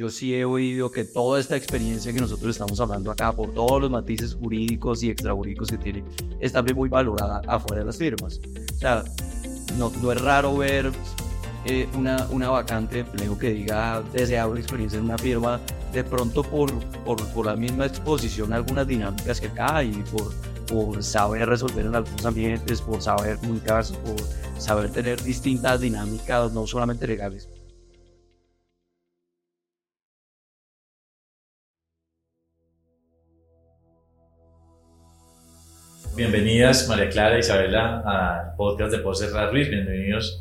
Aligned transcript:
yo 0.00 0.08
sí 0.08 0.34
he 0.34 0.46
oído 0.46 0.90
que 0.90 1.04
toda 1.04 1.38
esta 1.38 1.56
experiencia 1.56 2.10
que 2.10 2.20
nosotros 2.20 2.52
estamos 2.52 2.80
hablando 2.80 3.10
acá, 3.10 3.32
por 3.32 3.52
todos 3.52 3.82
los 3.82 3.90
matices 3.90 4.34
jurídicos 4.34 5.02
y 5.02 5.10
extrajurídicos 5.10 5.68
que 5.68 5.76
tiene, 5.76 6.02
es 6.40 6.52
también 6.52 6.74
muy 6.74 6.88
valorada 6.88 7.42
afuera 7.46 7.80
de 7.80 7.84
las 7.84 7.98
firmas. 7.98 8.40
O 8.76 8.78
sea, 8.78 9.04
no, 9.76 9.92
no 10.00 10.10
es 10.10 10.18
raro 10.22 10.56
ver 10.56 10.90
eh, 11.66 11.86
una, 11.98 12.26
una 12.30 12.48
vacante 12.48 12.94
de 12.94 13.00
empleo 13.00 13.38
que 13.38 13.50
diga 13.50 14.02
deseado 14.14 14.56
experiencia 14.56 14.98
en 14.98 15.04
una 15.04 15.18
firma, 15.18 15.60
de 15.92 16.02
pronto 16.02 16.44
por, 16.44 16.72
por, 17.04 17.22
por 17.34 17.44
la 17.44 17.54
misma 17.54 17.84
exposición 17.84 18.54
a 18.54 18.56
algunas 18.56 18.86
dinámicas 18.86 19.38
que 19.38 19.48
acá 19.48 19.84
y 19.84 19.92
por, 20.10 20.32
por 20.66 21.02
saber 21.02 21.46
resolver 21.46 21.84
en 21.84 21.94
algunos 21.94 22.24
ambientes, 22.24 22.80
por 22.80 23.02
saber 23.02 23.36
comunicarse, 23.36 23.92
por 23.98 24.16
saber 24.58 24.90
tener 24.90 25.22
distintas 25.22 25.78
dinámicas, 25.78 26.54
no 26.54 26.66
solamente 26.66 27.06
legales. 27.06 27.50
Bienvenidas 36.20 36.86
María 36.86 37.08
Clara 37.08 37.36
e 37.36 37.40
Isabela 37.40 38.02
al 38.04 38.54
podcast 38.54 38.92
de 38.92 38.98
Pose 38.98 39.26
Ruiz. 39.50 39.70
Bienvenidos 39.70 40.38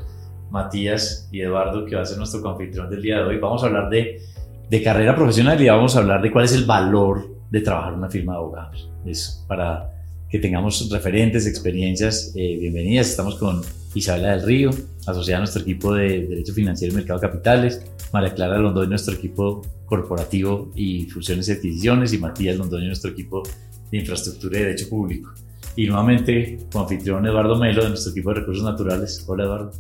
Matías 0.52 1.30
y 1.32 1.40
Eduardo, 1.40 1.86
que 1.86 1.96
va 1.96 2.02
a 2.02 2.06
ser 2.06 2.18
nuestro 2.18 2.42
confitrión 2.42 2.90
del 2.90 3.02
día 3.02 3.20
de 3.20 3.24
hoy. 3.24 3.38
Vamos 3.38 3.64
a 3.64 3.68
hablar 3.68 3.90
de, 3.90 4.22
de 4.70 4.84
carrera 4.84 5.16
profesional 5.16 5.62
y 5.62 5.70
vamos 5.70 5.96
a 5.96 6.00
hablar 6.00 6.22
de 6.22 6.34
cuál 6.34 6.44
es 6.44 6.52
el 6.52 6.66
valor 6.66 7.34
de 7.50 7.62
trabajar 7.62 7.94
en 7.94 8.00
una 8.00 8.10
firma 8.10 8.34
de 8.34 8.40
abogados. 8.40 8.92
Es 9.06 9.46
para 9.48 9.90
que 10.30 10.38
tengamos 10.40 10.90
referentes, 10.92 11.48
experiencias. 11.48 12.34
Eh, 12.36 12.58
bienvenidas. 12.60 13.12
Estamos 13.12 13.36
con 13.36 13.62
Isabela 13.96 14.32
del 14.32 14.46
Río, 14.46 14.72
asociada 15.08 15.38
a 15.38 15.40
nuestro 15.44 15.62
equipo 15.62 15.94
de 15.94 16.28
Derecho 16.28 16.54
Financiero 16.54 16.92
y 16.92 16.98
Mercado 16.98 17.22
de 17.22 17.28
Capitales. 17.30 17.90
María 18.12 18.34
Clara 18.34 18.60
Londoño, 18.60 18.90
nuestro 18.90 19.14
equipo 19.14 19.62
corporativo 19.86 20.74
y 20.76 21.06
fusiones 21.06 21.48
y 21.48 21.54
adquisiciones. 21.54 22.12
Y 22.12 22.18
Matías 22.18 22.58
Londoño, 22.58 22.88
nuestro 22.88 23.12
equipo 23.12 23.44
de 23.90 23.98
infraestructura 23.98 24.60
y 24.60 24.64
derecho 24.64 24.90
público. 24.90 25.32
Y 25.80 25.88
nuevamente, 25.88 26.60
con 26.74 26.82
anfitrión 26.82 27.26
Eduardo 27.26 27.56
Melo 27.56 27.82
de 27.82 27.88
nuestro 27.88 28.12
equipo 28.12 28.34
de 28.34 28.42
recursos 28.42 28.66
naturales. 28.66 29.24
Hola 29.26 29.46
Eduardo. 29.46 29.72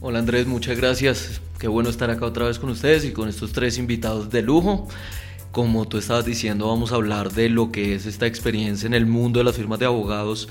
Hola 0.00 0.18
Andrés, 0.18 0.44
muchas 0.44 0.76
gracias. 0.76 1.40
Qué 1.60 1.68
bueno 1.68 1.88
estar 1.88 2.10
acá 2.10 2.26
otra 2.26 2.46
vez 2.46 2.58
con 2.58 2.68
ustedes 2.68 3.04
y 3.04 3.12
con 3.12 3.28
estos 3.28 3.52
tres 3.52 3.78
invitados 3.78 4.28
de 4.28 4.42
lujo. 4.42 4.88
Como 5.52 5.86
tú 5.86 5.98
estabas 5.98 6.24
diciendo, 6.24 6.66
vamos 6.66 6.90
a 6.90 6.96
hablar 6.96 7.30
de 7.30 7.48
lo 7.48 7.70
que 7.70 7.94
es 7.94 8.06
esta 8.06 8.26
experiencia 8.26 8.88
en 8.88 8.94
el 8.94 9.06
mundo 9.06 9.38
de 9.38 9.44
las 9.44 9.54
firmas 9.54 9.78
de 9.78 9.86
abogados 9.86 10.48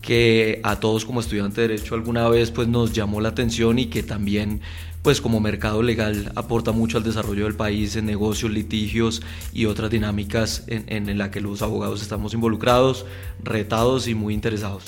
que 0.00 0.60
a 0.62 0.80
todos 0.80 1.04
como 1.04 1.20
estudiantes 1.20 1.56
de 1.56 1.68
derecho 1.68 1.94
alguna 1.94 2.28
vez 2.28 2.50
pues 2.50 2.68
nos 2.68 2.92
llamó 2.92 3.20
la 3.20 3.30
atención 3.30 3.78
y 3.78 3.86
que 3.86 4.02
también 4.02 4.60
pues 5.02 5.20
como 5.20 5.40
mercado 5.40 5.82
legal 5.82 6.32
aporta 6.34 6.72
mucho 6.72 6.98
al 6.98 7.04
desarrollo 7.04 7.44
del 7.44 7.54
país 7.54 7.96
en 7.96 8.06
negocios, 8.06 8.50
litigios 8.50 9.22
y 9.52 9.66
otras 9.66 9.90
dinámicas 9.90 10.64
en, 10.66 11.08
en, 11.08 11.18
la 11.18 11.30
que 11.30 11.40
los 11.40 11.62
abogados 11.62 12.02
estamos 12.02 12.34
involucrados, 12.34 13.06
retados 13.42 14.08
y 14.08 14.14
muy 14.14 14.34
interesados. 14.34 14.84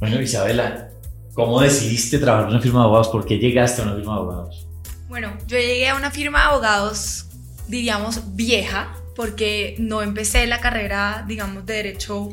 Bueno, 0.00 0.20
Isabela, 0.20 0.90
¿cómo 1.34 1.60
decidiste 1.60 2.18
trabajar 2.18 2.48
en 2.48 2.54
una 2.54 2.62
firma 2.62 2.80
de 2.80 2.84
abogados? 2.84 3.08
¿Por 3.08 3.24
qué 3.24 3.38
llegaste 3.38 3.80
a 3.80 3.84
una 3.84 3.94
firma 3.94 4.14
de 4.14 4.18
abogados? 4.18 4.66
Bueno, 5.08 5.36
yo 5.46 5.58
llegué 5.58 5.88
a 5.88 5.94
una 5.94 6.10
firma 6.10 6.40
de 6.40 6.44
abogados, 6.46 7.26
diríamos, 7.68 8.34
vieja, 8.34 8.94
porque 9.14 9.76
no 9.78 10.02
empecé 10.02 10.46
la 10.46 10.60
carrera, 10.60 11.24
digamos, 11.28 11.64
de 11.66 11.74
derecho 11.74 12.30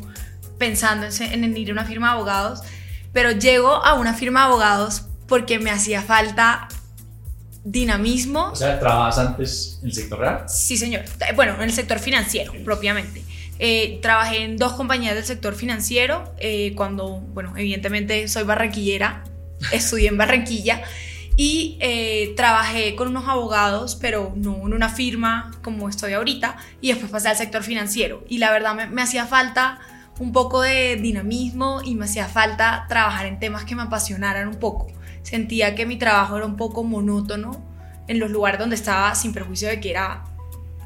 pensando 0.60 1.08
en, 1.08 1.44
en 1.44 1.58
ir 1.58 1.70
a 1.70 1.74
una 1.74 1.86
firma 1.86 2.10
de 2.10 2.14
abogados, 2.14 2.62
pero 3.12 3.32
llego 3.32 3.74
a 3.74 3.96
una 3.96 4.14
firma 4.14 4.42
de 4.42 4.46
abogados 4.48 5.06
porque 5.28 5.58
me 5.58 5.72
hacía 5.72 6.04
falta 6.04 6.68
dinamismo. 7.64 8.52
O 8.52 8.56
sea, 8.56 8.80
¿trabajas 8.80 9.18
antes 9.20 9.80
en 9.82 9.90
el 9.90 9.94
sector 9.94 10.20
real? 10.20 10.44
Sí, 10.48 10.78
señor. 10.78 11.04
Bueno, 11.36 11.56
en 11.56 11.62
el 11.62 11.74
sector 11.74 12.00
financiero, 12.00 12.54
propiamente. 12.64 13.24
Eh, 13.60 14.00
trabajé 14.02 14.44
en 14.44 14.58
dos 14.58 14.74
compañías 14.74 15.16
del 15.16 15.26
sector 15.26 15.54
financiero, 15.54 16.34
eh, 16.40 16.74
cuando, 16.76 17.20
bueno, 17.34 17.54
evidentemente 17.58 18.28
soy 18.28 18.44
barranquillera, 18.44 19.26
estudié 19.74 20.08
en 20.08 20.18
Barranquilla 20.18 20.82
y 21.36 21.78
eh, 21.82 22.34
trabajé 22.38 22.96
con 22.96 23.10
unos 23.10 23.28
abogados, 23.28 23.96
pero 23.96 24.34
no 24.36 24.56
en 24.66 24.74
una 24.74 24.90
firma 24.90 25.52
como 25.62 25.90
estoy 25.90 26.14
ahorita, 26.14 26.58
y 26.82 26.90
después 26.90 27.12
pasé 27.12 27.30
al 27.30 27.38
sector 27.38 27.64
financiero. 27.64 28.24
Y 28.30 28.38
la 28.38 28.52
verdad 28.52 28.76
me, 28.76 28.88
me 28.88 29.02
hacía 29.02 29.26
falta 29.26 29.80
un 30.20 30.32
poco 30.32 30.62
de 30.62 30.98
dinamismo 30.98 31.82
y 31.84 31.96
me 31.96 32.06
hacía 32.06 32.28
falta 32.28 32.86
trabajar 32.88 33.26
en 33.26 33.40
temas 33.40 33.66
que 33.66 33.76
me 33.76 33.84
apasionaran 33.84 34.48
un 34.48 34.60
poco 34.60 34.88
sentía 35.24 35.76
que 35.76 35.86
mi 35.86 35.98
trabajo 35.98 36.38
era 36.38 36.46
un 36.46 36.58
poco 36.58 36.84
monótono 36.84 37.64
en 38.08 38.20
los 38.20 38.32
lugares 38.32 38.60
donde 38.60 38.76
estaba, 38.76 39.14
sin 39.16 39.34
perjuicio 39.34 39.68
de 39.68 39.80
que 39.80 39.92
era 39.92 40.24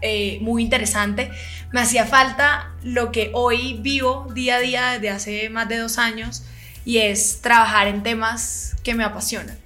eh, 0.01 0.39
muy 0.41 0.61
interesante. 0.61 1.31
Me 1.71 1.79
hacía 1.79 2.05
falta 2.05 2.71
lo 2.83 3.11
que 3.11 3.31
hoy 3.33 3.79
vivo 3.81 4.27
día 4.33 4.55
a 4.55 4.59
día 4.59 4.91
desde 4.91 5.09
hace 5.09 5.49
más 5.49 5.69
de 5.69 5.77
dos 5.77 5.97
años 5.97 6.43
y 6.83 6.97
es 6.97 7.41
trabajar 7.41 7.87
en 7.87 8.03
temas 8.03 8.75
que 8.83 8.93
me 8.93 9.03
apasionan. 9.03 9.57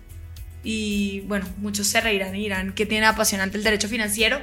Y 0.64 1.22
bueno, 1.22 1.48
muchos 1.58 1.88
se 1.88 2.02
reirán 2.02 2.36
y 2.36 2.40
dirán 2.40 2.74
que 2.74 2.86
tiene 2.86 3.08
apasionante 3.08 3.58
el 3.58 3.64
derecho 3.64 3.88
financiero, 3.88 4.40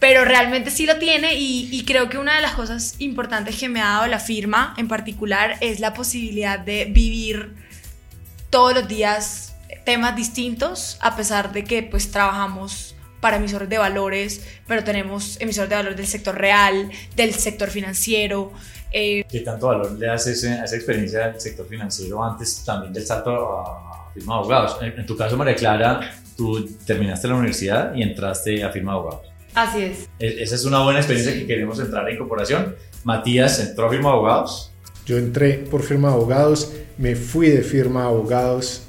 pero 0.00 0.24
realmente 0.24 0.70
sí 0.70 0.86
lo 0.86 0.98
tiene 0.98 1.34
y, 1.34 1.84
creo 1.86 2.08
que 2.08 2.18
una 2.18 2.36
de 2.36 2.42
las 2.42 2.54
cosas 2.54 2.94
importantes 2.98 3.56
que 3.58 3.68
me 3.68 3.80
ha 3.80 3.90
dado 3.90 4.06
la 4.06 4.18
firma 4.18 4.74
en 4.78 4.88
particular 4.88 5.56
es 5.60 5.78
la 5.78 5.92
posibilidad 5.92 6.58
de 6.58 6.86
vivir 6.86 7.54
todos 8.48 8.74
los 8.74 8.88
días 8.88 9.54
temas 9.84 10.16
distintos, 10.16 10.98
a 11.00 11.16
pesar 11.16 11.52
de 11.52 11.64
que 11.64 11.82
pues 11.82 12.10
trabajamos 12.10 12.96
para 13.20 13.36
emisores 13.36 13.68
de 13.68 13.76
valores, 13.76 14.42
pero 14.66 14.82
tenemos 14.82 15.38
emisores 15.40 15.68
de 15.68 15.76
valores 15.76 15.96
del 15.98 16.06
sector 16.06 16.36
real, 16.36 16.90
del 17.14 17.34
sector 17.34 17.68
financiero. 17.68 18.52
Eh. 18.92 19.24
¿Qué 19.28 19.40
tanto 19.40 19.66
valor 19.66 19.92
le 19.92 20.06
das 20.06 20.26
a 20.26 20.30
esa 20.30 20.76
experiencia 20.76 21.28
del 21.28 21.40
sector 21.40 21.68
financiero 21.68 22.24
antes 22.24 22.64
también 22.64 22.92
del 22.92 23.04
salto 23.04 23.30
a 23.30 24.10
firma 24.14 24.34
de 24.34 24.40
abogados? 24.40 24.78
En, 24.80 25.04
tu 25.04 25.14
caso, 25.14 25.36
María 25.36 25.54
Clara, 25.54 26.00
tú 26.36 26.66
terminaste 26.86 27.28
la 27.28 27.34
universidad 27.34 27.94
y 27.94 28.02
entraste 28.02 28.64
a 28.64 28.70
firma 28.70 28.92
de 28.92 28.98
abogados. 28.98 29.29
Así 29.54 29.82
es. 29.82 30.08
E, 30.18 30.42
esa 30.42 30.54
es 30.54 30.64
una 30.64 30.82
buena 30.82 31.00
experiencia 31.00 31.34
que 31.34 31.46
queremos 31.46 31.78
entrar 31.80 32.08
en 32.08 32.14
incorporación. 32.14 32.76
Matías 33.04 33.58
entró 33.60 33.86
a 33.86 33.90
firma 33.90 34.10
de 34.10 34.14
abogados. 34.14 34.72
Yo 35.06 35.18
entré 35.18 35.54
por 35.54 35.82
firma 35.82 36.08
de 36.08 36.14
abogados, 36.14 36.72
me 36.98 37.16
fui 37.16 37.48
de 37.48 37.62
firma 37.62 38.02
de 38.02 38.06
abogados 38.08 38.82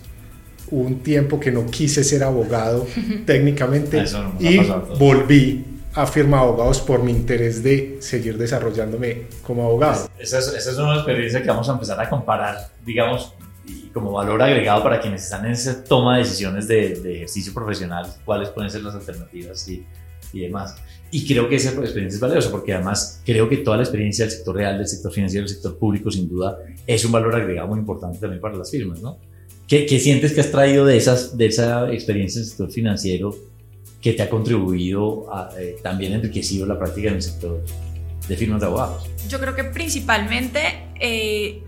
un 0.69 0.99
tiempo 0.99 1.39
que 1.39 1.51
no 1.51 1.65
quise 1.65 2.03
ser 2.03 2.23
abogado 2.23 2.87
técnicamente 3.25 4.03
y 4.39 4.59
volví 4.97 5.65
a 5.93 6.05
firma 6.05 6.39
abogados 6.39 6.79
por 6.79 7.03
mi 7.03 7.11
interés 7.11 7.61
de 7.61 7.97
seguir 7.99 8.37
desarrollándome 8.37 9.23
como 9.41 9.65
abogado. 9.65 10.09
Esa 10.17 10.39
es, 10.39 10.47
esa 10.47 10.71
es 10.71 10.77
una 10.77 10.95
experiencia 10.95 11.41
que 11.41 11.49
vamos 11.49 11.67
a 11.67 11.73
empezar 11.73 11.99
a 11.99 12.09
comparar, 12.09 12.69
digamos, 12.85 13.33
y 13.65 13.89
como 13.89 14.11
valor 14.13 14.41
agregado 14.41 14.83
para 14.83 15.01
quienes 15.01 15.23
están 15.23 15.45
en 15.45 15.51
esa 15.51 15.83
toma 15.83 16.17
de 16.17 16.23
decisiones 16.23 16.67
de, 16.67 16.95
de 17.01 17.15
ejercicio 17.17 17.53
profesional, 17.53 18.07
cuáles 18.23 18.49
pueden 18.49 18.71
ser 18.71 18.83
las 18.83 18.95
alternativas 18.95 19.67
y, 19.67 19.85
y 20.33 20.41
demás. 20.41 20.75
Y 21.11 21.27
creo 21.27 21.49
que 21.49 21.55
esa 21.55 21.71
experiencia 21.71 22.15
es 22.15 22.19
valiosa 22.19 22.49
porque 22.51 22.73
además 22.73 23.21
creo 23.25 23.49
que 23.49 23.57
toda 23.57 23.77
la 23.77 23.83
experiencia 23.83 24.25
del 24.25 24.33
sector 24.33 24.55
real, 24.55 24.77
del 24.77 24.87
sector 24.87 25.11
financiero, 25.11 25.45
del 25.45 25.53
sector 25.53 25.77
público, 25.77 26.09
sin 26.09 26.29
duda, 26.29 26.57
es 26.87 27.03
un 27.03 27.11
valor 27.11 27.35
agregado 27.35 27.67
muy 27.67 27.79
importante 27.79 28.19
también 28.19 28.39
para 28.41 28.55
las 28.55 28.71
firmas, 28.71 29.01
¿no? 29.01 29.17
¿Qué, 29.67 29.87
sientes 29.99 30.33
que 30.33 30.41
has 30.41 30.51
traído 30.51 30.85
de, 30.85 30.97
esas, 30.97 31.37
de 31.37 31.45
esa 31.45 31.91
experiencia 31.93 32.39
en 32.39 32.43
el 32.43 32.49
sector 32.49 32.71
financiero 32.71 33.35
que 34.01 34.13
te 34.13 34.21
ha 34.21 34.29
contribuido 34.29 35.33
a 35.33 35.49
eh, 35.57 35.77
también 35.81 36.11
enriquecido 36.11 36.65
la 36.65 36.77
práctica 36.77 37.07
en 37.07 37.15
el 37.15 37.21
sector 37.21 37.63
de 38.27 38.37
firmas 38.37 38.59
de 38.59 38.67
abogados? 38.67 39.09
Yo 39.29 39.39
creo 39.39 39.55
que 39.55 39.63
principalmente 39.63 40.59
eh, 40.99 41.63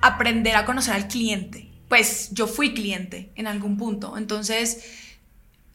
aprender 0.00 0.56
a 0.56 0.64
conocer 0.64 0.94
al 0.94 1.08
cliente. 1.08 1.68
Pues 1.88 2.30
yo 2.32 2.46
fui 2.46 2.72
cliente 2.72 3.30
en 3.34 3.46
algún 3.46 3.76
punto, 3.76 4.16
entonces 4.16 4.84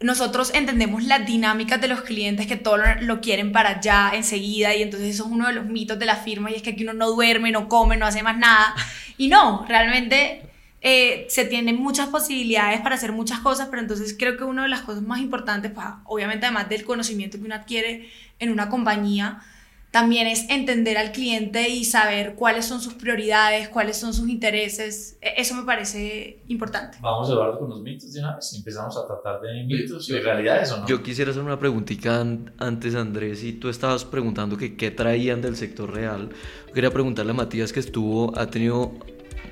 nosotros 0.01 0.51
entendemos 0.53 1.03
las 1.03 1.25
dinámicas 1.25 1.81
de 1.81 1.89
los 1.89 2.01
clientes 2.01 2.47
que 2.47 2.55
todo 2.55 2.77
lo, 3.01 3.19
quieren 3.19 3.51
para 3.51 3.77
allá 3.77 4.11
enseguida 4.13 4.73
y 4.73 4.81
entonces 4.81 5.15
eso 5.15 5.25
es 5.25 5.31
uno 5.31 5.47
de 5.47 5.53
los 5.53 5.65
mitos 5.65 5.99
de 5.99 6.05
la 6.05 6.15
firma 6.15 6.49
y 6.49 6.55
es 6.55 6.61
que 6.61 6.69
aquí 6.71 6.83
uno 6.83 6.93
no 6.93 7.09
duerme, 7.09 7.51
no 7.51 7.67
come, 7.67 7.97
no 7.97 8.05
hace 8.05 8.23
más 8.23 8.37
nada. 8.37 8.73
Y 9.17 9.27
no, 9.27 9.65
realmente 9.67 10.43
eh, 10.79 11.25
se 11.29 11.43
tienen 11.43 11.75
muchas 11.75 12.07
posibilidades 12.07 12.79
para 12.79 12.95
hacer 12.95 13.11
muchas 13.11 13.39
cosas, 13.39 13.67
pero 13.69 13.81
entonces 13.81 14.15
creo 14.17 14.37
que 14.37 14.45
una 14.45 14.63
de 14.63 14.69
las 14.69 14.81
cosas 14.81 15.03
más 15.03 15.19
importantes, 15.19 15.71
pues, 15.73 15.85
obviamente 16.05 16.45
además 16.45 16.69
del 16.69 16.85
conocimiento 16.85 17.37
que 17.37 17.43
uno 17.43 17.55
adquiere 17.55 18.09
en 18.39 18.51
una 18.51 18.69
compañía, 18.69 19.41
también 19.91 20.27
es 20.27 20.47
entender 20.49 20.97
al 20.97 21.11
cliente 21.11 21.67
y 21.69 21.83
saber 21.83 22.35
cuáles 22.35 22.65
son 22.65 22.79
sus 22.79 22.93
prioridades, 22.93 23.69
cuáles 23.69 23.97
son 23.97 24.13
sus 24.13 24.29
intereses. 24.29 25.17
E, 25.19 25.41
eso 25.41 25.55
me 25.55 25.63
parece 25.63 26.43
importante. 26.47 26.99
Vamos 27.01 27.27
a 27.29 27.33
hablar 27.33 27.57
con 27.57 27.69
los 27.69 27.81
mitos 27.81 28.13
de 28.13 28.19
una 28.19 28.35
vez. 28.35 28.53
Empezamos 28.53 28.95
a 28.97 29.07
tratar 29.07 29.41
de 29.41 29.63
mitos 29.63 30.07
y 30.09 30.19
realidades 30.19 30.71
o 30.71 30.81
no. 30.81 30.87
Yo 30.87 31.01
quisiera 31.01 31.31
hacer 31.31 31.41
una 31.41 31.57
preguntita 31.57 32.21
antes, 32.57 32.93
Andrés, 32.93 33.43
y 33.43 33.53
tú 33.53 33.69
estabas 33.69 34.05
preguntando 34.05 34.57
que 34.57 34.75
qué 34.75 34.91
traían 34.91 35.41
del 35.41 35.55
sector 35.55 35.91
real. 35.91 36.29
quería 36.73 36.91
preguntarle 36.91 37.31
a 37.31 37.35
Matías 37.35 37.73
que 37.73 37.79
estuvo, 37.79 38.37
ha 38.37 38.47
tenido 38.47 38.91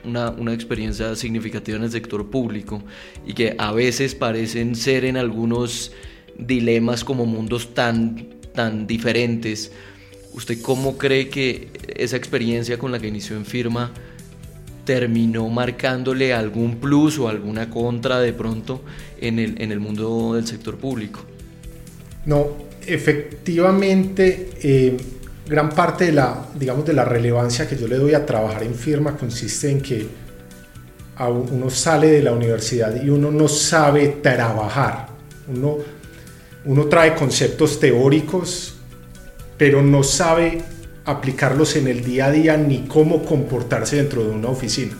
una, 0.04 0.30
una, 0.30 0.54
experiencia 0.54 1.16
significativa 1.16 1.78
en 1.78 1.84
el 1.84 1.92
sector 1.92 2.30
público 2.30 2.84
y 3.26 3.34
que 3.34 3.56
a 3.58 3.72
veces 3.72 4.14
parecen 4.14 4.76
ser 4.76 5.04
en 5.04 5.18
algunos 5.18 5.92
dilemas 6.38 7.04
como 7.04 7.26
mundos 7.26 7.74
tan, 7.74 8.28
tan 8.54 8.86
diferentes. 8.86 9.72
¿Usted 10.38 10.62
cómo 10.62 11.00
cree 11.00 11.30
que 11.30 11.70
esa 11.96 12.16
experiencia 12.16 12.78
con 12.78 12.92
la 12.92 13.00
que 13.00 13.08
inició 13.08 13.36
en 13.36 13.44
firma 13.44 13.92
terminó 14.86 15.50
marcándole 15.50 16.32
algún 16.32 16.76
plus 16.76 17.18
o 17.18 17.28
alguna 17.28 17.72
contra 17.72 18.20
de 18.20 18.34
pronto 18.34 18.84
en 19.20 19.40
el, 19.40 19.60
en 19.60 19.72
el 19.72 19.80
mundo 19.80 20.36
del 20.36 20.46
sector 20.46 20.78
público? 20.78 21.22
No, 22.28 22.50
efectivamente, 22.86 24.52
eh, 24.62 24.96
gran 25.48 25.72
parte 25.72 26.06
de 26.06 26.12
la, 26.12 26.46
digamos, 26.54 26.86
de 26.86 26.94
la 26.94 27.04
relevancia 27.04 27.68
que 27.68 27.76
yo 27.76 27.88
le 27.88 27.96
doy 27.96 28.14
a 28.14 28.24
trabajar 28.24 28.62
en 28.62 28.76
firma 28.76 29.18
consiste 29.18 29.72
en 29.72 29.82
que 29.82 30.08
uno 31.20 31.72
sale 31.72 32.12
de 32.12 32.22
la 32.22 32.34
universidad 32.34 33.04
y 33.04 33.10
uno 33.10 33.32
no 33.32 33.48
sabe 33.48 34.20
trabajar. 34.22 35.08
Uno, 35.48 35.78
uno 36.66 36.86
trae 36.86 37.16
conceptos 37.16 37.80
teóricos, 37.80 38.77
pero 39.58 39.82
no 39.82 40.04
sabe 40.04 40.62
aplicarlos 41.06 41.76
en 41.76 41.88
el 41.88 42.04
día 42.04 42.26
a 42.28 42.32
día 42.32 42.58
ni 42.58 42.86
cómo 42.88 43.24
comportarse 43.24 43.96
dentro 43.96 44.24
de 44.24 44.30
una 44.30 44.50
oficina. 44.50 44.98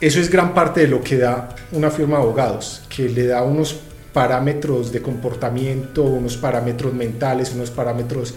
Eso 0.00 0.20
es 0.20 0.30
gran 0.30 0.54
parte 0.54 0.80
de 0.80 0.88
lo 0.88 1.02
que 1.02 1.16
da 1.16 1.54
una 1.72 1.90
firma 1.90 2.16
de 2.16 2.22
abogados, 2.22 2.82
que 2.88 3.08
le 3.08 3.26
da 3.26 3.42
unos 3.42 3.80
parámetros 4.12 4.92
de 4.92 5.00
comportamiento, 5.00 6.02
unos 6.02 6.36
parámetros 6.36 6.92
mentales, 6.92 7.52
unos 7.54 7.70
parámetros 7.70 8.34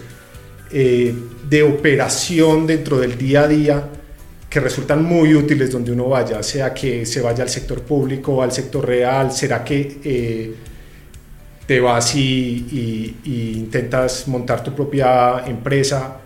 eh, 0.70 1.14
de 1.48 1.62
operación 1.62 2.66
dentro 2.66 2.98
del 2.98 3.16
día 3.16 3.42
a 3.42 3.48
día 3.48 3.88
que 4.48 4.60
resultan 4.60 5.04
muy 5.04 5.34
útiles 5.34 5.70
donde 5.70 5.92
uno 5.92 6.08
vaya, 6.08 6.42
sea 6.42 6.72
que 6.72 7.04
se 7.04 7.20
vaya 7.20 7.42
al 7.42 7.50
sector 7.50 7.82
público, 7.82 8.42
al 8.42 8.52
sector 8.52 8.86
real, 8.86 9.30
será 9.32 9.62
que 9.62 9.98
eh, 10.02 10.54
te 11.66 11.80
vas 11.80 12.14
y, 12.14 13.16
intentas 13.24 14.28
montar 14.28 14.62
tu 14.62 14.74
propia 14.74 15.44
empresa. 15.46 16.18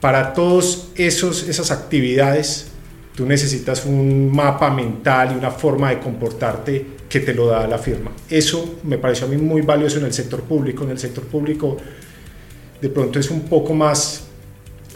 Para 0.00 0.32
todas 0.32 0.88
esas 0.94 1.70
actividades, 1.70 2.68
tú 3.14 3.26
necesitas 3.26 3.84
un 3.84 4.34
mapa 4.34 4.70
mental 4.70 5.32
y 5.32 5.38
una 5.38 5.50
forma 5.50 5.90
de 5.90 5.98
comportarte 5.98 6.98
que 7.08 7.20
te 7.20 7.34
lo 7.34 7.46
da 7.46 7.66
la 7.66 7.78
firma. 7.78 8.12
Eso 8.30 8.78
me 8.84 8.98
pareció 8.98 9.26
a 9.26 9.30
mí 9.30 9.36
muy 9.36 9.62
valioso 9.62 9.98
en 9.98 10.04
el 10.04 10.12
sector 10.12 10.42
público. 10.42 10.84
En 10.84 10.90
el 10.90 10.98
sector 10.98 11.24
público 11.24 11.76
de 12.80 12.88
pronto 12.88 13.18
es 13.18 13.30
un 13.30 13.42
poco 13.42 13.74
más, 13.74 14.22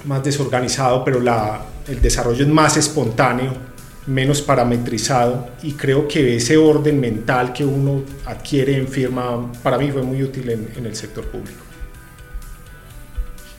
más 0.04 0.22
desorganizado, 0.22 1.04
pero 1.04 1.18
la, 1.18 1.64
el 1.88 2.00
desarrollo 2.00 2.44
es 2.44 2.50
más 2.50 2.76
espontáneo, 2.76 3.71
menos 4.06 4.42
parametrizado 4.42 5.48
y 5.62 5.72
creo 5.72 6.08
que 6.08 6.36
ese 6.36 6.56
orden 6.56 7.00
mental 7.00 7.52
que 7.52 7.64
uno 7.64 8.02
adquiere 8.26 8.76
en 8.76 8.88
firma 8.88 9.50
para 9.62 9.78
mí 9.78 9.90
fue 9.90 10.02
muy 10.02 10.22
útil 10.22 10.50
en, 10.50 10.86
el 10.86 10.96
sector 10.96 11.24
público. 11.26 11.62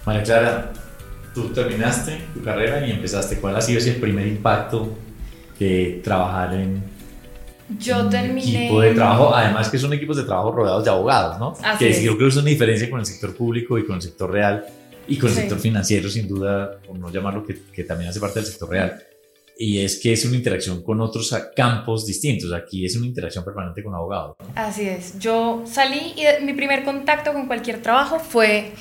María 0.05 0.23
Clara, 0.23 0.73
tú 1.33 1.49
terminaste 1.49 2.19
tu 2.33 2.43
carrera 2.43 2.85
y 2.85 2.91
empezaste. 2.91 3.37
¿Cuál 3.37 3.55
ha 3.55 3.61
sido 3.61 3.79
ese 3.79 3.93
primer 3.93 4.27
impacto 4.27 4.97
de 5.57 6.01
trabajar 6.03 6.53
en 6.53 6.83
yo 7.79 8.07
terminé. 8.09 8.65
Equipo 8.65 8.81
de 8.81 8.93
trabajo, 8.93 9.33
además 9.33 9.69
que 9.69 9.79
son 9.79 9.93
equipos 9.93 10.17
de 10.17 10.23
trabajo 10.23 10.51
rodeados 10.51 10.83
de 10.83 10.89
abogados, 10.89 11.39
¿no? 11.39 11.57
que 11.79 11.89
es. 11.89 12.01
yo 12.01 12.17
creo 12.17 12.27
que 12.27 12.33
es 12.33 12.37
una 12.37 12.49
diferencia 12.49 12.89
con 12.89 12.99
el 12.99 13.05
sector 13.05 13.33
público 13.33 13.77
y 13.79 13.85
con 13.85 13.95
el 13.95 14.01
sector 14.01 14.29
real 14.29 14.65
y 15.07 15.17
con 15.17 15.29
el 15.29 15.35
sector 15.35 15.57
financiero, 15.57 16.09
sin 16.09 16.27
duda, 16.27 16.77
por 16.85 16.99
no 16.99 17.09
llamarlo 17.09 17.45
que, 17.45 17.57
que 17.73 17.83
también 17.85 18.09
hace 18.09 18.19
parte 18.19 18.41
del 18.41 18.47
sector 18.47 18.69
real. 18.69 19.01
Y 19.57 19.79
es 19.79 19.99
que 19.99 20.13
es 20.13 20.25
una 20.25 20.35
interacción 20.35 20.83
con 20.83 20.99
otros 21.01 21.35
campos 21.55 22.05
distintos. 22.05 22.51
Aquí 22.53 22.85
es 22.85 22.95
una 22.95 23.05
interacción 23.05 23.45
permanente 23.45 23.83
con 23.83 23.93
abogados. 23.93 24.37
Así 24.55 24.87
es. 24.87 25.19
Yo 25.19 25.63
salí 25.65 26.13
y 26.15 26.43
mi 26.43 26.53
primer 26.53 26.83
contacto 26.83 27.33
con 27.33 27.47
cualquier 27.47 27.81
trabajo 27.81 28.19
fue 28.19 28.71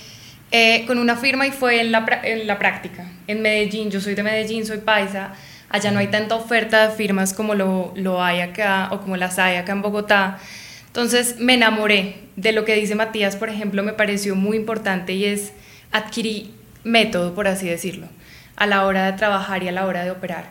eh, 0.50 0.84
con 0.86 0.98
una 0.98 1.16
firma 1.16 1.46
y 1.46 1.50
fue 1.50 1.80
en 1.80 1.92
la, 1.92 2.06
en 2.24 2.46
la 2.46 2.58
práctica. 2.58 3.10
En 3.26 3.42
Medellín, 3.42 3.90
yo 3.90 4.00
soy 4.00 4.14
de 4.14 4.22
Medellín, 4.22 4.64
soy 4.64 4.78
paisa 4.78 5.34
Allá 5.72 5.90
no 5.90 6.00
hay 6.00 6.08
tanta 6.08 6.34
oferta 6.34 6.86
de 6.86 6.94
firmas 6.94 7.32
como 7.32 7.54
lo, 7.54 7.94
lo 7.96 8.22
hay 8.22 8.40
acá 8.40 8.90
o 8.92 9.00
como 9.00 9.16
las 9.16 9.38
hay 9.38 9.56
acá 9.56 9.72
en 9.72 9.80
Bogotá. 9.80 10.38
Entonces 10.86 11.36
me 11.38 11.54
enamoré 11.54 12.28
de 12.36 12.52
lo 12.52 12.66
que 12.66 12.74
dice 12.74 12.94
Matías, 12.94 13.36
por 13.36 13.48
ejemplo, 13.48 13.82
me 13.82 13.94
pareció 13.94 14.36
muy 14.36 14.58
importante 14.58 15.14
y 15.14 15.24
es 15.24 15.54
adquirir 15.90 16.50
método, 16.84 17.34
por 17.34 17.48
así 17.48 17.66
decirlo, 17.66 18.08
a 18.56 18.66
la 18.66 18.84
hora 18.84 19.10
de 19.10 19.16
trabajar 19.16 19.62
y 19.62 19.69
a 19.69 19.72
la 19.72 19.86
hora 19.86 20.04
de 20.04 20.10
operar. 20.10 20.50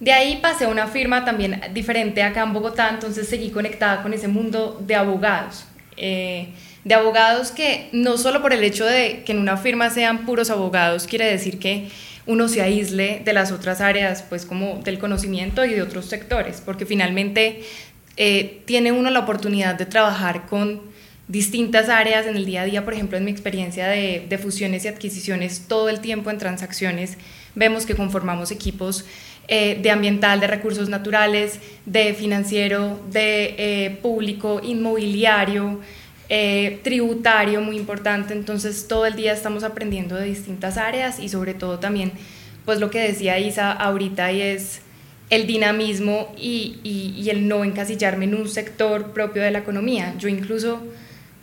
De 0.00 0.12
ahí 0.12 0.38
pasé 0.40 0.64
a 0.64 0.68
una 0.68 0.88
firma 0.88 1.26
también 1.26 1.60
diferente 1.74 2.22
acá 2.22 2.42
en 2.42 2.54
Bogotá, 2.54 2.88
entonces 2.88 3.28
seguí 3.28 3.50
conectada 3.50 4.02
con 4.02 4.14
ese 4.14 4.28
mundo 4.28 4.82
de 4.84 4.94
abogados. 4.94 5.66
Eh, 5.98 6.48
de 6.84 6.94
abogados 6.94 7.50
que 7.50 7.90
no 7.92 8.16
solo 8.16 8.40
por 8.40 8.54
el 8.54 8.64
hecho 8.64 8.86
de 8.86 9.22
que 9.24 9.32
en 9.32 9.38
una 9.38 9.58
firma 9.58 9.90
sean 9.90 10.24
puros 10.24 10.48
abogados, 10.48 11.06
quiere 11.06 11.26
decir 11.26 11.58
que 11.58 11.90
uno 12.26 12.48
se 12.48 12.62
aísle 12.62 13.20
de 13.22 13.32
las 13.34 13.52
otras 13.52 13.82
áreas, 13.82 14.22
pues 14.22 14.46
como 14.46 14.80
del 14.82 14.98
conocimiento 14.98 15.66
y 15.66 15.74
de 15.74 15.82
otros 15.82 16.06
sectores, 16.06 16.62
porque 16.64 16.86
finalmente 16.86 17.62
eh, 18.16 18.62
tiene 18.64 18.92
uno 18.92 19.10
la 19.10 19.20
oportunidad 19.20 19.74
de 19.74 19.84
trabajar 19.84 20.46
con 20.46 20.80
distintas 21.28 21.90
áreas 21.90 22.26
en 22.26 22.36
el 22.36 22.46
día 22.46 22.62
a 22.62 22.64
día, 22.64 22.84
por 22.84 22.94
ejemplo, 22.94 23.18
en 23.18 23.24
mi 23.24 23.30
experiencia 23.30 23.86
de, 23.86 24.24
de 24.26 24.38
fusiones 24.38 24.84
y 24.84 24.88
adquisiciones, 24.88 25.66
todo 25.68 25.90
el 25.90 26.00
tiempo 26.00 26.30
en 26.30 26.38
transacciones, 26.38 27.18
vemos 27.54 27.84
que 27.84 27.94
conformamos 27.94 28.50
equipos 28.50 29.04
eh, 29.52 29.80
de 29.82 29.90
ambiental, 29.90 30.38
de 30.38 30.46
recursos 30.46 30.88
naturales, 30.88 31.58
de 31.84 32.14
financiero, 32.14 33.00
de 33.10 33.56
eh, 33.58 33.98
público, 34.00 34.60
inmobiliario, 34.62 35.80
eh, 36.28 36.78
tributario 36.84 37.60
muy 37.60 37.76
importante, 37.76 38.32
entonces 38.32 38.86
todo 38.86 39.06
el 39.06 39.16
día 39.16 39.32
estamos 39.32 39.64
aprendiendo 39.64 40.14
de 40.14 40.26
distintas 40.26 40.76
áreas 40.76 41.18
y 41.18 41.28
sobre 41.28 41.54
todo 41.54 41.80
también, 41.80 42.12
pues 42.64 42.78
lo 42.78 42.90
que 42.90 43.00
decía 43.00 43.40
Isa 43.40 43.72
ahorita 43.72 44.30
y 44.30 44.40
es 44.40 44.82
el 45.30 45.48
dinamismo 45.48 46.32
y, 46.38 46.78
y, 46.84 47.28
el 47.28 47.48
no 47.48 47.64
encasillarme 47.64 48.26
en 48.26 48.36
un 48.36 48.48
sector 48.48 49.10
propio 49.12 49.42
de 49.42 49.50
la 49.50 49.58
economía. 49.58 50.14
Yo 50.16 50.28
incluso 50.28 50.80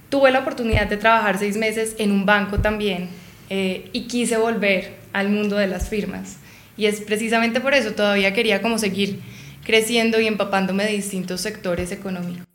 tuve 0.08 0.32
la 0.32 0.40
oportunidad 0.40 0.88
de 0.88 0.96
trabajar 0.96 1.40
seis 1.40 1.58
meses 1.58 1.94
en 1.98 2.14
un 2.14 2.26
banco 2.26 2.60
también 2.60 3.10
y 3.50 4.08
quise 4.08 4.38
volver 4.38 4.94
al 5.12 5.28
mundo 5.28 5.58
de 5.58 5.68
las 5.68 5.90
firmas. 5.90 6.38
Y 6.78 6.86
es 6.86 7.02
precisamente 7.02 7.60
por 7.60 7.74
eso 7.74 7.92
todavía 7.92 8.34
quería 8.34 8.62
como 8.62 8.78
seguir 8.78 9.20
creciendo 9.66 10.20
y 10.20 10.28
empapándome 10.28 10.86
de 10.86 10.92
distintos 10.92 11.42
sectores 11.42 11.92
económicos. 11.92 12.48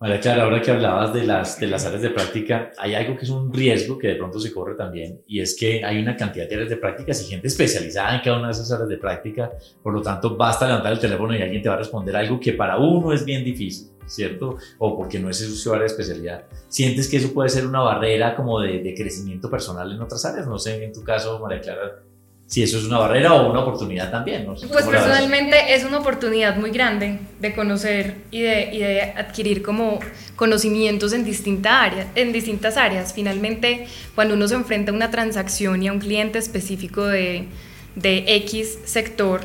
María 0.00 0.18
Clara, 0.18 0.44
ahora 0.44 0.62
que 0.62 0.70
hablabas 0.70 1.12
de 1.12 1.24
las, 1.24 1.60
de 1.60 1.66
las 1.66 1.84
áreas 1.84 2.00
de 2.00 2.08
práctica, 2.08 2.70
hay 2.78 2.94
algo 2.94 3.16
que 3.16 3.24
es 3.24 3.30
un 3.30 3.52
riesgo 3.52 3.98
que 3.98 4.08
de 4.08 4.14
pronto 4.14 4.40
se 4.40 4.50
corre 4.50 4.74
también, 4.74 5.20
y 5.26 5.40
es 5.40 5.54
que 5.54 5.84
hay 5.84 6.00
una 6.00 6.16
cantidad 6.16 6.48
de 6.48 6.54
áreas 6.54 6.70
de 6.70 6.78
prácticas 6.78 7.20
y 7.20 7.26
gente 7.26 7.48
especializada 7.48 8.14
en 8.14 8.22
cada 8.22 8.38
una 8.38 8.46
de 8.46 8.52
esas 8.52 8.72
áreas 8.72 8.88
de 8.88 8.96
práctica, 8.96 9.50
por 9.82 9.92
lo 9.92 10.00
tanto 10.00 10.38
basta 10.38 10.66
levantar 10.66 10.92
el 10.92 11.00
teléfono 11.00 11.36
y 11.36 11.42
alguien 11.42 11.60
te 11.60 11.68
va 11.68 11.74
a 11.74 11.78
responder 11.78 12.16
algo 12.16 12.40
que 12.40 12.54
para 12.54 12.78
uno 12.78 13.12
es 13.12 13.26
bien 13.26 13.44
difícil, 13.44 13.90
¿cierto? 14.06 14.56
O 14.78 14.96
porque 14.96 15.18
no 15.18 15.28
es 15.28 15.36
su 15.36 15.70
área 15.70 15.82
de 15.82 15.88
especialidad. 15.88 16.44
¿Sientes 16.68 17.06
que 17.06 17.18
eso 17.18 17.34
puede 17.34 17.50
ser 17.50 17.66
una 17.66 17.80
barrera 17.80 18.34
como 18.34 18.58
de, 18.58 18.78
de 18.78 18.94
crecimiento 18.94 19.50
personal 19.50 19.92
en 19.92 20.00
otras 20.00 20.24
áreas? 20.24 20.46
No 20.46 20.58
sé, 20.58 20.82
en 20.82 20.94
tu 20.94 21.04
caso, 21.04 21.38
María 21.40 21.60
Clara, 21.60 22.02
si 22.50 22.64
eso 22.64 22.78
es 22.78 22.84
una 22.84 22.98
barrera 22.98 23.32
o 23.34 23.48
una 23.48 23.60
oportunidad 23.60 24.10
también. 24.10 24.44
¿no? 24.44 24.56
Pues 24.56 24.84
personalmente 24.84 25.72
es 25.72 25.84
una 25.84 25.98
oportunidad 25.98 26.56
muy 26.56 26.72
grande 26.72 27.20
de 27.38 27.54
conocer 27.54 28.16
y 28.32 28.40
de, 28.40 28.70
y 28.72 28.78
de 28.80 29.02
adquirir 29.02 29.62
como 29.62 30.00
conocimientos 30.34 31.12
en, 31.12 31.24
distinta 31.24 31.80
área, 31.80 32.08
en 32.16 32.32
distintas 32.32 32.76
áreas. 32.76 33.12
Finalmente, 33.14 33.86
cuando 34.16 34.34
uno 34.34 34.48
se 34.48 34.56
enfrenta 34.56 34.90
a 34.90 34.94
una 34.96 35.12
transacción 35.12 35.80
y 35.80 35.86
a 35.86 35.92
un 35.92 36.00
cliente 36.00 36.40
específico 36.40 37.06
de, 37.06 37.46
de 37.94 38.24
X 38.26 38.80
sector, 38.84 39.42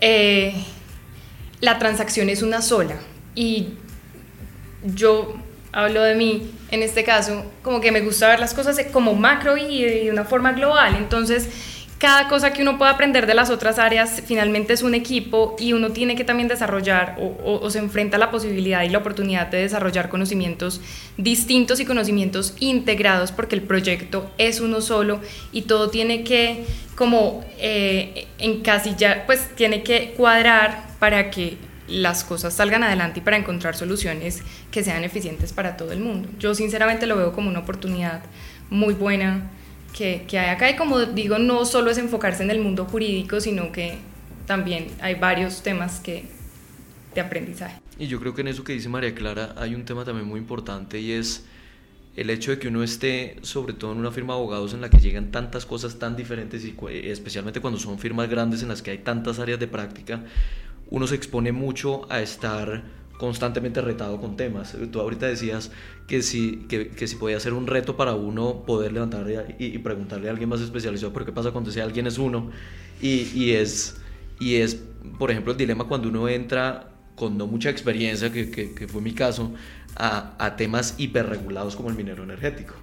eh, 0.00 0.54
la 1.60 1.80
transacción 1.80 2.28
es 2.28 2.42
una 2.42 2.62
sola. 2.62 3.00
Y 3.34 3.70
yo 4.84 5.34
hablo 5.72 6.04
de 6.04 6.14
mí 6.14 6.52
en 6.70 6.84
este 6.84 7.02
caso, 7.02 7.44
como 7.62 7.80
que 7.80 7.90
me 7.90 8.00
gusta 8.00 8.28
ver 8.28 8.38
las 8.38 8.54
cosas 8.54 8.78
como 8.92 9.14
macro 9.14 9.56
y 9.56 9.82
de 9.82 10.12
una 10.12 10.24
forma 10.24 10.52
global. 10.52 10.94
Entonces, 10.96 11.48
cada 11.98 12.28
cosa 12.28 12.52
que 12.52 12.62
uno 12.62 12.78
pueda 12.78 12.92
aprender 12.92 13.26
de 13.26 13.34
las 13.34 13.50
otras 13.50 13.78
áreas 13.80 14.22
finalmente 14.24 14.72
es 14.72 14.82
un 14.82 14.94
equipo 14.94 15.56
y 15.58 15.72
uno 15.72 15.90
tiene 15.90 16.14
que 16.14 16.22
también 16.24 16.48
desarrollar 16.48 17.16
o, 17.18 17.68
se 17.70 17.80
enfrenta 17.80 18.16
a 18.16 18.20
la 18.20 18.30
posibilidad 18.30 18.82
y 18.84 18.88
la 18.88 18.98
oportunidad 18.98 19.48
de 19.48 19.58
desarrollar 19.58 20.08
conocimientos 20.08 20.80
distintos 21.16 21.80
y 21.80 21.84
conocimientos 21.84 22.54
integrados 22.60 23.32
porque 23.32 23.56
el 23.56 23.62
proyecto 23.62 24.30
es 24.38 24.60
uno 24.60 24.80
solo 24.80 25.20
y 25.52 25.62
todo 25.62 25.90
tiene 25.90 26.22
que 26.22 26.64
como 26.94 27.44
eh, 27.58 28.26
encasillar, 28.38 29.26
pues 29.26 29.54
tiene 29.56 29.82
que 29.82 30.14
cuadrar 30.16 30.86
para 31.00 31.30
que 31.30 31.56
las 31.88 32.22
cosas 32.22 32.54
salgan 32.54 32.84
adelante 32.84 33.20
y 33.20 33.22
para 33.22 33.36
encontrar 33.36 33.74
soluciones 33.74 34.42
que 34.70 34.84
sean 34.84 35.04
eficientes 35.04 35.52
para 35.52 35.76
todo 35.76 35.92
el 35.92 36.00
mundo. 36.00 36.28
Yo 36.38 36.54
sinceramente 36.54 37.06
lo 37.06 37.16
veo 37.16 37.32
como 37.32 37.48
una 37.48 37.60
oportunidad 37.60 38.22
muy 38.70 38.94
buena 38.94 39.50
que, 39.92 40.24
que 40.28 40.38
hay 40.38 40.50
acá 40.50 40.70
y 40.70 40.76
como 40.76 41.00
digo, 41.00 41.38
no 41.38 41.64
solo 41.64 41.90
es 41.90 41.98
enfocarse 41.98 42.42
en 42.42 42.50
el 42.50 42.60
mundo 42.60 42.84
jurídico, 42.84 43.40
sino 43.40 43.72
que 43.72 43.98
también 44.46 44.88
hay 45.00 45.14
varios 45.14 45.62
temas 45.62 46.00
que, 46.00 46.24
de 47.14 47.20
aprendizaje. 47.20 47.80
Y 47.98 48.06
yo 48.06 48.20
creo 48.20 48.34
que 48.34 48.42
en 48.42 48.48
eso 48.48 48.64
que 48.64 48.72
dice 48.72 48.88
María 48.88 49.14
Clara 49.14 49.54
hay 49.56 49.74
un 49.74 49.84
tema 49.84 50.04
también 50.04 50.26
muy 50.26 50.38
importante 50.38 51.00
y 51.00 51.12
es 51.12 51.44
el 52.16 52.30
hecho 52.30 52.50
de 52.50 52.58
que 52.58 52.68
uno 52.68 52.82
esté, 52.82 53.36
sobre 53.42 53.74
todo 53.74 53.92
en 53.92 53.98
una 53.98 54.10
firma 54.10 54.34
de 54.34 54.40
abogados 54.40 54.74
en 54.74 54.80
la 54.80 54.90
que 54.90 54.98
llegan 54.98 55.30
tantas 55.30 55.66
cosas 55.66 55.98
tan 55.98 56.16
diferentes 56.16 56.64
y 56.64 56.74
especialmente 56.90 57.60
cuando 57.60 57.78
son 57.78 57.98
firmas 57.98 58.28
grandes 58.28 58.62
en 58.62 58.68
las 58.68 58.82
que 58.82 58.90
hay 58.90 58.98
tantas 58.98 59.38
áreas 59.38 59.60
de 59.60 59.68
práctica, 59.68 60.24
uno 60.90 61.06
se 61.06 61.14
expone 61.14 61.52
mucho 61.52 62.10
a 62.10 62.20
estar 62.20 62.82
constantemente 63.18 63.80
retado 63.80 64.18
con 64.20 64.36
temas. 64.36 64.76
Tú 64.90 65.00
ahorita 65.00 65.26
decías 65.26 65.70
que 66.06 66.22
si, 66.22 66.66
que, 66.68 66.88
que 66.88 67.06
si 67.06 67.16
podía 67.16 67.38
ser 67.40 67.52
un 67.52 67.66
reto 67.66 67.96
para 67.96 68.14
uno 68.14 68.64
poder 68.64 68.92
levantar 68.92 69.26
y, 69.58 69.76
preguntarle 69.78 70.28
a 70.28 70.30
alguien 70.30 70.48
más 70.48 70.60
especializado, 70.60 71.12
pero 71.12 71.26
¿qué 71.26 71.32
pasa 71.32 71.50
cuando 71.50 71.70
ese 71.70 71.82
alguien 71.82 72.06
es 72.06 72.16
uno? 72.16 72.50
Y, 73.02 73.28
y, 73.34 73.52
es, 73.52 74.00
y 74.40 74.56
es, 74.56 74.82
por 75.18 75.30
ejemplo, 75.30 75.52
el 75.52 75.58
dilema 75.58 75.84
cuando 75.84 76.08
uno 76.08 76.28
entra 76.28 76.90
con 77.16 77.36
no 77.36 77.48
mucha 77.48 77.68
experiencia, 77.68 78.32
que, 78.32 78.50
que, 78.50 78.88
fue 78.88 79.02
mi 79.02 79.12
caso, 79.12 79.52
a, 79.96 80.36
a 80.38 80.54
temas 80.56 80.94
hiperregulados 80.98 81.74
como 81.74 81.90
el 81.90 81.96
minero 81.96 82.22
energético. 82.22 82.74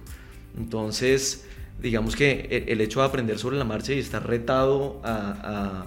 Entonces, 0.58 1.46
digamos 1.80 2.14
que 2.14 2.46
el, 2.50 2.68
el, 2.68 2.80
hecho 2.82 3.00
de 3.00 3.06
aprender 3.06 3.38
sobre 3.38 3.56
la 3.56 3.64
marcha 3.64 3.94
y 3.94 3.98
estar 3.98 4.26
retado 4.26 5.00
a, 5.02 5.86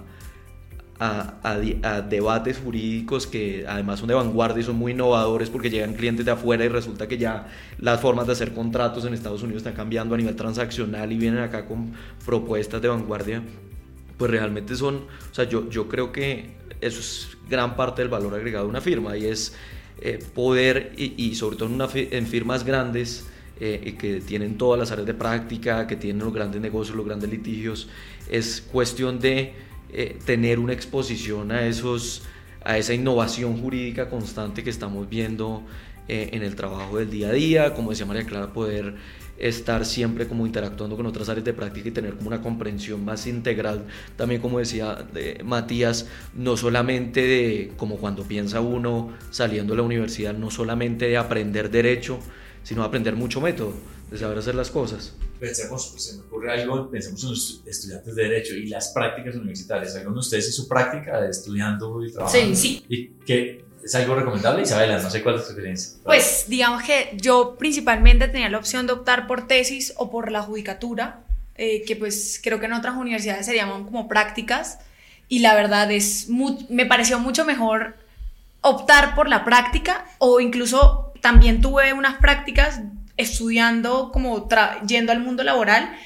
a, 1.02 1.58
debates 2.08 2.58
jurídicos 2.58 3.26
que 3.26 3.64
además 3.66 4.00
son 4.00 4.08
de 4.08 4.14
vanguardia 4.14 4.60
y 4.60 4.64
son 4.64 4.76
muy 4.76 4.92
innovadores 4.92 5.48
porque 5.48 5.70
llegan 5.70 5.94
clientes 5.94 6.26
de 6.26 6.32
afuera 6.32 6.62
y 6.62 6.68
resulta 6.68 7.08
que 7.08 7.16
ya 7.16 7.48
las 7.78 8.00
formas 8.00 8.26
de 8.26 8.34
hacer 8.34 8.52
contratos 8.52 9.06
en 9.06 9.14
Estados 9.14 9.42
Unidos 9.42 9.60
están 9.60 9.72
cambiando 9.72 10.14
a 10.14 10.18
nivel 10.18 10.36
transaccional 10.36 11.10
y 11.10 11.16
vienen 11.16 11.42
acá 11.42 11.64
con 11.64 11.92
propuestas 12.24 12.82
de 12.82 12.88
vanguardia, 12.88 13.42
pues 14.18 14.30
realmente 14.30 14.76
son, 14.76 14.96
o 14.96 15.34
sea, 15.34 15.44
yo, 15.44 15.70
yo 15.70 15.88
creo 15.88 16.12
que 16.12 16.50
eso 16.82 17.00
es 17.00 17.28
gran 17.48 17.76
parte 17.76 18.02
del 18.02 18.10
valor 18.10 18.34
agregado 18.34 18.66
de 18.66 18.70
una 18.70 18.82
firma 18.82 19.16
y 19.16 19.24
es 19.24 19.56
eh, 20.02 20.18
poder, 20.34 20.92
y, 20.98 21.34
sobre 21.34 21.56
todo 21.56 21.70
en, 21.70 21.76
una, 21.76 21.88
en 21.94 22.26
firmas 22.26 22.62
grandes, 22.62 23.26
eh, 23.58 23.96
que 23.98 24.20
tienen 24.20 24.58
todas 24.58 24.78
las 24.78 24.90
áreas 24.90 25.06
de 25.06 25.14
práctica, 25.14 25.86
que 25.86 25.96
tienen 25.96 26.22
los 26.22 26.32
grandes 26.32 26.60
negocios, 26.60 26.94
los 26.94 27.06
grandes 27.06 27.30
litigios, 27.30 27.88
es 28.30 28.60
cuestión 28.60 29.18
de 29.18 29.69
eh, 29.92 30.18
tener 30.24 30.58
una 30.58 30.72
exposición 30.72 31.52
a, 31.52 31.66
esos, 31.66 32.22
a 32.64 32.78
esa 32.78 32.94
innovación 32.94 33.60
jurídica 33.60 34.08
constante 34.08 34.62
que 34.62 34.70
estamos 34.70 35.08
viendo 35.08 35.62
eh, 36.08 36.30
en 36.32 36.42
el 36.42 36.54
trabajo 36.56 36.98
del 36.98 37.10
día 37.10 37.28
a 37.28 37.32
día, 37.32 37.74
como 37.74 37.90
decía 37.90 38.06
María 38.06 38.24
Clara, 38.24 38.52
poder 38.52 38.94
estar 39.38 39.86
siempre 39.86 40.28
como 40.28 40.46
interactuando 40.46 40.96
con 40.96 41.06
otras 41.06 41.28
áreas 41.28 41.44
de 41.44 41.54
práctica 41.54 41.88
y 41.88 41.92
tener 41.92 42.14
como 42.14 42.28
una 42.28 42.42
comprensión 42.42 43.04
más 43.04 43.26
integral, 43.26 43.86
también 44.16 44.40
como 44.42 44.58
decía 44.58 45.06
Matías, 45.44 46.08
no 46.34 46.58
solamente 46.58 47.22
de 47.22 47.72
como 47.78 47.96
cuando 47.96 48.24
piensa 48.24 48.60
uno 48.60 49.12
saliendo 49.30 49.72
de 49.72 49.78
la 49.78 49.82
universidad, 49.82 50.34
no 50.34 50.50
solamente 50.50 51.06
de 51.06 51.16
aprender 51.16 51.70
derecho, 51.70 52.18
sino 52.62 52.82
de 52.82 52.88
aprender 52.88 53.16
mucho 53.16 53.40
método, 53.40 53.72
de 54.10 54.18
saber 54.18 54.36
hacer 54.36 54.54
las 54.54 54.70
cosas 54.70 55.16
pensemos, 55.40 55.88
pues 55.90 56.04
se 56.04 56.16
me 56.16 56.22
ocurre 56.22 56.52
algo, 56.52 56.90
pensemos 56.90 57.22
en 57.24 57.30
los 57.30 57.62
estudiantes 57.66 58.14
de 58.14 58.22
Derecho 58.22 58.54
y 58.54 58.66
las 58.66 58.88
prácticas 58.88 59.34
universitarias. 59.34 59.96
¿Alguno 59.96 60.16
de 60.16 60.20
ustedes 60.20 60.48
hizo 60.50 60.68
práctica 60.68 61.20
de 61.20 61.30
estudiando 61.30 62.04
y 62.04 62.12
trabajando? 62.12 62.54
Sí, 62.54 62.56
sí. 62.56 62.84
¿Y 62.88 63.06
qué, 63.24 63.64
es 63.82 63.94
algo 63.94 64.14
recomendable, 64.14 64.62
Isabela? 64.62 65.00
No 65.00 65.10
sé 65.10 65.22
cuál 65.22 65.36
es 65.36 65.42
tu 65.42 65.48
experiencia. 65.48 65.98
Pues 66.04 66.44
digamos 66.48 66.82
que 66.82 67.16
yo 67.16 67.56
principalmente 67.58 68.28
tenía 68.28 68.50
la 68.50 68.58
opción 68.58 68.86
de 68.86 68.92
optar 68.92 69.26
por 69.26 69.48
tesis 69.48 69.94
o 69.96 70.10
por 70.10 70.30
la 70.30 70.42
judicatura, 70.42 71.24
eh, 71.56 71.82
que 71.86 71.96
pues 71.96 72.40
creo 72.42 72.60
que 72.60 72.66
en 72.66 72.74
otras 72.74 72.96
universidades 72.96 73.46
se 73.46 73.56
llaman 73.56 73.84
como 73.84 74.06
prácticas, 74.06 74.78
y 75.28 75.38
la 75.38 75.54
verdad 75.54 75.90
es, 75.90 76.28
me 76.68 76.86
pareció 76.86 77.18
mucho 77.18 77.44
mejor 77.44 77.96
optar 78.60 79.14
por 79.14 79.28
la 79.28 79.44
práctica 79.44 80.04
o 80.18 80.40
incluso 80.40 81.12
también 81.20 81.60
tuve 81.60 81.92
unas 81.92 82.16
prácticas 82.18 82.80
estudiando, 83.20 84.10
como 84.12 84.48
yendo 84.86 85.12
al 85.12 85.20
mundo 85.20 85.42
laboral. 85.42 85.96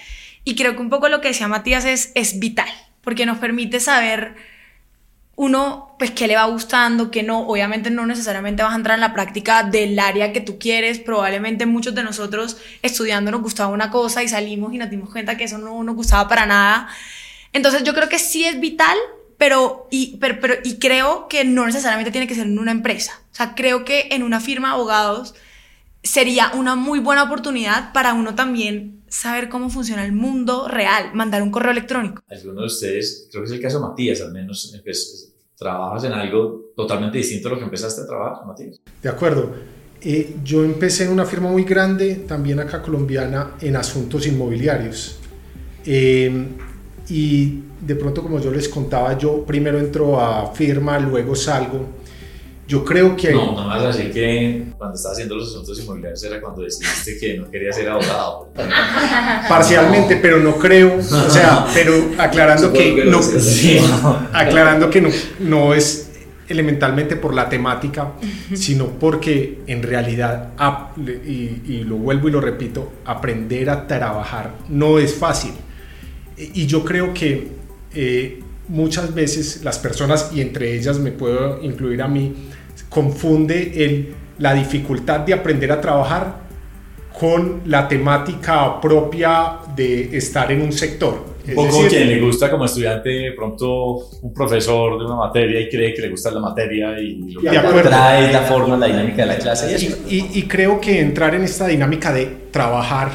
Y 0.45 0.57
creo 0.57 0.77
que 0.77 0.83
un 0.83 0.91
poco 0.91 1.09
lo 1.09 1.21
que 1.21 1.29
decía 1.29 1.49
Matías 1.49 1.85
es, 1.85 2.13
es 2.15 2.39
vital, 2.39 2.69
porque 3.01 3.27
nos 3.27 3.39
permite 3.39 3.81
saber 3.81 4.35
uno, 5.37 5.97
pues, 5.99 6.13
qué 6.13 6.29
le 6.29 6.37
va 6.37 6.45
gustando, 6.45 7.11
qué 7.11 7.23
no. 7.23 7.41
Obviamente 7.41 7.91
no 7.91 8.07
necesariamente 8.07 8.63
vas 8.63 8.73
a 8.73 8.77
entrar 8.77 8.97
en 8.97 9.01
la 9.01 9.15
práctica 9.15 9.65
del 9.65 9.99
área 9.99 10.33
que 10.33 10.41
tú 10.41 10.59
quieres. 10.59 11.01
Probablemente 11.01 11.67
muchos 11.67 11.95
de 11.95 12.05
nosotros 12.05 12.57
estudiando 12.83 13.31
nos 13.31 13.43
gustaba 13.43 13.73
una 13.73 13.91
cosa 13.91 14.23
y 14.23 14.29
salimos 14.29 14.73
y 14.73 14.79
nos 14.79 14.91
dimos 14.91 15.11
cuenta 15.11 15.37
que 15.37 15.45
eso 15.45 15.59
no 15.59 15.83
nos 15.83 15.97
gustaba 15.97 16.29
para 16.29 16.47
nada. 16.47 16.89
Entonces 17.53 17.83
yo 17.83 17.95
creo 17.95 18.09
que 18.09 18.19
sí 18.19 18.45
es 18.45 18.61
vital, 18.61 18.97
pero 19.37 19.89
y, 19.91 20.17
pero, 20.19 20.39
pero, 20.41 20.55
y 20.63 20.79
creo 20.79 21.27
que 21.29 21.45
no 21.45 21.67
necesariamente 21.67 22.13
tiene 22.13 22.29
que 22.29 22.35
ser 22.35 22.47
en 22.47 22.59
una 22.59 22.71
empresa. 22.71 23.21
O 23.33 23.35
sea, 23.35 23.55
creo 23.57 23.85
que 23.85 24.09
en 24.13 24.23
una 24.23 24.41
firma 24.41 24.69
de 24.69 24.75
abogados 24.75 25.35
sería 26.05 26.53
una 26.55 26.77
muy 26.77 27.01
buena 27.01 27.25
oportunidad 27.25 27.93
para 27.93 28.15
uno 28.15 28.35
también 28.35 29.03
saber 29.09 29.49
cómo 29.49 29.71
funciona 29.71 30.05
el 30.05 30.13
mundo 30.13 30.69
real, 30.69 31.15
mandar 31.15 31.43
un 31.43 31.51
correo 31.51 31.73
electrónico. 31.73 32.23
Algunos 32.29 32.61
de 32.61 32.67
ustedes, 32.67 33.29
creo 33.31 33.43
que 33.43 33.47
es 33.47 33.53
el 33.53 33.61
caso 33.61 33.81
de 33.81 33.87
Matías, 33.89 34.21
al 34.21 34.33
menos, 34.33 34.79
pues, 34.85 35.33
trabajas 35.57 36.05
en 36.05 36.13
algo 36.13 36.73
totalmente 36.77 37.19
distinto 37.19 37.49
a 37.49 37.53
lo 37.53 37.59
que 37.59 37.65
empezaste 37.65 38.03
a 38.03 38.07
trabajar, 38.07 38.47
Matías. 38.47 38.81
De 39.03 39.09
acuerdo. 39.09 39.53
Eh, 40.07 40.37
yo 40.45 40.63
empecé 40.65 41.05
en 41.05 41.13
una 41.13 41.25
firma 41.25 41.51
muy 41.51 41.65
grande, 41.65 42.17
también 42.29 42.61
acá 42.61 42.83
colombiana, 42.83 43.53
en 43.61 43.75
asuntos 43.75 44.27
inmobiliarios. 44.27 45.17
Eh, 45.87 46.47
y 47.09 47.61
de 47.81 47.95
pronto, 47.95 48.23
como 48.23 48.39
yo 48.39 48.51
les 48.51 48.69
contaba, 48.69 49.17
yo 49.17 49.45
primero 49.47 49.79
entro 49.79 50.21
a 50.21 50.53
firma, 50.53 50.99
luego 50.99 51.35
salgo 51.35 52.04
yo 52.75 52.85
creo 52.85 53.15
que... 53.15 53.31
No, 53.33 53.53
nada 53.53 53.67
más 53.69 53.85
así 53.85 54.11
que 54.11 54.65
cuando 54.77 54.97
estaba 54.97 55.13
haciendo 55.13 55.37
los 55.37 55.49
asuntos 55.49 55.79
inmobiliarios 55.81 56.25
era 56.25 56.41
cuando 56.41 56.63
decidiste 56.63 57.17
que 57.19 57.39
no 57.39 57.49
quería 57.49 57.73
ser 57.73 57.89
abogado. 57.89 58.49
Parcialmente, 59.49 60.17
pero 60.17 60.41
no 60.41 60.57
creo, 60.57 60.99
o 60.99 61.31
sea, 61.31 61.67
pero 61.75 61.95
aclarando 62.19 62.73
que, 62.73 63.05
no, 63.05 63.21
aclarando 64.33 64.91
que 64.91 65.01
no, 65.01 65.09
no 65.39 65.73
es 65.73 66.11
elementalmente 66.49 67.15
por 67.15 67.33
la 67.33 67.49
temática, 67.49 68.15
sino 68.55 68.89
porque 68.99 69.61
en 69.69 69.85
realidad, 69.85 70.51
y, 70.99 71.85
lo 71.85 71.95
vuelvo 71.97 72.29
y 72.29 72.33
lo 72.33 72.41
repito, 72.41 72.93
aprender 73.05 73.71
a 73.71 73.87
trabajar 73.87 74.57
no 74.69 74.99
es 74.99 75.15
fácil. 75.15 75.53
Y 76.37 76.67
yo 76.67 76.85
creo 76.85 77.15
que 77.15 77.53
eh, 77.95 78.41
muchas 78.67 79.15
veces 79.15 79.63
las 79.63 79.79
personas, 79.79 80.33
y 80.35 80.41
entre 80.41 80.75
ellas 80.75 80.99
me 80.99 81.13
puedo 81.13 81.63
incluir 81.63 82.03
a 82.03 82.09
mí, 82.09 82.35
confunde 82.95 83.85
el, 83.85 84.15
la 84.39 84.55
dificultad 84.55 85.21
de 85.21 85.35
aprender 85.35 85.73
a 85.73 85.81
trabajar 85.81 86.45
con 87.19 87.63
la 87.67 87.89
temática 87.89 88.81
propia 88.81 89.59
de 89.75 90.17
estar 90.17 90.51
en 90.53 90.63
un 90.63 90.73
sector. 90.73 91.35
Un 91.47 91.55
poco 91.55 91.89
quien 91.89 92.09
le 92.09 92.21
gusta 92.21 92.51
como 92.51 92.65
estudiante, 92.65 93.33
pronto 93.37 93.97
un 94.23 94.33
profesor 94.33 94.99
de 94.99 95.05
una 95.05 95.17
materia 95.17 95.61
y 95.61 95.69
cree 95.69 95.93
que 95.93 96.03
le 96.03 96.09
gusta 96.09 96.31
la 96.31 96.41
materia 96.41 96.99
y 96.99 97.33
lo 97.33 97.41
que 97.41 97.83
trae 97.83 98.33
la 98.33 98.43
forma, 98.43 98.77
la 98.77 98.87
dinámica 98.87 99.23
de 99.23 99.27
la 99.27 99.37
clase. 99.39 99.77
Y, 100.09 100.39
y 100.39 100.43
creo 100.45 100.81
que 100.81 101.01
entrar 101.01 101.35
en 101.35 101.43
esta 101.43 101.67
dinámica 101.67 102.13
de 102.13 102.27
trabajar 102.51 103.11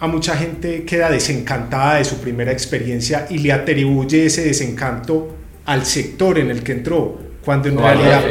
a 0.00 0.06
mucha 0.06 0.34
gente 0.34 0.84
queda 0.84 1.10
desencantada 1.10 1.96
de 1.96 2.04
su 2.04 2.16
primera 2.16 2.50
experiencia 2.50 3.26
y 3.28 3.38
le 3.38 3.52
atribuye 3.52 4.26
ese 4.26 4.44
desencanto 4.44 5.36
al 5.66 5.84
sector 5.84 6.38
en 6.38 6.50
el 6.50 6.62
que 6.62 6.72
entró 6.72 7.29
cuando 7.44 7.68
en 7.68 7.78
realidad 7.78 8.24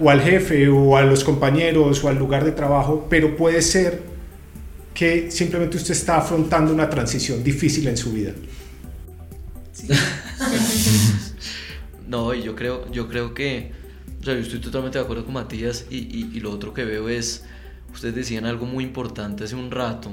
o 0.00 0.10
al 0.10 0.20
jefe 0.20 0.68
o 0.68 0.96
a 0.96 1.02
los 1.02 1.24
compañeros 1.24 2.02
o 2.04 2.08
al 2.08 2.18
lugar 2.18 2.44
de 2.44 2.52
trabajo, 2.52 3.06
pero 3.08 3.36
puede 3.36 3.62
ser 3.62 4.02
que 4.94 5.30
simplemente 5.30 5.76
usted 5.76 5.92
está 5.92 6.18
afrontando 6.18 6.72
una 6.72 6.88
transición 6.88 7.42
difícil 7.42 7.86
en 7.88 7.96
su 7.96 8.12
vida. 8.12 8.32
no, 12.08 12.32
y 12.34 12.42
yo 12.42 12.56
creo, 12.56 12.90
yo 12.90 13.08
creo 13.08 13.34
que, 13.34 13.72
o 14.20 14.24
sea, 14.24 14.34
yo 14.34 14.40
estoy 14.40 14.58
totalmente 14.60 14.98
de 14.98 15.04
acuerdo 15.04 15.24
con 15.24 15.34
Matías 15.34 15.86
y, 15.90 15.96
y, 16.32 16.40
lo 16.40 16.50
otro 16.50 16.72
que 16.72 16.84
veo 16.84 17.08
es, 17.08 17.44
ustedes 17.92 18.14
decían 18.14 18.46
algo 18.46 18.64
muy 18.64 18.84
importante 18.84 19.44
hace 19.44 19.54
un 19.54 19.70
rato 19.70 20.10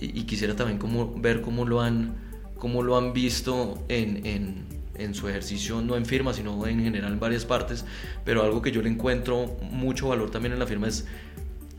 y, 0.00 0.22
quisiera 0.22 0.56
también 0.56 0.78
como, 0.78 1.14
ver 1.20 1.42
cómo 1.42 1.66
lo 1.66 1.82
han, 1.82 2.14
cómo 2.58 2.82
lo 2.82 2.96
han 2.96 3.12
visto 3.12 3.84
en, 3.88 4.24
en 4.24 4.64
en 4.98 5.14
su 5.14 5.28
ejercicio, 5.28 5.80
no 5.80 5.96
en 5.96 6.06
firma, 6.06 6.32
sino 6.32 6.66
en 6.66 6.82
general 6.82 7.12
en 7.12 7.20
varias 7.20 7.44
partes, 7.44 7.84
pero 8.24 8.42
algo 8.42 8.62
que 8.62 8.72
yo 8.72 8.82
le 8.82 8.88
encuentro 8.88 9.56
mucho 9.70 10.08
valor 10.08 10.30
también 10.30 10.52
en 10.52 10.58
la 10.58 10.66
firma 10.66 10.88
es 10.88 11.06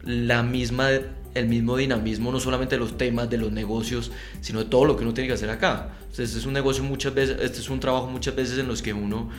la 0.03 0.43
misma, 0.43 0.89
el 1.33 1.47
mismo 1.47 1.75
dinamismo, 1.75 2.31
no 2.31 2.39
solamente 2.39 2.75
de 2.75 2.79
los 2.79 2.97
temas, 2.97 3.29
de 3.29 3.37
los 3.37 3.51
negocios, 3.51 4.11
sino 4.41 4.59
de 4.59 4.65
todo 4.65 4.85
lo 4.85 4.95
que 4.95 5.03
uno 5.03 5.13
tiene 5.13 5.27
que 5.27 5.33
hacer 5.33 5.49
acá. 5.49 5.89
Entonces, 5.99 6.29
este 6.29 6.39
es 6.39 6.45
un 6.45 6.53
negocio 6.53 6.83
muchas 6.83 7.13
veces, 7.13 7.37
este 7.41 7.59
es 7.59 7.69
un 7.69 7.79
trabajo 7.79 8.07
muchas 8.07 8.35
veces 8.35 8.57
en 8.57 8.67
los 8.67 8.81
que 8.81 8.93
uno 8.93 9.29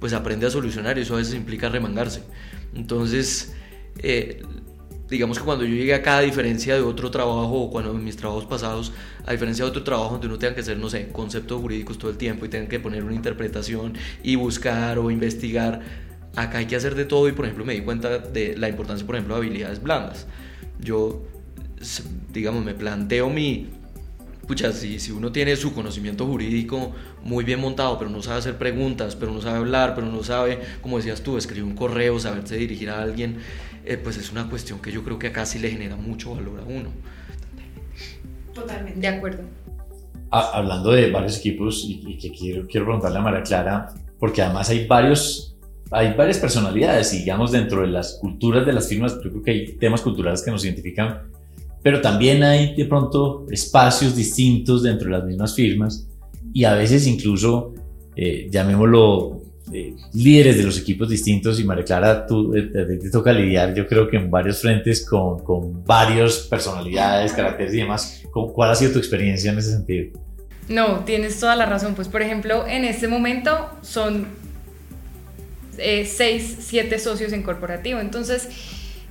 pues 0.00 0.12
aprende 0.12 0.46
a 0.46 0.50
solucionar 0.50 0.98
y 0.98 1.02
eso 1.02 1.14
a 1.14 1.18
veces 1.18 1.34
implica 1.34 1.68
remangarse. 1.68 2.22
Entonces, 2.74 3.54
eh, 3.98 4.42
digamos 5.08 5.38
que 5.38 5.44
cuando 5.44 5.64
yo 5.64 5.74
llegué 5.74 5.94
acá, 5.94 6.18
a 6.18 6.20
diferencia 6.20 6.74
de 6.74 6.80
otro 6.80 7.10
trabajo 7.10 7.62
o 7.62 7.70
cuando 7.70 7.92
en 7.92 8.04
mis 8.04 8.16
trabajos 8.16 8.44
pasados, 8.44 8.92
a 9.24 9.32
diferencia 9.32 9.64
de 9.64 9.70
otro 9.70 9.82
trabajo 9.84 10.12
donde 10.12 10.26
uno 10.26 10.38
tenga 10.38 10.54
que 10.54 10.60
hacer, 10.60 10.78
no 10.78 10.88
sé, 10.88 11.08
conceptos 11.08 11.60
jurídicos 11.60 11.98
todo 11.98 12.10
el 12.10 12.16
tiempo 12.16 12.44
y 12.44 12.48
tenga 12.48 12.68
que 12.68 12.80
poner 12.80 13.04
una 13.04 13.14
interpretación 13.14 13.94
y 14.22 14.36
buscar 14.36 14.98
o 14.98 15.10
investigar, 15.10 15.80
acá 16.34 16.58
hay 16.58 16.66
que 16.66 16.76
hacer 16.76 16.94
de 16.94 17.04
todo 17.04 17.28
y 17.28 17.32
por 17.32 17.44
ejemplo 17.44 17.64
me 17.64 17.74
di 17.74 17.80
cuenta 17.80 18.18
de 18.18 18.56
la 18.56 18.68
importancia, 18.68 19.06
por 19.06 19.14
ejemplo, 19.14 19.34
de 19.34 19.40
habilidades 19.46 19.82
blandas. 19.82 20.26
Yo 20.80 21.22
digamos, 22.32 22.64
me 22.64 22.74
planteo 22.74 23.30
mi, 23.30 23.68
pucha, 24.46 24.72
si, 24.72 24.98
si 24.98 25.12
uno 25.12 25.32
tiene 25.32 25.56
su 25.56 25.74
conocimiento 25.74 26.26
jurídico 26.26 26.94
muy 27.22 27.44
bien 27.44 27.60
montado, 27.60 27.98
pero 27.98 28.10
no 28.10 28.22
sabe 28.22 28.38
hacer 28.38 28.56
preguntas, 28.56 29.16
pero 29.16 29.32
no 29.32 29.40
sabe 29.40 29.58
hablar, 29.58 29.94
pero 29.94 30.06
no 30.06 30.22
sabe, 30.22 30.60
como 30.80 30.96
decías 30.96 31.22
tú, 31.22 31.36
escribir 31.36 31.64
un 31.64 31.74
correo, 31.74 32.18
saberse 32.18 32.56
dirigir 32.56 32.90
a 32.90 33.02
alguien, 33.02 33.38
eh, 33.86 33.96
pues 33.96 34.16
es 34.16 34.30
una 34.32 34.48
cuestión 34.48 34.80
que 34.80 34.92
yo 34.92 35.02
creo 35.04 35.18
que 35.18 35.28
acá 35.28 35.46
sí 35.46 35.58
le 35.58 35.70
genera 35.70 35.96
mucho 35.96 36.34
valor 36.34 36.60
a 36.60 36.64
uno. 36.64 36.90
Totalmente. 38.54 39.00
De 39.00 39.08
acuerdo. 39.08 39.42
Ah, 40.30 40.50
hablando 40.54 40.90
de 40.90 41.10
varios 41.10 41.38
equipos, 41.38 41.84
y, 41.86 42.18
que 42.18 42.30
quiero, 42.32 42.66
quiero 42.66 42.86
preguntarle 42.86 43.18
a 43.18 43.22
María 43.22 43.42
Clara, 43.42 43.94
porque 44.18 44.42
además 44.42 44.68
hay 44.70 44.86
varios 44.86 45.52
hay 45.92 46.14
varias 46.14 46.38
personalidades, 46.38 47.12
digamos, 47.12 47.52
dentro 47.52 47.82
de 47.82 47.86
las 47.86 48.14
culturas 48.14 48.66
de 48.66 48.72
las 48.72 48.88
firmas, 48.88 49.14
yo 49.22 49.30
creo 49.30 49.42
que 49.42 49.50
hay 49.52 49.72
temas 49.74 50.00
culturales 50.00 50.42
que 50.42 50.50
nos 50.50 50.64
identifican 50.64 51.30
pero 51.86 52.00
también 52.00 52.42
hay 52.42 52.74
de 52.74 52.84
pronto 52.86 53.46
espacios 53.48 54.16
distintos 54.16 54.82
dentro 54.82 55.06
de 55.08 55.18
las 55.18 55.24
mismas 55.24 55.54
firmas 55.54 56.08
y 56.52 56.64
a 56.64 56.74
veces 56.74 57.06
incluso, 57.06 57.74
eh, 58.16 58.48
llamémoslo, 58.50 59.42
eh, 59.72 59.94
líderes 60.12 60.58
de 60.58 60.64
los 60.64 60.78
equipos 60.78 61.08
distintos 61.08 61.58
y 61.58 61.64
María 61.64 61.84
Clara, 61.84 62.26
tú 62.26 62.54
eh, 62.54 62.98
te 63.00 63.10
toca 63.10 63.32
lidiar 63.32 63.74
yo 63.74 63.86
creo 63.86 64.08
que 64.08 64.16
en 64.16 64.30
varios 64.30 64.60
frentes 64.60 65.04
con, 65.04 65.42
con 65.42 65.84
varias 65.84 66.38
personalidades, 66.38 67.32
caracteres 67.32 67.74
y 67.74 67.78
demás. 67.78 68.22
¿Cuál 68.30 68.70
ha 68.70 68.74
sido 68.74 68.92
tu 68.92 68.98
experiencia 68.98 69.50
en 69.50 69.58
ese 69.58 69.70
sentido? 69.72 70.18
No, 70.68 71.00
tienes 71.04 71.40
toda 71.40 71.56
la 71.56 71.66
razón. 71.66 71.94
Pues 71.94 72.08
por 72.08 72.22
ejemplo, 72.22 72.66
en 72.66 72.84
este 72.84 73.08
momento 73.08 73.70
son 73.82 74.26
seis, 75.76 76.56
siete 76.60 76.98
socios 76.98 77.32
en 77.32 77.42
corporativo. 77.42 78.00
Entonces, 78.00 78.48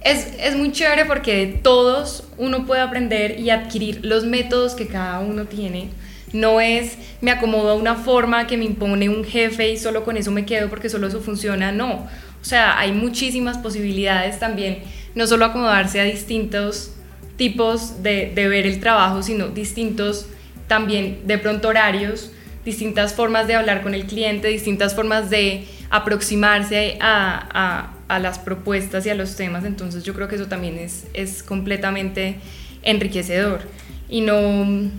es, 0.06 0.56
muy 0.56 0.72
chévere 0.72 1.06
porque 1.06 1.36
de 1.36 1.54
todos 1.54 2.28
uno 2.38 2.66
puede 2.66 2.82
aprender 2.82 3.40
y 3.40 3.50
adquirir 3.50 4.06
los 4.06 4.24
métodos 4.24 4.76
que 4.76 4.88
cada 4.88 5.20
uno 5.20 5.46
tiene. 5.46 5.90
No 6.36 6.60
es 6.60 6.98
me 7.22 7.32
acomodo 7.32 7.70
a 7.70 7.76
una 7.76 7.96
forma 7.96 8.46
que 8.46 8.58
me 8.58 8.66
impone 8.66 9.10
un 9.10 9.24
jefe 9.24 9.72
y 9.72 9.78
solo 9.78 10.04
con 10.04 10.18
eso 10.18 10.32
me 10.32 10.46
quedo 10.46 10.70
porque 10.70 10.90
solo 10.90 11.08
eso 11.08 11.22
funciona. 11.22 11.72
No. 11.72 12.08
O 12.42 12.46
sea, 12.46 12.78
hay 12.78 12.92
muchísimas 12.92 13.58
posibilidades 13.58 14.38
también, 14.38 14.80
no 15.16 15.26
solo 15.26 15.46
acomodarse 15.46 16.00
a 16.00 16.04
distintos 16.04 16.92
tipos 17.38 18.04
de, 18.04 18.32
ver 18.36 18.68
el 18.68 18.80
trabajo, 18.80 19.24
sino 19.24 19.48
distintos 19.48 20.28
también 20.68 21.22
de 21.26 21.38
pronto 21.38 21.70
horarios, 21.70 22.32
distintas 22.64 23.14
formas 23.14 23.48
de 23.48 23.56
hablar 23.56 23.82
con 23.82 23.96
el 23.96 24.06
cliente, 24.06 24.48
distintas 24.50 24.94
formas 24.94 25.30
de 25.30 25.66
aproximarse 25.90 26.98
a, 27.02 27.92
a 28.08 28.20
las 28.20 28.40
propuestas 28.40 29.06
y 29.06 29.10
a 29.10 29.16
los 29.16 29.36
temas, 29.36 29.66
entonces 29.66 30.04
yo 30.04 30.14
creo 30.14 30.28
que 30.28 30.36
eso 30.36 30.48
también 30.48 30.78
es, 30.78 31.08
es 31.14 31.42
completamente 31.42 32.36
enriquecedor. 32.84 33.62
Y 34.08 34.22
no, 34.22 34.92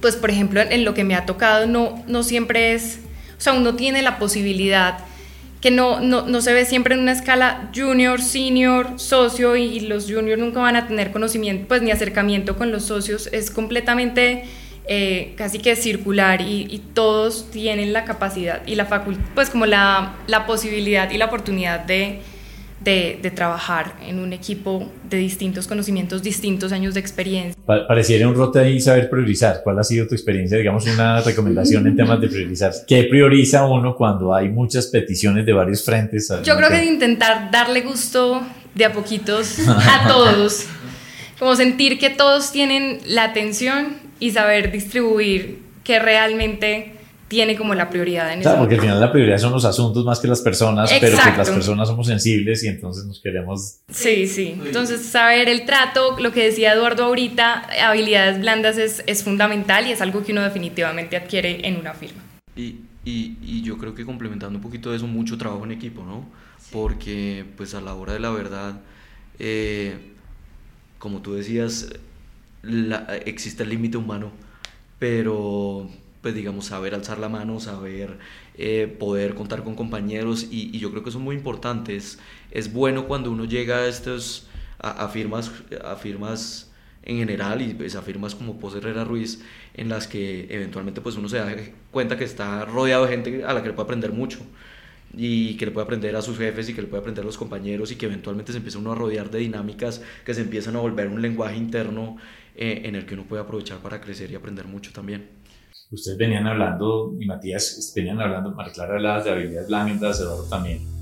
pues 0.00 0.16
por 0.16 0.30
ejemplo, 0.30 0.60
en 0.60 0.84
lo 0.84 0.94
que 0.94 1.04
me 1.04 1.14
ha 1.14 1.26
tocado, 1.26 1.66
no, 1.66 2.02
no 2.06 2.22
siempre 2.22 2.74
es, 2.74 3.00
o 3.38 3.40
sea, 3.40 3.52
uno 3.52 3.74
tiene 3.74 4.02
la 4.02 4.18
posibilidad 4.18 4.98
que 5.60 5.70
no, 5.70 6.00
no, 6.00 6.26
no 6.26 6.42
se 6.42 6.52
ve 6.52 6.66
siempre 6.66 6.94
en 6.94 7.00
una 7.00 7.12
escala 7.12 7.70
junior, 7.74 8.20
senior, 8.20 9.00
socio 9.00 9.56
y, 9.56 9.80
los 9.80 10.04
juniors 10.04 10.38
nunca 10.38 10.60
van 10.60 10.76
a 10.76 10.86
tener 10.86 11.10
conocimiento, 11.10 11.66
pues 11.68 11.80
ni 11.80 11.90
acercamiento 11.90 12.56
con 12.56 12.70
los 12.70 12.84
socios, 12.84 13.28
es 13.32 13.50
completamente... 13.50 14.44
Eh, 14.86 15.32
casi 15.38 15.60
que 15.60 15.76
circular 15.76 16.42
y, 16.42 16.66
y, 16.70 16.78
todos 16.92 17.50
tienen 17.50 17.94
la 17.94 18.04
capacidad 18.04 18.60
y 18.66 18.74
la 18.74 18.84
facultad, 18.84 19.24
pues 19.34 19.48
como 19.48 19.64
la, 19.64 20.16
la 20.26 20.44
posibilidad 20.44 21.10
y 21.10 21.16
la 21.16 21.24
oportunidad 21.24 21.80
de, 21.80 22.20
de, 22.84 23.32
trabajar 23.34 23.96
en 24.06 24.18
un 24.18 24.32
equipo 24.32 24.90
de 25.08 25.16
distintos 25.16 25.66
conocimientos, 25.66 26.22
distintos 26.22 26.72
años 26.72 26.94
de 26.94 27.00
experiencia. 27.00 27.60
pareciera 27.64 28.28
un 28.28 28.34
rote 28.34 28.60
ahí 28.60 28.80
saber 28.80 29.10
priorizar. 29.10 29.62
¿Cuál 29.64 29.78
ha 29.78 29.84
sido 29.84 30.06
tu 30.06 30.14
experiencia? 30.14 30.58
Digamos, 30.58 30.86
una 30.86 31.20
recomendación 31.20 31.86
en 31.86 31.96
temas 31.96 32.20
de 32.20 32.28
priorizar. 32.28 32.72
¿Qué 32.86 33.04
prioriza 33.04 33.66
uno 33.66 33.96
cuando 33.96 34.34
hay 34.34 34.48
muchas 34.48 34.86
peticiones 34.88 35.46
de 35.46 35.52
varios 35.52 35.84
frentes? 35.84 36.32
Yo 36.44 36.56
creo 36.56 36.68
que 36.68 36.76
de 36.76 36.86
intentar 36.86 37.50
darle 37.50 37.80
gusto 37.80 38.42
de 38.74 38.84
a 38.84 38.92
poquitos 38.92 39.58
a 39.68 40.08
todos. 40.08 40.66
Como 41.38 41.56
sentir 41.56 41.98
que 41.98 42.10
todos 42.10 42.52
tienen 42.52 43.00
la 43.06 43.24
atención 43.24 43.96
y 44.20 44.30
saber 44.30 44.70
distribuir 44.70 45.58
que 45.82 45.98
realmente 45.98 46.92
tiene 47.28 47.56
como 47.56 47.74
la 47.74 47.90
prioridad 47.90 48.32
en 48.32 48.40
Claro, 48.40 48.58
porque 48.58 48.74
al 48.74 48.80
final 48.80 49.00
la 49.00 49.10
prioridad 49.10 49.38
son 49.38 49.52
los 49.52 49.64
asuntos 49.64 50.04
más 50.04 50.20
que 50.20 50.28
las 50.28 50.40
personas, 50.40 50.90
pero 51.00 51.16
que 51.16 51.36
las 51.36 51.50
personas 51.50 51.88
somos 51.88 52.06
sensibles 52.06 52.62
y 52.64 52.68
entonces 52.68 53.04
nos 53.06 53.20
queremos... 53.20 53.78
Sí, 53.90 54.26
sí. 54.26 54.60
Entonces, 54.64 55.02
saber 55.02 55.48
el 55.48 55.64
trato, 55.64 56.16
lo 56.20 56.32
que 56.32 56.44
decía 56.44 56.74
Eduardo 56.74 57.04
ahorita, 57.04 57.66
habilidades 57.86 58.40
blandas 58.40 58.78
es, 58.78 59.02
es 59.06 59.22
fundamental 59.22 59.86
y 59.86 59.92
es 59.92 60.00
algo 60.00 60.22
que 60.24 60.32
uno 60.32 60.42
definitivamente 60.42 61.16
adquiere 61.16 61.66
en 61.66 61.76
una 61.76 61.94
firma. 61.94 62.22
Y, 62.56 62.76
y, 63.04 63.36
y 63.42 63.62
yo 63.62 63.78
creo 63.78 63.94
que 63.94 64.04
complementando 64.04 64.58
un 64.58 64.62
poquito 64.62 64.90
de 64.90 64.96
eso, 64.96 65.06
mucho 65.06 65.38
trabajo 65.38 65.64
en 65.64 65.72
equipo, 65.72 66.04
¿no? 66.04 66.28
Porque 66.70 67.44
pues 67.56 67.74
a 67.74 67.80
la 67.80 67.94
hora 67.94 68.12
de 68.12 68.20
la 68.20 68.30
verdad, 68.30 68.80
eh, 69.38 69.96
como 70.98 71.20
tú 71.20 71.34
decías, 71.34 71.90
la, 72.62 73.16
existe 73.24 73.62
el 73.62 73.70
límite 73.70 73.96
humano, 73.96 74.30
pero 74.98 75.88
pues 76.24 76.34
digamos, 76.34 76.64
saber 76.64 76.94
alzar 76.94 77.18
la 77.18 77.28
mano, 77.28 77.60
saber 77.60 78.16
eh, 78.56 78.96
poder 78.98 79.34
contar 79.34 79.62
con 79.62 79.74
compañeros 79.74 80.46
y, 80.50 80.78
yo 80.78 80.90
creo 80.90 81.02
que 81.02 81.10
es 81.10 81.16
muy 81.16 81.36
importante. 81.36 81.94
Es, 81.96 82.72
bueno 82.72 83.06
cuando 83.06 83.30
uno 83.30 83.44
llega 83.44 83.76
a 83.80 83.88
estos, 83.88 84.46
a, 84.78 85.06
firmas, 85.08 85.52
a 85.84 85.96
firmas 85.96 86.72
en 87.02 87.18
general 87.18 87.60
y 87.60 87.74
pues 87.74 87.94
a 87.94 88.00
firmas 88.00 88.34
como 88.34 88.58
Pose 88.58 88.78
Herrera 88.78 89.04
Ruiz 89.04 89.42
en 89.74 89.90
las 89.90 90.06
que 90.06 90.46
eventualmente 90.48 91.02
pues 91.02 91.16
uno 91.16 91.28
se 91.28 91.36
da 91.36 91.54
cuenta 91.90 92.16
que 92.16 92.24
está 92.24 92.64
rodeado 92.64 93.04
de 93.04 93.10
gente 93.10 93.44
a 93.44 93.52
la 93.52 93.60
que 93.60 93.68
le 93.68 93.74
puede 93.74 93.84
aprender 93.84 94.12
mucho 94.12 94.38
y 95.14 95.58
que 95.58 95.66
le 95.66 95.72
puede 95.72 95.84
aprender 95.84 96.16
a 96.16 96.22
sus 96.22 96.38
jefes 96.38 96.70
y 96.70 96.72
que 96.72 96.80
le 96.80 96.88
puede 96.88 97.02
aprender 97.02 97.22
a 97.22 97.26
los 97.26 97.36
compañeros 97.36 97.92
y 97.92 97.96
que 97.96 98.06
eventualmente 98.06 98.50
se 98.52 98.56
empieza 98.56 98.78
uno 98.78 98.92
a 98.92 98.94
rodear 98.94 99.30
de 99.30 99.40
dinámicas 99.40 100.00
que 100.24 100.32
se 100.32 100.40
empiezan 100.40 100.74
a 100.76 100.78
volver 100.78 101.08
un 101.08 101.20
lenguaje 101.20 101.56
interno 101.58 102.16
eh, 102.56 102.80
en 102.86 102.94
el 102.94 103.04
que 103.04 103.12
uno 103.12 103.24
puede 103.24 103.42
aprovechar 103.42 103.80
para 103.80 104.00
crecer 104.00 104.30
y 104.30 104.36
aprender 104.36 104.66
mucho 104.66 104.90
también 104.90 105.43
ustedes 105.94 106.18
venían 106.18 106.46
hablando, 106.46 107.14
y 107.18 107.26
Matías 107.26 107.92
venían 107.94 108.20
hablando, 108.20 108.50
María 108.52 108.72
Clara 108.72 109.22
de 109.22 109.30
habilidades 109.30 109.68
blandas, 109.68 110.20
Eduardo 110.20 110.44
también. 110.44 110.94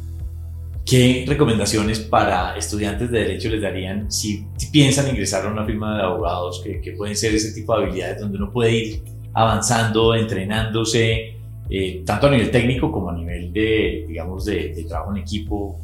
¿Qué 0.85 1.24
recomendaciones 1.28 2.00
para 2.00 2.57
estudiantes 2.57 3.11
de 3.11 3.20
Derecho 3.20 3.48
les 3.48 3.62
darían 3.62 4.11
si, 4.11 4.44
piensan 4.72 5.09
ingresar 5.09 5.46
a 5.46 5.52
una 5.52 5.64
firma 5.64 5.96
de 5.96 6.02
abogados, 6.02 6.62
que, 6.62 6.92
pueden 6.92 7.16
ser 7.16 7.35
ese 7.35 7.52
tipo 7.52 7.76
de 7.76 7.85
habilidades 7.85 8.20
donde 8.20 8.37
uno 8.37 8.50
puede 8.50 8.72
ir 8.72 9.02
avanzando, 9.33 10.14
entrenándose, 10.14 11.37
eh, 11.70 12.02
tanto 12.05 12.26
a 12.26 12.31
nivel 12.31 12.50
técnico 12.50 12.90
como 12.90 13.11
a 13.11 13.14
nivel 13.14 13.52
de, 13.52 14.07
digamos, 14.09 14.44
de, 14.44 14.85
trabajo 14.88 15.12
en 15.12 15.22
equipo? 15.22 15.81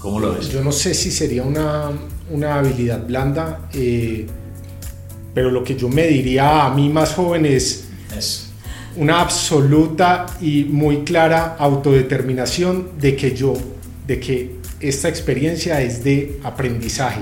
¿Cómo 0.00 0.20
lo 0.20 0.34
ves? 0.34 0.50
Yo 0.50 0.62
no 0.62 0.72
sé 0.72 0.94
si 0.94 1.10
sería 1.10 1.44
una, 1.44 1.90
una 2.30 2.58
habilidad 2.58 3.06
blanda, 3.06 3.68
eh, 3.72 4.26
pero 5.32 5.50
lo 5.50 5.62
que 5.62 5.76
yo 5.76 5.88
me 5.88 6.06
diría 6.06 6.66
a 6.66 6.74
mí 6.74 6.88
más 6.88 7.14
joven 7.14 7.46
es 8.16 8.50
una 8.96 9.20
absoluta 9.20 10.26
y 10.40 10.64
muy 10.64 11.04
clara 11.04 11.56
autodeterminación 11.58 12.98
de 12.98 13.14
que 13.16 13.34
yo, 13.34 13.54
de 14.06 14.18
que 14.18 14.56
esta 14.80 15.08
experiencia 15.08 15.80
es 15.82 16.02
de 16.02 16.40
aprendizaje. 16.42 17.20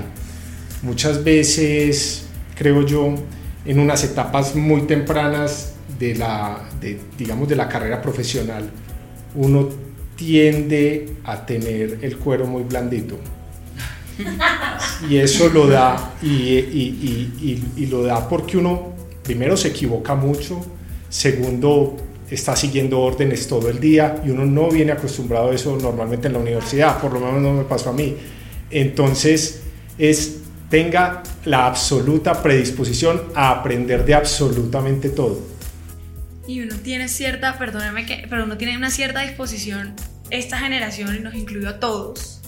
Muchas 0.81 1.23
veces, 1.23 2.25
creo 2.55 2.85
yo, 2.85 3.15
en 3.65 3.79
unas 3.79 4.03
etapas 4.03 4.55
muy 4.55 4.83
tempranas 4.83 5.73
de 5.99 6.15
la, 6.15 6.61
digamos, 7.17 7.47
de 7.49 7.55
la 7.55 7.67
carrera 7.67 8.01
profesional, 8.01 8.69
uno 9.35 9.69
tiende 10.15 11.15
a 11.23 11.45
tener 11.45 11.99
el 12.01 12.17
cuero 12.17 12.45
muy 12.45 12.63
blandito. 12.63 13.17
Y 15.09 15.17
eso 15.17 15.49
lo 15.49 15.67
da, 15.67 16.15
y, 16.23 16.27
y, 16.27 17.71
y, 17.75 17.85
lo 17.85 18.01
da 18.01 18.27
porque 18.27 18.57
uno 18.57 18.93
primero 19.23 19.55
se 19.55 19.67
equivoca 19.67 20.15
mucho, 20.15 20.65
Segundo, 21.09 21.97
está 22.29 22.55
siguiendo 22.55 22.99
órdenes 22.99 23.47
todo 23.47 23.69
el 23.69 23.79
día 23.79 24.21
y 24.25 24.29
uno 24.29 24.45
no 24.45 24.69
viene 24.69 24.91
acostumbrado 24.91 25.51
a 25.51 25.55
eso 25.55 25.77
normalmente 25.81 26.27
en 26.27 26.33
la 26.33 26.39
universidad, 26.39 26.99
por 26.99 27.13
lo 27.13 27.19
menos 27.19 27.41
no 27.41 27.53
me 27.53 27.63
pasó 27.63 27.89
a 27.89 27.93
mí. 27.93 28.15
Entonces, 28.69 29.63
es 29.97 30.41
tenga 30.69 31.23
la 31.45 31.65
absoluta 31.65 32.41
predisposición 32.41 33.23
a 33.35 33.51
aprender 33.51 34.05
de 34.05 34.15
absolutamente 34.15 35.09
todo. 35.09 35.39
Y 36.45 36.61
uno 36.61 36.75
tiene 36.77 37.07
cierta, 37.07 37.57
perdóneme 37.57 38.05
que, 38.05 38.25
pero 38.29 38.43
uno 38.43 38.57
tiene 38.57 38.77
una 38.77 38.89
cierta 38.89 39.21
disposición, 39.21 39.95
esta 40.29 40.57
generación, 40.57 41.15
y 41.15 41.19
nos 41.19 41.35
incluyó 41.35 41.69
a 41.69 41.79
todos, 41.79 42.41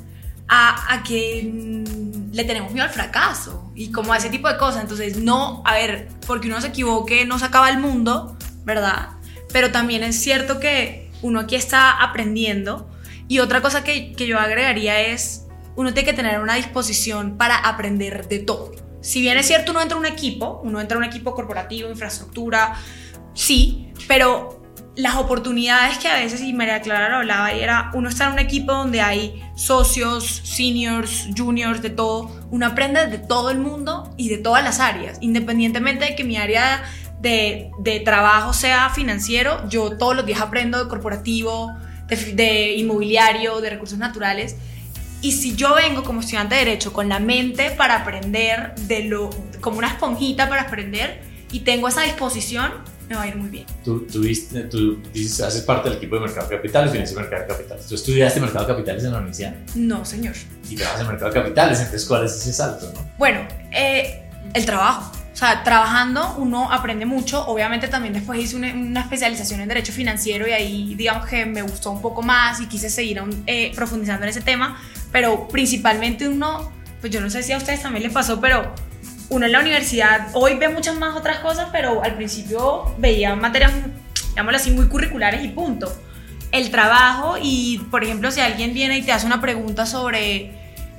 a, 0.48 0.93
a 0.93 1.04
que 1.04 1.50
mm, 1.52 2.34
le 2.34 2.43
tenemos 2.43 2.72
miedo 2.72 2.86
al 2.86 2.93
fracaso 2.93 3.72
y 3.76 3.91
como 3.91 4.13
a 4.13 4.17
ese 4.17 4.30
tipo 4.30 4.48
de 4.48 4.58
cosas. 4.58 4.82
Entonces, 4.82 5.17
no, 5.17 5.63
a 5.65 5.74
ver, 5.76 6.08
porque 6.28 6.48
uno 6.48 6.62
se 6.62 6.67
equivoque, 6.67 7.26
no 7.26 7.39
se 7.39 7.45
acaba 7.45 7.69
el 7.69 7.80
mundo, 7.80 8.38
¿verdad? 8.63 9.10
Pero 9.52 9.72
también 9.72 10.04
es 10.04 10.19
cierto 10.19 10.60
que 10.60 11.10
uno 11.22 11.39
aquí 11.39 11.56
está 11.56 12.02
aprendiendo. 12.02 12.89
Y 13.28 13.39
otra 13.39 13.62
cosa 13.62 13.84
que, 13.84 14.13
yo 14.15 14.39
agregaría 14.39 15.00
es, 15.02 15.45
uno 15.76 15.93
tiene 15.93 16.10
que 16.10 16.15
tener 16.15 16.39
una 16.39 16.56
disposición 16.56 17.38
para 17.38 17.58
aprender 17.58 18.28
de 18.28 18.39
todo. 18.39 18.72
Si 19.02 19.22
bien 19.22 19.38
es 19.38 19.48
cierto, 19.48 19.72
uno 19.72 19.82
entra 19.82 19.98
a 19.98 20.00
un 20.00 20.06
equipo, 20.06 20.62
uno 20.63 20.82
entra 20.82 20.95
a 20.95 21.00
un 21.00 21.06
equipo 21.06 21.34
corporativo, 21.34 21.89
infraestructura, 21.89 22.76
sí, 23.34 23.93
pero 24.08 24.60
las 24.95 25.15
oportunidades 25.15 25.98
que 25.98 26.10
a 26.10 26.15
veces, 26.15 26.41
y 26.41 26.52
María 26.52 26.82
Clara 26.82 27.10
lo 27.10 27.15
hablaba, 27.17 27.52
era 27.52 27.89
uno 27.93 28.10
estar 28.10 28.28
en 28.28 28.34
un 28.34 28.39
equipo 28.39 28.74
donde 28.74 29.00
hay 29.00 29.41
socios, 29.56 30.41
seniors, 30.43 31.28
juniors, 31.38 31.82
de 31.82 31.89
todo. 31.89 32.30
Uno 32.52 32.65
aprende 32.65 33.08
de 33.08 33.17
todo 33.17 33.50
el 33.50 33.60
mundo 33.60 34.13
y 34.17 34.28
de 34.28 34.39
todas 34.39 34.62
las 34.62 34.82
áreas, 34.82 35.17
independientemente 35.22 36.04
de 36.04 36.15
que 36.15 36.26
mi 36.26 36.36
área 36.36 36.84
de, 37.19 37.71
de 37.79 37.99
trabajo 37.99 38.53
sea 38.53 38.89
financiero, 38.89 39.67
yo 39.69 39.97
todos 39.97 40.15
los 40.15 40.25
días 40.25 40.41
aprendo 40.41 40.84
de 40.84 40.89
corporativo, 40.89 41.75
de, 42.08 42.15
de 42.34 42.73
inmobiliario, 42.73 43.62
de 43.62 43.69
recursos 43.69 43.97
naturales. 43.97 44.55
Y 45.21 45.34
si 45.34 45.55
yo 45.55 45.75
vengo 45.75 46.03
como 46.03 46.21
estudiante 46.21 46.55
de 46.55 46.65
derecho 46.65 46.93
con 46.93 47.10
la 47.10 47.19
mente 47.19 47.71
para 47.71 47.97
aprender, 47.97 48.73
de 48.88 49.03
lo, 49.03 49.29
como 49.60 49.77
una 49.77 49.89
esponjita 49.89 50.47
para 50.47 50.62
aprender, 50.63 51.21
y 51.51 51.62
tengo 51.62 51.88
esa 51.88 52.03
disposición, 52.03 52.71
me 53.10 53.15
va 53.15 53.23
a 53.23 53.27
ir 53.27 53.36
muy 53.36 53.49
bien. 53.49 53.65
Tú, 53.84 54.01
tú, 54.01 54.21
tú 54.69 55.01
dices, 55.12 55.41
haces 55.41 55.63
parte 55.63 55.89
del 55.89 55.97
equipo 55.97 56.15
de 56.15 56.21
Mercado 56.21 56.47
Capitales, 56.47 56.91
financias 56.91 57.15
de 57.15 57.21
Mercado 57.23 57.47
Capitales. 57.47 57.88
¿Tú 57.88 57.95
estudiaste 57.95 58.39
Mercado 58.39 58.67
Capitales 58.67 59.03
en 59.03 59.12
la 59.12 59.17
universidad? 59.17 59.55
No, 59.75 60.05
señor. 60.05 60.36
Y 60.69 60.75
trabajas 60.75 61.01
en 61.01 61.08
Mercado 61.08 61.34
Capitales, 61.34 61.79
entonces 61.79 62.08
¿cuál 62.08 62.25
es 62.25 62.34
ese 62.34 62.53
salto? 62.53 62.91
No? 62.93 63.12
Bueno, 63.17 63.45
eh, 63.71 64.23
el 64.53 64.65
trabajo. 64.65 65.12
Sea, 65.39 65.63
trabajando 65.63 66.36
uno 66.38 66.69
aprende 66.69 67.06
mucho. 67.06 67.47
Obviamente 67.47 67.88
también 67.88 68.13
después 68.13 68.41
hice 68.41 68.58
una, 68.58 68.99
especialización 68.99 69.62
en 69.62 69.69
Derecho 69.69 69.93
Financiero 69.93 70.45
y 70.45 70.52
ahí 70.52 70.95
digamos 70.95 71.28
que 71.28 71.45
me 71.45 71.62
gustó 71.62 71.91
un 71.91 72.02
poco 72.02 72.21
más 72.21 72.60
y 72.60 72.65
quise 72.65 72.89
seguir 72.89 73.23
eh, 73.47 73.71
profundizando 73.73 74.23
en 74.23 74.32
ese 74.32 74.41
tema. 74.41 74.78
Pero 75.13 75.47
principalmente 75.47 76.28
uno, 76.28 76.73
pues 76.99 77.13
yo 77.13 77.21
no 77.21 77.30
sé 77.30 77.41
si 77.41 77.54
a 77.54 77.58
ustedes 77.58 77.82
también 77.82 78.04
les 78.04 78.12
pasó, 78.12 78.41
pero 78.41 78.75
uno 79.30 79.45
en 79.45 79.54
la 79.54 79.62
universidad 79.62 80.28
hoy 80.34 80.56
ve 80.56 80.67
muchas 80.67 80.97
más 80.97 81.15
otras 81.15 81.39
cosas, 81.39 81.69
pero 81.71 82.04
al 82.04 82.15
principio 82.15 82.93
veía 82.97 83.34
materias, 83.34 83.71
digámoslo 84.32 84.58
así, 84.58 84.71
muy 84.71 84.89
curriculares 84.89 85.41
y 85.45 85.47
punto. 85.47 85.89
El 86.52 86.69
trabajo 86.69 87.38
y, 87.41 87.78
por 87.89 88.04
ejemplo, 88.04 88.30
si 88.32 88.41
alguien 88.41 88.73
viene 88.73 88.97
y 88.97 89.04
te 89.04 89.13
hace 89.13 89.25
una 89.25 89.39
pregunta 89.39 89.86
sobre 89.86 90.52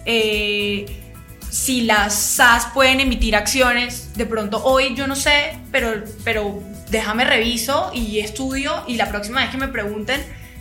eh, 0.07 1.10
si 1.51 1.83
las 1.83 2.15
SAS 2.15 2.67
pueden 2.73 3.01
emitir 3.01 3.37
acciones, 3.37 4.15
de 4.15 4.27
pronto 4.27 4.63
hoy 4.65 4.95
yo 4.95 5.07
no 5.07 5.17
sé, 5.17 5.59
pero, 5.73 6.05
pero 6.25 6.63
déjame 6.91 7.25
reviso 7.25 7.91
y 7.93 8.21
estudio 8.21 8.85
y 8.87 8.97
la 8.97 9.09
próxima 9.09 9.41
vez 9.41 9.51
que 9.51 9.59
me 9.59 9.69
pregunten 9.69 10.21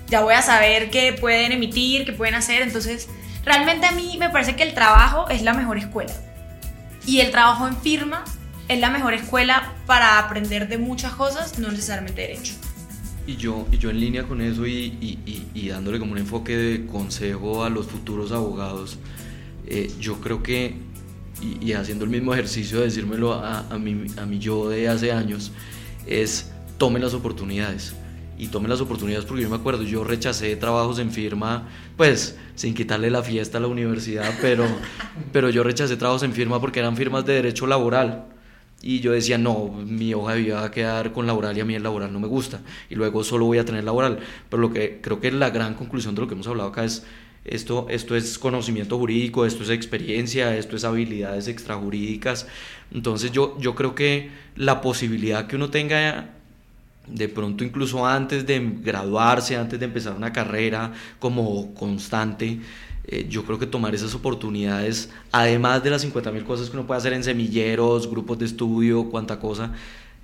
ya 0.09 0.21
voy 0.21 0.33
a 0.33 0.41
saber 0.41 0.89
qué 0.89 1.13
pueden 1.13 1.51
emitir, 1.51 2.05
qué 2.05 2.13
pueden 2.13 2.35
hacer. 2.35 2.61
Entonces, 2.61 3.07
realmente 3.45 3.85
a 3.85 3.91
mí 3.91 4.17
me 4.19 4.29
parece 4.29 4.55
que 4.55 4.63
el 4.63 4.73
trabajo 4.73 5.29
es 5.29 5.43
la 5.43 5.53
mejor 5.53 5.77
escuela. 5.77 6.13
Y 7.05 7.19
el 7.21 7.31
trabajo 7.31 7.67
en 7.67 7.77
firma 7.77 8.23
es 8.67 8.79
la 8.79 8.89
mejor 8.89 9.13
escuela 9.13 9.73
para 9.85 10.19
aprender 10.19 10.67
de 10.67 10.77
muchas 10.77 11.13
cosas, 11.13 11.59
no 11.59 11.69
necesariamente 11.69 12.21
derecho. 12.21 12.53
Y 13.25 13.35
yo, 13.35 13.67
y 13.71 13.77
yo 13.77 13.91
en 13.91 13.99
línea 13.99 14.23
con 14.23 14.41
eso 14.41 14.65
y, 14.65 15.19
y, 15.53 15.69
dándole 15.69 15.99
como 15.99 16.13
un 16.13 16.17
enfoque 16.17 16.57
de 16.57 16.85
consejo 16.87 17.63
a 17.63 17.69
los 17.69 17.85
futuros 17.85 18.31
abogados, 18.31 18.97
eh, 19.67 19.91
yo 19.99 20.19
creo 20.21 20.43
que, 20.43 20.75
y, 21.41 21.73
haciendo 21.73 22.05
el 22.05 22.11
mismo 22.11 22.33
ejercicio 22.33 22.79
de 22.79 22.85
decírmelo 22.85 23.33
a, 23.33 23.67
a, 23.69 23.77
mi, 23.77 24.05
a 24.17 24.25
mi 24.25 24.39
yo 24.39 24.69
de 24.69 24.89
hace 24.89 25.11
años, 25.11 25.51
es 26.05 26.51
tome 26.77 26.99
las 26.99 27.13
oportunidades 27.13 27.93
y 28.39 28.47
tome 28.47 28.69
las 28.69 28.79
oportunidades 28.79 29.25
porque 29.25 29.43
yo 29.43 29.49
me 29.49 29.57
acuerdo, 29.57 29.83
yo 29.83 30.05
rechacé 30.05 30.55
trabajos 30.55 30.97
en 30.99 31.11
firma, 31.11 31.67
pues 31.97 32.37
sin 32.55 32.73
quitarle 32.73 33.11
la 33.11 33.21
fiesta 33.21 33.57
a 33.57 33.61
la 33.61 33.67
universidad, 33.67 34.33
pero, 34.41 34.65
pero 35.33 35.49
yo 35.49 35.61
rechacé 35.61 35.97
trabajos 35.97 36.23
en 36.23 36.31
firma 36.31 36.59
porque 36.61 36.79
eran 36.79 36.95
firmas 36.95 37.25
de 37.25 37.33
derecho 37.33 37.67
laboral. 37.67 38.25
Y 38.81 39.01
yo 39.01 39.11
decía, 39.11 39.37
no, 39.37 39.67
mi 39.85 40.13
hoja 40.13 40.35
de 40.35 40.41
vida 40.41 40.55
va 40.61 40.67
a 40.67 40.71
quedar 40.71 41.11
con 41.11 41.27
laboral 41.27 41.57
y 41.57 41.59
a 41.59 41.65
mí 41.65 41.75
el 41.75 41.83
laboral 41.83 42.13
no 42.13 42.21
me 42.21 42.27
gusta. 42.27 42.61
Y 42.89 42.95
luego 42.95 43.25
solo 43.25 43.45
voy 43.45 43.57
a 43.57 43.65
tener 43.65 43.83
laboral. 43.83 44.19
Pero 44.49 44.61
lo 44.61 44.71
que 44.71 45.01
creo 45.01 45.19
que 45.19 45.31
la 45.33 45.49
gran 45.49 45.73
conclusión 45.73 46.15
de 46.15 46.21
lo 46.21 46.27
que 46.29 46.33
hemos 46.33 46.47
hablado 46.47 46.69
acá 46.69 46.85
es, 46.85 47.03
esto, 47.45 47.87
esto 47.89 48.15
es 48.15 48.37
conocimiento 48.37 48.97
jurídico, 48.97 49.45
esto 49.45 49.63
es 49.63 49.69
experiencia, 49.69 50.55
esto 50.57 50.75
es 50.75 50.83
habilidades 50.83 51.47
extrajurídicas. 51.47 52.47
Entonces 52.93 53.31
yo, 53.31 53.57
yo 53.59 53.75
creo 53.75 53.95
que 53.95 54.29
la 54.55 54.81
posibilidad 54.81 55.47
que 55.47 55.55
uno 55.55 55.69
tenga 55.69 56.29
de 57.07 57.27
pronto 57.27 57.63
incluso 57.63 58.05
antes 58.05 58.45
de 58.45 58.59
graduarse, 58.81 59.55
antes 59.55 59.79
de 59.79 59.85
empezar 59.85 60.13
una 60.13 60.31
carrera 60.31 60.93
como 61.19 61.73
constante, 61.73 62.59
eh, 63.05 63.25
yo 63.27 63.43
creo 63.43 63.57
que 63.57 63.65
tomar 63.65 63.95
esas 63.95 64.13
oportunidades, 64.13 65.09
además 65.31 65.83
de 65.83 65.89
las 65.89 66.01
50 66.01 66.31
mil 66.31 66.43
cosas 66.43 66.69
que 66.69 66.77
uno 66.77 66.85
puede 66.85 66.99
hacer 66.99 67.13
en 67.13 67.23
semilleros, 67.23 68.09
grupos 68.09 68.37
de 68.37 68.45
estudio, 68.45 69.09
cuánta 69.09 69.39
cosa, 69.39 69.73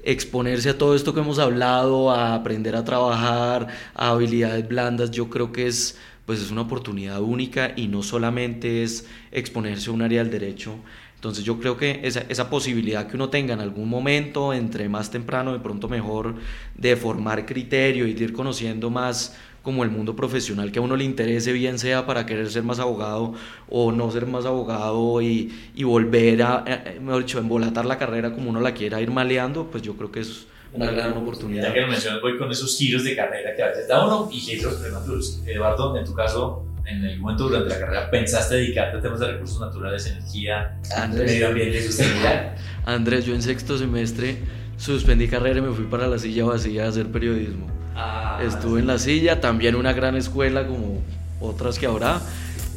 exponerse 0.04 0.70
a 0.70 0.78
todo 0.78 0.96
esto 0.96 1.14
que 1.14 1.22
hemos 1.22 1.40
hablado, 1.40 2.12
a 2.12 2.36
aprender 2.36 2.76
a 2.76 2.84
trabajar, 2.84 3.68
a 3.96 4.10
habilidades 4.10 4.68
blandas, 4.68 5.10
yo 5.10 5.30
creo 5.32 5.52
que 5.52 5.66
es 5.66 5.98
pues 6.26 6.42
es 6.42 6.52
una 6.52 6.62
oportunidad 6.62 7.22
única 7.22 7.74
y 7.76 7.88
no 7.88 8.04
solamente 8.04 8.84
es 8.84 9.08
exponerse 9.32 9.90
a 9.90 9.94
un 9.94 10.02
área 10.02 10.24
del 10.24 10.32
derecho, 10.32 10.76
entonces 11.16 11.44
yo 11.44 11.60
creo 11.60 11.76
que 11.76 12.02
esa, 12.04 12.22
esa, 12.30 12.50
posibilidad 12.52 13.08
que 13.08 13.16
uno 13.16 13.30
tenga 13.30 13.54
en 13.56 13.60
algún 13.60 13.90
momento, 13.90 14.54
entre 14.54 14.90
más 14.90 15.10
temprano, 15.10 15.54
de 15.54 15.60
pronto 15.60 15.90
mejor, 15.90 16.36
de 16.76 16.96
formar 16.96 17.48
criterio 17.48 18.06
y 18.06 18.14
de 18.14 18.26
ir 18.26 18.34
conociendo 18.34 18.92
más 18.92 19.36
como 19.66 19.84
el 19.84 19.90
mundo 19.90 20.16
profesional 20.16 20.72
que 20.72 20.78
a 20.78 20.84
uno 20.84 20.96
le 20.96 21.04
interese, 21.04 21.52
bien 21.52 21.80
sea 21.80 22.06
para 22.06 22.28
querer 22.28 22.52
ser 22.52 22.62
más 22.62 22.78
abogado 22.78 23.34
o 23.68 23.92
no 23.92 24.12
ser 24.12 24.28
más 24.28 24.46
abogado 24.46 25.20
y, 25.24 25.52
y 25.74 25.84
volver 25.84 26.44
a, 26.44 26.64
eh, 26.68 27.00
mejor 27.02 27.26
dicho, 27.26 27.40
embolatar 27.40 27.86
la 27.86 27.98
carrera 27.98 28.32
como 28.32 28.52
uno 28.52 28.62
la 28.62 28.76
quiera 28.76 29.02
ir 29.02 29.10
maleando, 29.10 29.72
pues 29.72 29.82
yo 29.82 29.96
creo 29.96 30.12
que 30.12 30.20
es 30.20 30.46
una 30.76 30.92
gran 30.92 31.14
oportunidad. 31.14 31.64
Ya 31.64 31.74
que 31.74 31.82
lo 31.82 31.88
mencionas, 31.88 32.22
voy 32.22 32.38
con 32.38 32.52
esos 32.52 32.78
giros 32.78 33.04
de 33.04 33.16
carrera 33.16 33.56
que 33.56 33.64
a 33.64 33.68
veces 33.68 33.88
da 33.88 34.06
uno 34.06 34.30
y 34.32 34.40
giros 34.40 34.76
prematuros. 34.76 35.42
Eduardo, 35.46 35.98
en 35.98 36.06
tu 36.06 36.14
caso, 36.14 36.66
en 36.86 37.04
el 37.04 37.20
momento 37.20 37.48
durante 37.48 37.70
la 37.70 37.80
carrera 37.80 38.12
pensaste 38.12 38.56
dedicarte 38.56 38.98
a 38.98 39.02
temas 39.02 39.20
de 39.20 39.32
recursos 39.32 39.60
naturales, 39.60 40.06
energía, 40.08 40.78
medio 41.12 41.48
ambiente 41.48 41.80
y 41.80 41.82
sostenibilidad? 41.82 42.56
Andrés, 42.86 43.26
yo 43.26 43.34
en 43.34 43.42
sexto 43.42 43.78
semestre 43.78 44.38
suspendí 44.78 45.28
carrera 45.28 45.60
y 45.60 45.62
me 45.62 45.72
fui 45.74 45.86
para 45.86 46.08
la 46.08 46.20
silla 46.20 46.46
vacía 46.46 46.86
a 46.86 46.90
hacer 46.90 47.08
periodismo. 47.08 47.68
Ah, 47.96 48.40
Estuve 48.44 48.82
en 48.82 48.88
la 48.88 49.00
silla, 49.00 49.40
también 49.40 49.76
una 49.76 49.94
gran 49.94 50.16
escuela 50.16 50.68
como 50.68 51.02
otras 51.40 51.80
que 51.80 51.86
habrá, 51.86 52.22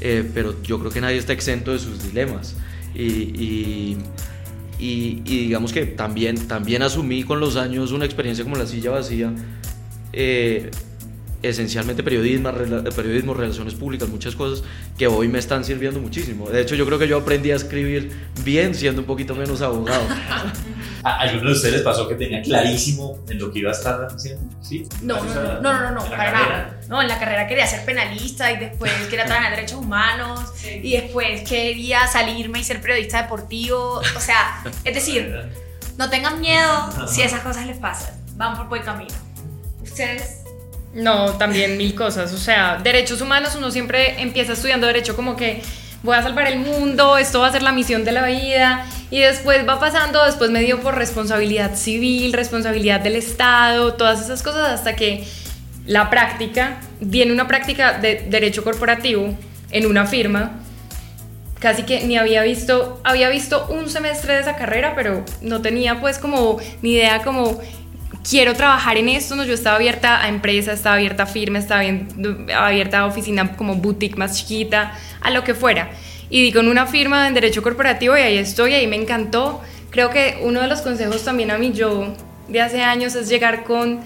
eh, 0.00 0.28
pero 0.32 0.62
yo 0.62 0.78
creo 0.78 0.90
que 0.90 1.00
nadie 1.00 1.18
está 1.18 1.32
exento 1.32 1.72
de 1.72 1.78
sus 1.78 2.02
dilemas. 2.02 2.56
Y, 2.94 3.02
y, 3.04 3.98
y, 4.78 5.20
digamos 5.24 5.72
que 5.72 5.86
también, 5.86 6.48
también 6.48 6.82
asumí 6.82 7.24
con 7.24 7.40
los 7.40 7.56
años 7.56 7.92
una 7.92 8.04
experiencia 8.04 8.44
como 8.44 8.56
la 8.56 8.66
silla 8.66 8.90
vacía. 8.90 9.32
Eh, 10.12 10.70
esencialmente 11.42 12.02
periodismo, 12.02 12.52
periodismo, 12.94 13.34
relaciones 13.34 13.74
públicas, 13.74 14.08
muchas 14.08 14.34
cosas 14.34 14.64
que 14.96 15.06
hoy 15.06 15.28
me 15.28 15.38
están 15.38 15.64
sirviendo 15.64 16.00
muchísimo. 16.00 16.48
De 16.50 16.60
hecho, 16.60 16.74
yo 16.74 16.84
creo 16.86 16.98
que 16.98 17.06
yo 17.06 17.18
aprendí 17.18 17.50
a 17.52 17.56
escribir 17.56 18.10
bien 18.42 18.74
siendo 18.74 19.02
un 19.02 19.06
poquito 19.06 19.34
menos 19.34 19.62
abogado. 19.62 20.02
¿A 21.04 21.20
alguno 21.20 21.50
de 21.50 21.56
ustedes 21.56 21.74
les 21.74 21.82
pasó 21.82 22.08
que 22.08 22.16
tenía 22.16 22.42
clarísimo 22.42 23.20
en 23.28 23.38
lo 23.38 23.52
que 23.52 23.60
iba 23.60 23.70
a 23.70 23.72
estar 23.72 24.04
haciendo? 24.04 24.52
¿Sí? 24.60 24.86
No, 25.02 25.22
no, 25.22 25.34
no, 25.34 25.60
no, 25.60 25.80
no, 25.80 25.90
no, 25.92 26.10
para 26.10 26.32
nada. 26.32 26.80
No, 26.88 27.00
en 27.00 27.08
la 27.08 27.18
carrera 27.18 27.46
quería 27.46 27.66
ser 27.66 27.84
penalista 27.84 28.50
y 28.50 28.58
después 28.58 28.92
quería 29.08 29.24
trabajar 29.24 29.52
en 29.52 29.56
derechos 29.56 29.78
humanos 29.78 30.40
y 30.64 30.92
después 30.92 31.48
quería 31.48 32.06
salirme 32.08 32.60
y 32.60 32.64
ser 32.64 32.80
periodista 32.80 33.22
deportivo. 33.22 34.00
O 34.16 34.20
sea, 34.20 34.64
es 34.84 34.94
decir, 34.94 35.34
no 35.96 36.10
tengan 36.10 36.40
miedo 36.40 36.90
si 37.06 37.22
esas 37.22 37.40
cosas 37.40 37.66
les 37.66 37.78
pasan. 37.78 38.14
Van 38.34 38.56
por 38.56 38.68
buen 38.68 38.82
camino. 38.82 39.14
¿Ustedes? 39.82 40.47
No, 40.94 41.34
también 41.34 41.76
mil 41.76 41.94
cosas. 41.94 42.32
O 42.32 42.38
sea, 42.38 42.78
derechos 42.82 43.20
humanos, 43.20 43.54
uno 43.56 43.70
siempre 43.70 44.20
empieza 44.20 44.52
estudiando 44.54 44.86
derecho 44.86 45.14
como 45.14 45.36
que 45.36 45.62
voy 46.02 46.16
a 46.16 46.22
salvar 46.22 46.46
el 46.46 46.58
mundo, 46.58 47.18
esto 47.18 47.40
va 47.40 47.48
a 47.48 47.52
ser 47.52 47.62
la 47.62 47.72
misión 47.72 48.04
de 48.04 48.12
la 48.12 48.24
vida. 48.24 48.86
Y 49.10 49.20
después 49.20 49.66
va 49.66 49.80
pasando, 49.80 50.24
después 50.24 50.50
me 50.50 50.60
dio 50.60 50.80
por 50.80 50.94
responsabilidad 50.94 51.74
civil, 51.74 52.32
responsabilidad 52.32 53.00
del 53.00 53.16
Estado, 53.16 53.94
todas 53.94 54.20
esas 54.20 54.42
cosas, 54.42 54.68
hasta 54.68 54.96
que 54.96 55.24
la 55.86 56.10
práctica, 56.10 56.80
viene 57.00 57.32
una 57.32 57.48
práctica 57.48 57.94
de 57.98 58.26
derecho 58.28 58.62
corporativo 58.62 59.34
en 59.70 59.86
una 59.86 60.06
firma. 60.06 60.60
Casi 61.58 61.82
que 61.82 62.04
ni 62.04 62.16
había 62.16 62.42
visto, 62.42 63.00
había 63.02 63.30
visto 63.30 63.66
un 63.68 63.88
semestre 63.88 64.34
de 64.34 64.40
esa 64.40 64.54
carrera, 64.54 64.92
pero 64.94 65.24
no 65.40 65.60
tenía 65.60 66.00
pues 66.00 66.18
como 66.18 66.58
ni 66.82 66.92
idea 66.92 67.22
como 67.24 67.58
quiero 68.28 68.54
trabajar 68.54 68.96
en 68.96 69.08
esto, 69.08 69.36
¿no? 69.36 69.44
Yo 69.44 69.54
estaba 69.54 69.76
abierta 69.76 70.22
a 70.22 70.28
empresa, 70.28 70.72
estaba 70.72 70.96
abierta 70.96 71.24
a 71.24 71.26
firma, 71.26 71.58
estaba 71.58 71.82
abierta 72.56 73.00
a 73.00 73.06
oficina 73.06 73.56
como 73.56 73.76
boutique 73.76 74.16
más 74.16 74.36
chiquita, 74.36 74.92
a 75.20 75.30
lo 75.30 75.44
que 75.44 75.54
fuera. 75.54 75.90
Y 76.30 76.42
di 76.42 76.52
con 76.52 76.68
una 76.68 76.86
firma 76.86 77.26
en 77.26 77.34
derecho 77.34 77.62
corporativo 77.62 78.16
y 78.16 78.20
ahí 78.20 78.36
estoy, 78.36 78.74
ahí 78.74 78.86
me 78.86 78.96
encantó. 78.96 79.62
Creo 79.90 80.10
que 80.10 80.40
uno 80.42 80.60
de 80.60 80.68
los 80.68 80.82
consejos 80.82 81.24
también 81.24 81.50
a 81.50 81.58
mí 81.58 81.72
yo 81.72 82.14
de 82.48 82.60
hace 82.60 82.82
años 82.82 83.14
es 83.14 83.28
llegar 83.28 83.64
con 83.64 84.00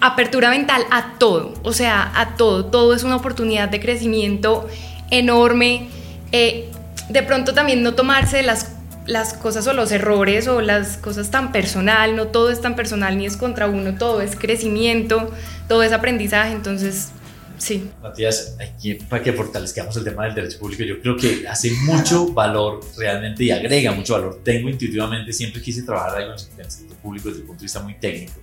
apertura 0.00 0.50
mental 0.50 0.84
a 0.90 1.14
todo, 1.18 1.54
o 1.62 1.72
sea, 1.72 2.12
a 2.14 2.36
todo. 2.36 2.66
Todo 2.66 2.94
es 2.94 3.02
una 3.02 3.16
oportunidad 3.16 3.68
de 3.68 3.80
crecimiento 3.80 4.66
enorme. 5.10 5.88
Eh, 6.32 6.70
de 7.10 7.22
pronto 7.22 7.52
también 7.52 7.82
no 7.82 7.94
tomarse 7.94 8.42
las 8.42 8.77
las 9.08 9.32
cosas 9.32 9.66
o 9.66 9.72
los 9.72 9.90
errores 9.90 10.46
o 10.48 10.60
las 10.60 10.98
cosas 10.98 11.30
tan 11.30 11.50
personal, 11.50 12.14
no 12.14 12.28
todo 12.28 12.50
es 12.50 12.60
tan 12.60 12.76
personal 12.76 13.16
ni 13.16 13.24
es 13.24 13.38
contra 13.38 13.66
uno, 13.66 13.96
todo 13.96 14.20
es 14.20 14.36
crecimiento, 14.36 15.32
todo 15.66 15.82
es 15.82 15.92
aprendizaje, 15.92 16.52
entonces 16.52 17.08
sí. 17.56 17.90
Matías, 18.02 18.56
aquí 18.60 18.94
para 18.94 19.22
que 19.22 19.32
fortalezcamos 19.32 19.96
el 19.96 20.04
tema 20.04 20.26
del 20.26 20.34
derecho 20.34 20.58
público, 20.58 20.82
yo 20.82 21.00
creo 21.00 21.16
que 21.16 21.48
hace 21.48 21.70
mucho 21.86 22.34
valor 22.34 22.80
realmente 22.98 23.44
y 23.44 23.50
agrega 23.50 23.92
mucho 23.92 24.12
valor. 24.12 24.42
Tengo 24.44 24.68
intuitivamente, 24.68 25.32
siempre 25.32 25.62
quise 25.62 25.82
trabajar 25.84 26.18
algo 26.18 26.34
en 26.34 26.60
el 26.60 26.70
sector 26.70 26.96
público 26.98 27.28
desde 27.28 27.40
el 27.40 27.46
punto 27.46 27.60
de 27.60 27.64
vista 27.64 27.80
muy 27.80 27.94
técnico. 27.94 28.34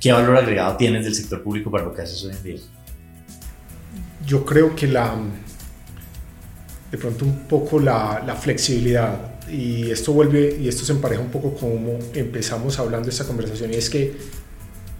¿Qué 0.00 0.10
valor 0.10 0.36
agregado 0.36 0.76
tienes 0.76 1.04
del 1.04 1.14
sector 1.14 1.44
público 1.44 1.70
para 1.70 1.84
lo 1.84 1.94
que 1.94 2.02
haces 2.02 2.24
hoy 2.24 2.32
en 2.32 2.42
día? 2.42 2.60
Yo 4.26 4.44
creo 4.44 4.74
que 4.74 4.88
la, 4.88 5.14
de 6.90 6.98
pronto 6.98 7.24
un 7.24 7.46
poco 7.46 7.78
la, 7.78 8.20
la, 8.26 8.34
flexibilidad 8.34 9.35
y 9.50 9.90
esto 9.90 10.12
vuelve 10.12 10.56
y 10.60 10.68
esto 10.68 10.84
se 10.84 10.92
empareja 10.92 11.20
un 11.20 11.30
poco 11.30 11.54
como 11.54 11.98
empezamos 12.14 12.78
hablando 12.78 13.08
esta 13.08 13.24
conversación 13.24 13.72
y 13.72 13.76
es 13.76 13.90
que 13.90 14.12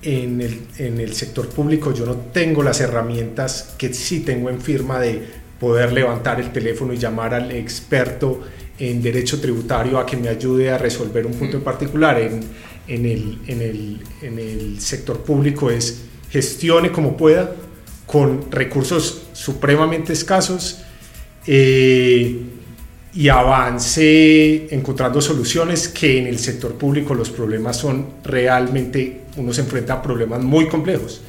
en 0.03 0.41
el, 0.41 0.61
en 0.79 1.01
el 1.01 1.15
sector 1.15 1.49
público 1.49 1.93
yo 1.93 2.07
no 2.07 2.17
tengo 2.33 2.63
las 2.63 2.81
herramientas 2.81 3.75
que 3.77 3.93
sí 3.93 4.21
tengo 4.21 4.51
en 4.51 4.61
firma 4.61 5.01
de 5.01 5.23
poder 5.59 5.93
levantar 5.93 6.41
el 6.41 6.53
teléfono 6.53 6.93
y 6.93 6.99
llamar 6.99 7.35
al 7.35 7.51
experto 7.51 8.43
en 8.79 9.03
derecho 9.03 9.41
tributario 9.41 9.99
a 9.99 10.07
que 10.07 10.17
me 10.17 10.29
ayude 10.29 10.71
a 10.71 10.79
resolver 10.79 11.27
un 11.27 11.33
punto 11.33 11.57
en 11.57 11.65
particular. 11.65 12.21
En, 12.21 12.41
en, 12.87 13.07
el, 13.07 13.39
en, 13.47 13.63
el, 13.63 14.01
en 14.23 14.39
el 14.39 14.81
sector 14.81 15.23
público 15.23 15.71
es 15.71 16.03
gestione 16.31 16.93
como 16.93 17.17
pueda 17.17 17.55
con 18.07 18.53
recursos 18.53 19.23
supremamente 19.33 20.13
escasos 20.13 20.83
eh, 21.47 22.39
y 23.17 23.31
avance 23.31 24.75
encontrando 24.75 25.23
soluciones 25.23 25.89
que 25.89 26.19
en 26.19 26.27
el 26.27 26.39
sector 26.39 26.75
público 26.75 27.15
los 27.15 27.31
problemas 27.31 27.79
son 27.79 28.07
realmente, 28.23 29.23
uno 29.39 29.55
se 29.55 29.63
enfrenta 29.63 29.95
a 29.95 30.03
problemas 30.03 30.43
muy 30.43 30.69
complejos. 30.69 31.23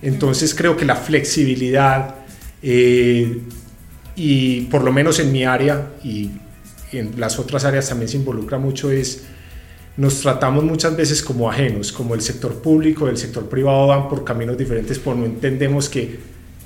Entonces 0.00 0.54
creo 0.54 0.76
que 0.76 0.84
la 0.84 0.94
flexibilidad 0.94 2.14
eh, 2.62 3.40
y 4.14 4.60
por 4.62 4.84
lo 4.84 4.92
menos 4.92 5.18
en 5.18 5.32
mi 5.32 5.44
área 5.44 5.94
y 6.04 6.30
en 6.92 7.18
las 7.18 7.40
otras 7.40 7.64
áreas 7.64 7.88
también 7.88 8.08
se 8.08 8.16
involucra 8.16 8.58
mucho 8.58 8.92
es 8.92 9.24
nos 9.96 10.20
tratamos 10.20 10.62
muchas 10.62 10.96
veces 10.96 11.20
como 11.20 11.50
ajenos, 11.50 11.90
como 11.90 12.14
el 12.14 12.20
sector 12.20 12.62
público, 12.62 13.08
el 13.08 13.16
sector 13.16 13.48
privado 13.48 13.88
van 13.88 14.08
por 14.08 14.22
caminos 14.22 14.56
diferentes, 14.56 15.00
pero 15.00 15.16
no 15.16 15.24
entendemos 15.24 15.88
que 15.88 16.16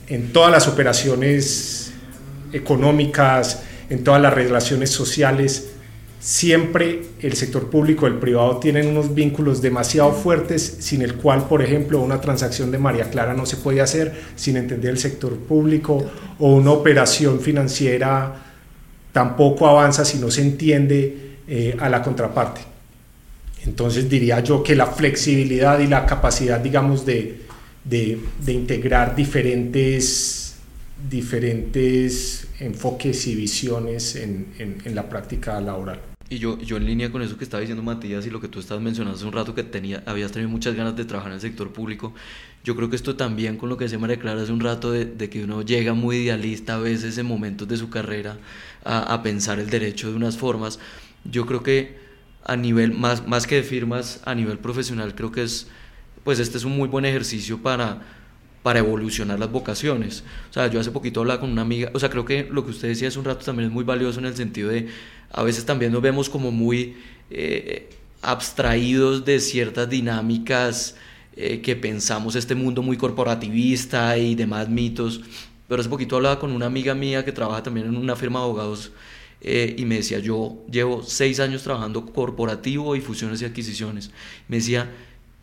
en 0.09 0.31
todas 0.31 0.51
las 0.51 0.69
operaciones 0.69 1.93
económicas, 2.53 3.63
en 3.91 4.05
todas 4.05 4.21
las 4.21 4.35
relaciones 4.35 4.91
sociales, 4.91 5.71
siempre 6.21 7.03
el 7.21 7.35
sector 7.35 7.71
público 7.71 8.07
y 8.07 8.11
el 8.11 8.19
privado 8.19 8.59
tienen 8.59 8.89
unos 8.89 9.15
vínculos 9.15 9.63
demasiado 9.63 10.13
fuertes 10.13 10.79
sin 10.81 11.03
el 11.03 11.15
cual, 11.15 11.47
por 11.47 11.63
ejemplo, 11.63 12.01
una 12.01 12.21
transacción 12.21 12.71
de 12.71 12.79
María 12.79 13.11
Clara 13.11 13.35
no 13.35 13.47
se 13.47 13.57
puede 13.57 13.81
hacer 13.81 14.15
sin 14.35 14.57
entender 14.57 14.91
el 14.91 14.99
sector 14.99 15.37
público 15.37 16.05
o 16.39 16.55
una 16.55 16.73
operación 16.73 17.41
financiera 17.41 18.45
tampoco 19.13 19.67
avanza 19.67 20.05
si 20.05 20.19
no 20.19 20.31
se 20.31 20.43
entiende 20.43 21.39
eh, 21.49 21.77
a 21.79 21.89
la 21.89 22.03
contraparte. 22.03 22.61
Entonces 23.65 24.09
diría 24.09 24.41
yo 24.41 24.63
que 24.63 24.77
la 24.77 24.87
flexibilidad 24.87 25.79
y 25.81 25.87
la 25.87 26.07
capacidad, 26.07 26.61
digamos, 26.61 27.05
de, 27.05 27.43
de, 27.85 28.19
de 28.45 28.53
integrar 28.53 29.17
diferentes 29.17 30.38
diferentes 31.09 32.49
enfoques 32.59 33.27
y 33.27 33.35
visiones 33.37 34.17
en, 34.17 34.53
en, 34.59 34.95
la 34.95 35.09
práctica 35.09 35.61
laboral. 35.61 36.01
Y 36.29 36.39
yo, 36.39 36.59
yo 36.59 36.77
en 36.77 36.85
línea 36.85 37.11
con 37.11 37.23
eso 37.23 37.39
que 37.39 37.45
estaba 37.45 37.61
diciendo 37.61 37.83
Matías 37.83 38.27
y 38.27 38.31
lo 38.31 38.41
que 38.41 38.49
tú 38.49 38.59
estabas 38.59 38.83
mencionando 38.83 39.17
hace 39.17 39.25
un 39.27 39.33
rato, 39.33 39.55
que 39.55 39.63
tenía, 39.63 40.03
habías 40.07 40.33
tenido 40.33 40.51
muchas 40.51 40.75
ganas 40.75 40.97
de 40.97 41.05
trabajar 41.05 41.31
en 41.31 41.37
el 41.37 41.41
sector 41.41 41.73
público, 41.73 42.13
yo 42.65 42.77
creo 42.77 42.91
que 42.91 42.97
esto 42.97 43.17
también 43.17 43.57
con 43.57 43.69
lo 43.69 43.77
que 43.77 43.85
decía 43.85 43.99
María 43.99 44.19
Clara 44.19 44.43
hace 44.43 44.53
un 44.53 44.61
rato, 44.61 44.91
de, 44.91 45.07
de 45.07 45.31
que 45.31 45.45
uno 45.45 45.63
llega 45.63 45.95
muy 45.95 46.17
idealista 46.19 46.75
a 46.75 46.79
veces 46.79 47.17
en 47.17 47.27
momentos 47.27 47.67
de 47.69 47.77
su 47.77 47.89
carrera 47.89 48.37
a, 48.85 49.15
a, 49.15 49.23
pensar 49.23 49.59
el 49.59 49.71
derecho 49.71 50.11
de 50.11 50.17
unas 50.17 50.37
formas, 50.37 50.79
yo 51.25 51.47
creo 51.47 51.63
que 51.63 51.97
a 52.45 52.57
nivel, 52.57 52.93
más, 52.93 53.27
más 53.27 53.47
que 53.47 53.57
de 53.57 53.63
firmas, 53.63 54.21
a 54.25 54.35
nivel 54.35 54.59
profesional, 54.59 55.15
creo 55.15 55.33
que 55.33 55.45
es, 55.45 55.69
pues 56.25 56.41
este 56.41 56.59
es 56.59 56.65
un 56.65 56.77
muy 56.77 56.89
buen 56.89 57.05
ejercicio 57.05 57.63
para 57.63 58.18
para 58.69 58.81
evolucionar 58.81 59.39
las 59.39 59.51
vocaciones. 59.51 60.23
O 60.51 60.53
sea, 60.53 60.67
yo 60.67 60.79
hace 60.79 60.91
poquito 60.91 61.21
hablaba 61.21 61.41
con 61.41 61.51
una 61.51 61.63
amiga, 61.63 61.91
o 61.95 61.99
sea, 61.99 62.11
creo 62.11 62.27
que 62.27 62.47
lo 62.51 62.67
que 62.67 62.73
usted 62.73 62.89
decía 62.89 63.09
hace 63.09 63.19
un 63.19 63.25
rato 63.25 63.43
también 63.43 63.71
es 63.71 63.73
muy 63.73 63.83
valioso 63.83 64.19
en 64.19 64.27
el 64.27 64.37
sentido 64.37 64.69
de, 64.69 64.89
a 65.33 65.43
veces 65.43 65.65
también 65.65 65.91
nos 65.91 66.03
vemos 66.03 66.29
como 66.29 66.51
muy 66.51 66.99
eh, 67.31 67.89
abstraídos 68.21 69.25
de 69.25 69.41
ciertas 69.41 69.89
dinámicas 69.89 70.97
eh, 71.35 71.63
que 71.63 71.77
pensamos 71.77 72.37
este 72.37 72.55
mundo 72.55 72.83
muy 72.83 72.99
corporativista 72.99 74.19
y 74.19 74.35
demás 74.35 74.69
mitos. 74.69 75.23
Pero 75.67 75.81
hace 75.81 75.89
poquito 75.89 76.17
hablaba 76.17 76.39
con 76.39 76.53
una 76.53 76.67
amiga 76.67 76.95
mía 76.95 77.25
que 77.25 77.33
trabaja 77.33 77.63
también 77.63 77.87
en 77.87 77.97
una 77.97 78.17
firma 78.17 78.41
de 78.41 78.45
abogados 78.45 78.93
eh, 79.41 79.77
y 79.79 79.87
me 79.87 79.95
decía, 79.95 80.19
yo 80.19 80.63
llevo 80.71 81.03
seis 81.03 81.41
años 81.41 81.63
trabajando 81.63 82.05
corporativo 82.05 82.97
y 82.97 83.01
fusiones 83.01 83.41
y 83.41 83.47
adquisiciones. 83.47 84.11
Me 84.47 84.57
decía, 84.59 84.91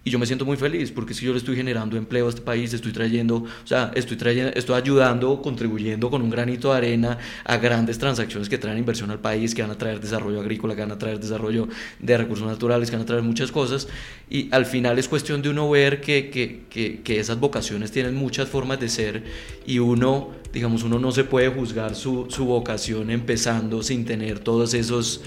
y 0.05 0.11
yo 0.11 0.19
me 0.19 0.27
siento 0.27 0.45
muy 0.45 0.55
feliz 0.55 0.91
porque 0.91 1.15
si 1.15 1.25
yo 1.25 1.31
le 1.31 1.39
estoy 1.39 1.55
generando 1.55 1.97
empleo 1.97 2.27
a 2.27 2.29
este 2.29 2.41
país, 2.41 2.71
estoy 2.71 2.91
trayendo, 2.91 3.37
o 3.37 3.67
sea, 3.67 3.91
estoy 3.95 4.15
trayendo, 4.15 4.51
estoy 4.53 4.79
ayudando, 4.79 5.41
contribuyendo 5.41 6.11
con 6.11 6.21
un 6.21 6.29
granito 6.29 6.71
de 6.71 6.77
arena 6.77 7.17
a 7.43 7.57
grandes 7.57 7.97
transacciones 7.97 8.47
que 8.47 8.59
traen 8.59 8.77
inversión 8.77 9.09
al 9.09 9.19
país, 9.19 9.55
que 9.55 9.63
van 9.63 9.71
a 9.71 9.77
traer 9.79 9.99
desarrollo 9.99 10.41
agrícola, 10.41 10.75
que 10.75 10.81
van 10.81 10.91
a 10.91 10.99
traer 10.99 11.19
desarrollo 11.19 11.67
de 11.99 12.17
recursos 12.19 12.47
naturales, 12.47 12.91
que 12.91 12.97
van 12.97 13.01
a 13.03 13.07
traer 13.07 13.23
muchas 13.23 13.51
cosas. 13.51 13.87
Y 14.29 14.47
al 14.51 14.67
final 14.67 14.99
es 14.99 15.07
cuestión 15.07 15.41
de 15.41 15.49
uno 15.49 15.67
ver 15.71 16.01
que, 16.01 16.29
que, 16.29 16.65
que, 16.69 17.01
que 17.01 17.19
esas 17.19 17.39
vocaciones 17.39 17.89
tienen 17.91 18.13
muchas 18.13 18.47
formas 18.47 18.79
de 18.79 18.89
ser 18.89 19.23
y 19.65 19.79
uno, 19.79 20.29
digamos, 20.53 20.83
uno 20.83 20.99
no 20.99 21.11
se 21.11 21.23
puede 21.23 21.49
juzgar 21.49 21.95
su, 21.95 22.27
su 22.29 22.45
vocación 22.45 23.09
empezando 23.09 23.81
sin 23.81 24.05
tener 24.05 24.37
todos 24.37 24.75
esos 24.75 25.23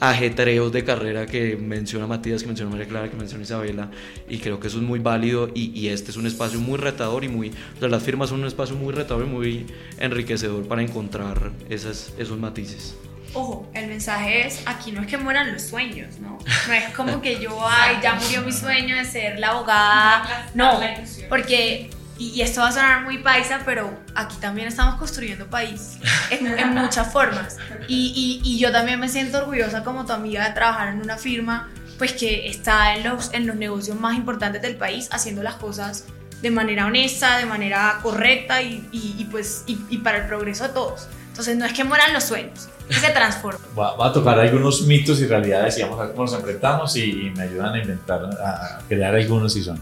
ajetreos 0.00 0.72
de 0.72 0.84
carrera 0.84 1.26
que 1.26 1.56
menciona 1.56 2.06
Matías, 2.06 2.42
que 2.42 2.48
menciona 2.48 2.70
María 2.70 2.86
Clara, 2.86 3.10
que 3.10 3.16
menciona 3.16 3.44
Isabela, 3.44 3.90
y 4.28 4.38
creo 4.38 4.60
que 4.60 4.68
eso 4.68 4.78
es 4.78 4.82
muy 4.82 4.98
válido 4.98 5.50
y, 5.54 5.88
este 5.88 6.10
es 6.10 6.16
un 6.16 6.26
espacio 6.26 6.60
muy 6.60 6.78
retador 6.78 7.24
y 7.24 7.28
muy, 7.28 7.50
o 7.50 7.78
sea, 7.78 7.88
las 7.88 8.02
firmas 8.02 8.30
son 8.30 8.40
un 8.40 8.46
espacio 8.46 8.76
muy 8.76 8.92
retador 8.92 9.24
y 9.24 9.28
muy 9.28 9.66
enriquecedor 9.98 10.66
para 10.66 10.82
encontrar 10.82 11.52
esas, 11.68 12.12
esos 12.18 12.38
matices. 12.38 12.96
Ojo, 13.32 13.68
el 13.74 13.86
mensaje 13.88 14.46
es, 14.46 14.62
aquí 14.66 14.92
no 14.92 15.02
es 15.02 15.06
que 15.06 15.18
mueran 15.18 15.52
los 15.52 15.62
sueños, 15.62 16.18
¿no? 16.20 16.38
No 16.68 16.72
es 16.72 16.88
como 16.94 17.20
que 17.20 17.38
yo, 17.40 17.58
ay, 17.68 17.96
ya 18.02 18.14
murió 18.14 18.42
mi 18.42 18.52
sueño 18.52 18.96
de 18.96 19.04
ser 19.04 19.38
la 19.38 19.50
abogada, 19.50 20.48
no, 20.54 20.80
porque 21.28 21.90
y, 22.18 22.40
esto 22.40 22.60
va 22.60 22.68
a 22.68 22.72
sonar 22.72 23.04
muy 23.04 23.18
paisa, 23.18 23.60
pero 23.64 23.90
aquí 24.14 24.36
también 24.40 24.68
estamos 24.68 24.96
construyendo 24.96 25.46
país 25.46 25.98
en, 26.30 26.74
muchas 26.74 27.12
formas. 27.12 27.58
Y, 27.88 28.40
y, 28.44 28.58
yo 28.58 28.72
también 28.72 28.98
me 28.98 29.08
siento 29.08 29.38
orgullosa 29.38 29.84
como 29.84 30.06
tu 30.06 30.12
amiga 30.12 30.48
de 30.48 30.54
trabajar 30.54 30.88
en 30.88 31.00
una 31.00 31.16
firma 31.16 31.68
pues 31.98 32.12
que 32.12 32.48
está 32.48 32.94
en 32.94 33.04
los, 33.04 33.32
en 33.32 33.46
los 33.46 33.56
negocios 33.56 33.98
más 33.98 34.16
importantes 34.16 34.62
del 34.62 34.76
país 34.76 35.08
haciendo 35.12 35.42
las 35.42 35.54
cosas 35.54 36.04
de 36.42 36.50
manera 36.50 36.86
honesta, 36.86 37.38
de 37.38 37.46
manera 37.46 37.98
correcta 38.02 38.62
y, 38.62 38.86
y 38.92 39.26
pues 39.30 39.64
y, 39.66 39.98
para 39.98 40.18
el 40.18 40.26
progreso 40.26 40.64
de 40.64 40.70
todos. 40.70 41.08
Entonces 41.28 41.56
no 41.56 41.64
es 41.64 41.72
que 41.72 41.84
mueran 41.84 42.12
los 42.12 42.24
sueños, 42.24 42.68
que 42.88 42.94
se 42.94 43.10
transformen. 43.10 43.60
Va, 43.78 44.06
a 44.06 44.12
tocar 44.12 44.38
algunos 44.38 44.82
mitos 44.82 45.20
y 45.20 45.26
realidades 45.26 45.78
y 45.78 45.82
vamos 45.82 45.98
a 46.00 46.04
ver 46.04 46.12
cómo 46.12 46.24
nos 46.24 46.34
enfrentamos 46.34 46.96
y, 46.96 47.32
me 47.36 47.42
ayudan 47.42 47.74
a 47.74 47.78
inventar, 47.78 48.24
a 48.24 48.78
crear 48.88 49.14
algunos 49.14 49.52
si 49.52 49.62
son. 49.62 49.78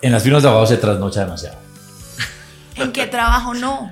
En 0.00 0.12
las 0.12 0.22
firmas 0.22 0.42
de 0.42 0.48
abajo 0.48 0.66
se 0.66 0.76
trasnocha 0.76 1.20
demasiado. 1.20 1.65
¿En 2.76 2.92
qué 2.92 3.06
trabajo 3.06 3.54
no? 3.54 3.90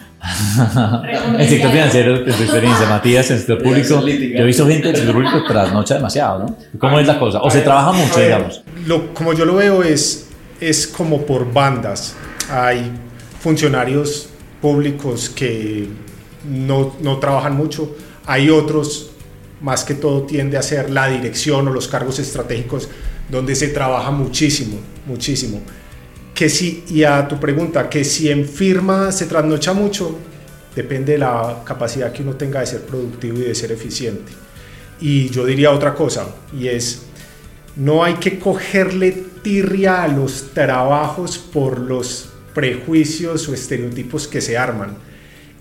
el 1.39 1.49
sector 1.49 1.71
financiero, 1.71 2.17
en 2.17 2.25
tu 2.25 2.43
experiencia, 2.43 2.87
Matías, 2.87 3.27
en 3.31 3.35
el 3.35 3.39
sector 3.39 3.63
público, 3.63 4.01
yo 4.01 4.07
he 4.07 4.45
visto 4.45 4.67
gente 4.67 4.89
del 4.89 4.97
sector 4.97 5.15
público 5.15 5.45
trasnocha 5.47 5.95
demasiado, 5.95 6.39
¿no? 6.41 6.57
¿Cómo 6.79 6.99
es 6.99 7.07
la 7.07 7.19
cosa? 7.19 7.41
¿O 7.43 7.51
se 7.51 7.61
trabaja 7.61 7.93
mucho, 7.93 8.21
digamos? 8.21 8.63
Lo, 8.87 9.15
como 9.15 9.33
yo 9.33 9.45
lo 9.45 9.55
veo 9.55 9.83
es, 9.83 10.29
es 10.61 10.87
como 10.87 11.25
por 11.25 11.53
bandas. 11.53 12.15
Hay 12.51 12.91
funcionarios 13.41 14.29
públicos 14.61 15.31
que 15.31 15.89
no, 16.49 16.95
no 17.01 17.19
trabajan 17.19 17.57
mucho, 17.57 17.97
hay 18.27 18.51
otros, 18.51 19.11
más 19.61 19.85
que 19.85 19.95
todo 19.95 20.23
tiende 20.23 20.57
a 20.59 20.63
ser 20.63 20.91
la 20.91 21.09
dirección 21.09 21.69
o 21.69 21.71
los 21.71 21.89
cargos 21.89 22.19
estratégicos, 22.19 22.89
donde 23.31 23.55
se 23.55 23.69
trabaja 23.69 24.11
muchísimo, 24.11 24.79
muchísimo 25.07 25.61
que 26.35 26.49
si, 26.49 26.85
y 26.89 27.05
a 27.05 27.27
tu 27.29 27.39
pregunta, 27.39 27.89
que 27.89 28.05
si 28.05 28.29
en 28.29 28.47
firma 28.47 29.13
se 29.13 29.27
trasnocha 29.27 29.73
mucho, 29.73 30.19
depende 30.75 31.13
de 31.13 31.19
la 31.19 31.63
capacidad 31.65 32.13
que 32.13 32.23
uno 32.23 32.35
tenga 32.35 32.61
de 32.61 32.67
ser 32.67 32.81
productivo 32.83 33.39
y 33.39 33.43
de 33.43 33.55
ser 33.55 33.71
eficiente. 33.71 34.33
Y 35.01 35.29
yo 35.31 35.47
diría 35.47 35.71
otra 35.71 35.95
cosa, 35.95 36.27
y 36.59 36.69
es, 36.69 37.07
no 37.77 38.03
hay 38.03 38.15
que 38.15 38.39
cogerle 38.39 39.13
tirria 39.43 40.03
a 40.03 40.09
los 40.09 40.53
trabajos 40.53 41.39
por 41.39 41.79
los 41.79 42.31
prejuicios 42.55 43.49
o 43.49 43.55
estereotipos 43.55 44.27
que 44.27 44.41
se 44.41 44.57
arman. 44.57 44.97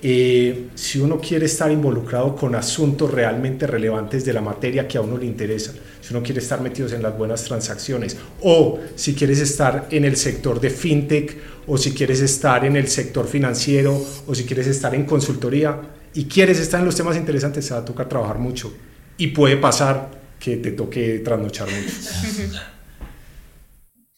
Eh, 0.05 0.67
si 0.75 0.99
uno 0.99 1.17
quiere 1.17 1.45
estar 1.45 1.71
involucrado 1.71 2.35
con 2.35 2.55
asuntos 2.55 3.09
realmente 3.09 3.65
relevantes 3.65 4.25
de 4.25 4.33
la 4.33 4.41
materia 4.41 4.85
que 4.85 4.97
a 4.97 5.01
uno 5.01 5.17
le 5.17 5.25
interesa, 5.25 5.73
si 6.01 6.13
uno 6.13 6.21
quiere 6.21 6.41
estar 6.41 6.59
metidos 6.59 6.91
en 6.91 7.01
las 7.01 7.17
buenas 7.17 7.45
transacciones, 7.45 8.17
o 8.41 8.81
si 8.95 9.15
quieres 9.15 9.39
estar 9.39 9.87
en 9.91 10.03
el 10.03 10.17
sector 10.17 10.59
de 10.59 10.69
fintech, 10.71 11.37
o 11.67 11.77
si 11.77 11.93
quieres 11.93 12.19
estar 12.19 12.65
en 12.65 12.75
el 12.75 12.89
sector 12.89 13.25
financiero, 13.25 14.05
o 14.27 14.35
si 14.35 14.43
quieres 14.43 14.67
estar 14.67 14.93
en 14.93 15.05
consultoría, 15.05 15.79
y 16.13 16.25
quieres 16.25 16.59
estar 16.59 16.81
en 16.81 16.85
los 16.85 16.97
temas 16.97 17.15
interesantes, 17.15 17.65
se 17.65 17.73
va 17.73 17.79
a 17.79 17.85
tocar 17.85 18.09
trabajar 18.09 18.39
mucho. 18.39 18.73
Y 19.17 19.27
puede 19.27 19.55
pasar 19.55 20.11
que 20.37 20.57
te 20.57 20.73
toque 20.73 21.19
trasnochar 21.19 21.69
mucho. 21.69 22.59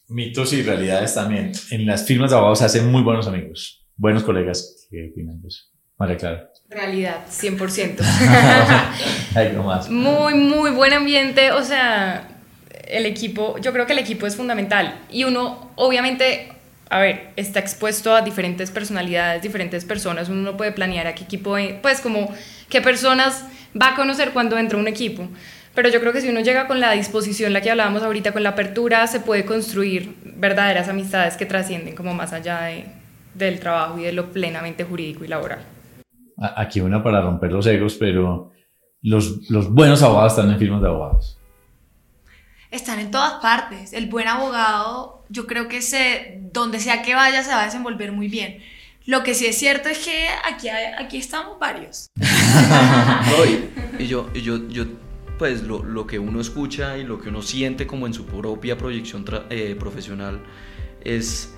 Mitos 0.08 0.52
y 0.54 0.63
realidades 0.63 1.13
también. 1.13 1.52
En 1.69 1.86
las 1.86 2.08
firmas 2.08 2.32
de 2.32 2.38
abogados 2.38 2.58
se 2.58 2.65
hacen 2.65 2.91
muy 2.91 3.04
buenos 3.04 3.28
amigos, 3.28 3.86
buenos 3.95 4.24
colegas. 4.24 4.88
¿Qué 4.89 5.10
opinan 5.12 5.39
de 5.43 5.50
eso? 5.50 5.74
María 5.97 6.17
Clara. 6.17 6.49
Realidad, 6.69 7.25
100%. 7.29 8.01
Hay 9.36 9.51
más. 9.65 9.89
Muy, 9.89 10.34
muy 10.34 10.71
buen 10.71 10.91
ambiente. 10.91 11.51
O 11.51 11.63
sea, 11.63 12.27
el 12.88 13.05
equipo, 13.05 13.58
yo 13.60 13.71
creo 13.71 13.86
que 13.86 13.93
el 13.93 13.99
equipo 13.99 14.27
es 14.27 14.36
fundamental. 14.36 14.99
Y 15.10 15.23
uno, 15.23 15.71
obviamente, 15.75 16.51
a 16.89 16.99
ver, 16.99 17.29
está 17.38 17.60
expuesto 17.60 18.13
a 18.13 18.21
diferentes 18.21 18.71
personalidades, 18.71 19.41
diferentes 19.41 19.86
personas. 19.86 20.27
Uno 20.27 20.41
no 20.41 20.58
puede 20.58 20.73
planear 20.73 21.08
a 21.08 21.15
qué 21.15 21.23
equipo, 21.23 21.55
pues 21.81 22.01
como 22.01 22.34
qué 22.69 22.81
personas 22.81 23.45
va 23.79 23.89
a 23.89 23.95
conocer 23.95 24.31
cuando 24.31 24.58
entra 24.58 24.77
un 24.77 24.89
equipo. 24.89 25.29
Pero 25.75 25.89
yo 25.89 26.01
creo 26.01 26.12
que 26.12 26.21
si 26.21 26.29
uno 26.29 26.41
llega 26.41 26.67
con 26.67 26.81
la 26.81 26.91
disposición, 26.91 27.53
la 27.53 27.62
que 27.62 27.71
hablábamos 27.71 28.03
ahorita, 28.03 28.34
con 28.34 28.43
la 28.43 28.49
apertura, 28.49 29.08
se 29.08 29.21
puede 29.21 29.45
construir 29.45 30.15
verdaderas 30.23 30.89
amistades 30.89 31.38
que 31.38 31.45
trascienden 31.45 31.95
como 31.95 32.13
más 32.13 32.34
allá 32.34 32.63
de, 32.63 32.86
del 33.34 33.60
trabajo 33.60 33.99
y 33.99 34.03
de 34.03 34.13
lo 34.13 34.31
plenamente 34.31 34.84
jurídico 34.84 35.23
y 35.23 35.27
laboral 35.27 35.74
aquí 36.38 36.82
una 36.82 37.04
para 37.04 37.21
romper 37.21 37.52
los 37.52 37.65
egos, 37.67 37.95
pero 38.00 38.52
los, 39.02 39.50
los 39.50 39.71
buenos 39.71 40.02
abogados 40.02 40.34
están 40.34 40.52
en 40.52 40.60
firmas 40.60 40.82
de 40.82 40.88
abogados. 40.88 41.38
Están 42.71 43.00
en 43.00 43.12
todas 43.12 43.36
partes. 43.41 43.93
El 43.93 44.10
buen 44.10 44.28
abogado, 44.28 45.24
yo 45.30 45.48
creo 45.48 45.67
que 45.67 45.82
se, 45.82 46.41
donde 46.52 46.80
sea 46.80 47.02
que 47.02 47.15
vaya, 47.15 47.43
se 47.43 47.52
va 47.52 47.62
a 47.62 47.65
desenvolver 47.65 48.12
muy 48.12 48.28
bien. 48.28 48.60
Lo 49.06 49.24
que 49.24 49.36
sí 49.36 49.45
es 49.45 49.58
cierto 49.58 49.88
es 49.88 50.00
que 50.00 50.28
aquí, 50.52 50.67
aquí 50.69 51.17
estamos 51.17 51.60
varios. 51.60 52.08
y, 54.00 54.08
yo, 54.08 54.30
y 54.34 54.41
yo, 54.41 54.67
yo, 54.67 54.86
pues 55.38 55.62
lo, 55.62 55.84
lo, 55.84 56.08
que 56.08 56.17
uno 56.17 56.41
escucha 56.41 56.98
y 56.98 57.04
lo 57.04 57.21
que 57.21 57.30
uno 57.30 57.41
siente 57.43 57.86
como 57.86 58.08
en 58.08 58.13
su 58.13 58.26
propia 58.26 58.78
proyección 58.78 59.24
eh, 59.50 59.76
profesional 59.80 60.41
es 61.02 61.56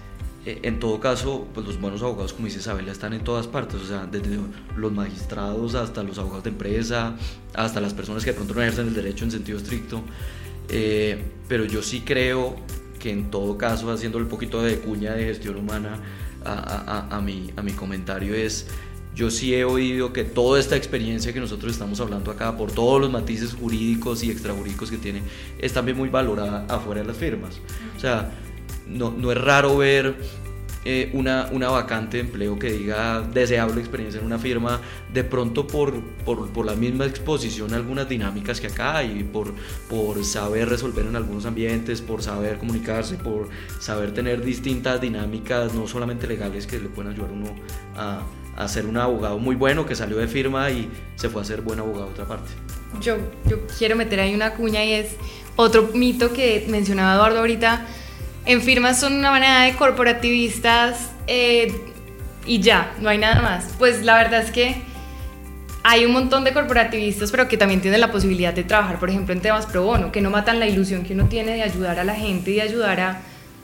en 0.47 0.79
todo 0.79 0.99
caso, 0.99 1.47
pues 1.53 1.65
los 1.65 1.79
buenos 1.79 2.01
abogados, 2.01 2.33
como 2.33 2.45
dice 2.45 2.59
Isabel, 2.59 2.87
están 2.87 3.13
en 3.13 3.23
todas 3.23 3.47
partes, 3.47 3.81
o 3.81 3.85
sea, 3.85 4.05
desde 4.05 4.37
los 4.75 4.91
magistrados 4.91 5.75
hasta 5.75 6.03
los 6.03 6.17
abogados 6.17 6.45
de 6.45 6.51
empresa, 6.51 7.15
hasta 7.53 7.81
las 7.81 7.93
personas 7.93 8.23
que 8.23 8.31
de 8.31 8.35
pronto 8.35 8.53
no 8.53 8.61
ejercen 8.61 8.87
el 8.87 8.93
derecho 8.93 9.25
en 9.25 9.31
sentido 9.31 9.57
estricto. 9.57 10.01
Eh, 10.69 11.21
pero 11.47 11.65
yo 11.65 11.81
sí 11.81 12.01
creo 12.01 12.55
que 12.99 13.11
en 13.11 13.29
todo 13.29 13.57
caso, 13.57 13.91
haciendo 13.91 14.17
un 14.17 14.27
poquito 14.27 14.61
de 14.61 14.79
cuña 14.79 15.13
de 15.13 15.25
gestión 15.25 15.57
humana 15.57 15.99
a, 16.45 17.07
a, 17.09 17.17
a, 17.17 17.21
mi, 17.21 17.51
a 17.55 17.61
mi 17.61 17.73
comentario 17.73 18.33
es, 18.33 18.67
yo 19.17 19.31
sí 19.31 19.53
he 19.55 19.65
oído 19.65 20.13
que 20.13 20.23
toda 20.23 20.59
esta 20.59 20.75
experiencia 20.75 21.33
que 21.33 21.39
nosotros 21.39 21.73
estamos 21.73 21.99
hablando 21.99 22.29
acá, 22.29 22.55
por 22.55 22.71
todos 22.71 23.01
los 23.01 23.11
matices 23.11 23.53
jurídicos 23.53 24.23
y 24.23 24.29
extrajurídicos 24.29 24.91
que 24.91 24.97
tiene, 24.97 25.23
es 25.57 25.73
también 25.73 25.97
muy 25.97 26.09
valorada 26.09 26.65
afuera 26.69 27.01
de 27.01 27.07
las 27.07 27.17
firmas. 27.17 27.59
O 27.97 27.99
sea, 27.99 28.31
no, 28.89 29.11
no 29.11 29.31
es 29.31 29.37
raro 29.37 29.77
ver 29.77 30.15
eh, 30.89 31.09
una, 31.13 31.49
una, 31.51 31.69
vacante 31.69 32.15
de 32.15 32.23
empleo 32.23 32.57
que 32.57 32.71
diga 32.71 33.21
deseable 33.21 33.81
experiencia 33.81 34.21
en 34.21 34.25
una 34.25 34.39
firma, 34.39 34.79
de 35.11 35.25
pronto 35.25 35.67
por, 35.67 36.01
por, 36.23 36.49
por, 36.51 36.65
la 36.65 36.75
misma 36.75 37.05
exposición 37.05 37.73
a 37.73 37.75
algunas 37.75 38.07
dinámicas 38.07 38.61
que 38.61 38.67
acá 38.67 39.03
y 39.03 39.23
por, 39.25 39.53
por 39.89 40.23
saber 40.23 40.69
resolver 40.69 41.05
en 41.05 41.17
algunos 41.17 41.45
ambientes, 41.45 42.01
por 42.01 42.23
saber 42.23 42.57
comunicarse, 42.57 43.17
por 43.17 43.49
saber 43.81 44.13
tener 44.13 44.41
distintas 44.41 45.01
dinámicas, 45.01 45.73
no 45.73 45.87
solamente 45.87 46.25
legales, 46.25 46.65
que 46.65 46.79
le 46.79 46.87
pueden 46.87 47.11
ayudar 47.11 47.31
a 47.31 47.33
uno 47.33 47.55
a, 47.97 48.21
a 48.55 48.67
ser 48.69 48.85
un 48.85 48.95
abogado 48.95 49.39
muy 49.39 49.55
bueno 49.55 49.85
que 49.85 49.93
salió 49.93 50.15
de 50.15 50.29
firma 50.29 50.71
y 50.71 50.89
se 51.15 51.27
fue 51.27 51.41
a 51.41 51.43
ser 51.45 51.61
buen 51.61 51.79
abogado 51.79 52.05
a 52.05 52.09
otra 52.11 52.25
parte. 52.25 52.49
Yo, 53.01 53.17
yo 53.45 53.67
quiero 53.77 53.97
meter 53.97 54.21
ahí 54.21 54.33
una 54.33 54.53
cuña 54.53 54.85
y 54.85 54.93
es 54.93 55.17
otro 55.57 55.89
mito 55.93 56.31
que 56.31 56.65
mencionaba 56.69 57.15
Eduardo 57.15 57.39
ahorita 57.39 57.85
en 58.47 58.61
firmas 58.61 58.99
son 58.99 59.13
una 59.13 59.29
manera 59.29 59.63
de 59.63 59.75
corporativistas 59.75 61.11
eh, 61.27 61.73
y 62.45 62.61
ya, 62.61 62.93
no 63.01 63.09
hay 63.09 63.17
nada 63.17 63.41
más. 63.41 63.65
Pues 63.77 64.03
la 64.03 64.15
verdad 64.15 64.41
es 64.41 64.51
que 64.51 64.77
hay 65.83 66.05
un 66.05 66.13
montón 66.13 66.45
de 66.45 66.53
corporativistas, 66.53 67.29
pero 67.29 67.49
que 67.49 67.57
también 67.57 67.81
tienen 67.81 67.99
la 67.99 68.09
posibilidad 68.09 68.53
de 68.53 68.63
trabajar, 68.63 68.99
por 68.99 69.09
ejemplo, 69.09 69.33
en 69.33 69.41
temas 69.41 69.65
pro 69.65 69.83
bono, 69.83 70.13
que 70.13 70.21
no 70.21 70.29
matan 70.29 70.59
la 70.59 70.67
ilusión 70.67 71.03
que 71.03 71.13
uno 71.13 71.25
tiene 71.25 71.55
de 71.55 71.63
ayudar 71.63 71.99
a 71.99 72.05
la 72.05 72.15
gente 72.15 72.51
y 72.51 72.55
de 72.55 72.61
ayudar 72.61 73.01
a, 73.01 73.19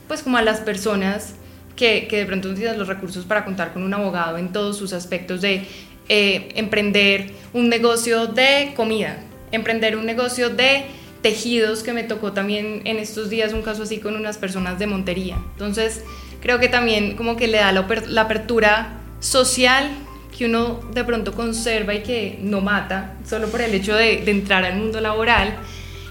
pues 0.06 0.22
como 0.22 0.36
a 0.36 0.42
las 0.42 0.60
personas 0.60 1.34
que, 1.76 2.06
que 2.06 2.18
de 2.18 2.26
pronto 2.26 2.48
no 2.48 2.54
tienen 2.54 2.78
los 2.78 2.86
recursos 2.86 3.24
para 3.24 3.44
contar 3.46 3.72
con 3.72 3.84
un 3.84 3.94
abogado 3.94 4.36
en 4.36 4.52
todos 4.52 4.76
sus 4.76 4.92
aspectos 4.92 5.40
de 5.40 5.66
eh, 6.10 6.50
emprender 6.56 7.32
un 7.54 7.70
negocio 7.70 8.26
de 8.26 8.74
comida, 8.76 9.16
emprender 9.50 9.96
un 9.96 10.04
negocio 10.04 10.50
de 10.50 10.84
tejidos 11.24 11.82
que 11.82 11.94
me 11.94 12.04
tocó 12.04 12.32
también 12.32 12.82
en 12.84 12.98
estos 12.98 13.30
días 13.30 13.54
un 13.54 13.62
caso 13.62 13.84
así 13.84 13.98
con 13.98 14.14
unas 14.14 14.36
personas 14.36 14.78
de 14.78 14.86
Montería. 14.86 15.38
Entonces, 15.52 16.04
creo 16.42 16.58
que 16.58 16.68
también 16.68 17.16
como 17.16 17.34
que 17.34 17.48
le 17.48 17.56
da 17.56 17.72
la, 17.72 18.20
apertura 18.20 19.00
social 19.20 19.88
que 20.36 20.44
uno 20.44 20.82
de 20.92 21.02
pronto 21.02 21.32
conserva 21.32 21.94
y 21.94 22.02
que 22.02 22.38
no 22.42 22.60
mata 22.60 23.14
solo 23.26 23.48
por 23.48 23.62
el 23.62 23.72
hecho 23.72 23.96
de, 23.96 24.30
entrar 24.30 24.66
al 24.66 24.76
mundo 24.76 25.00
laboral 25.00 25.56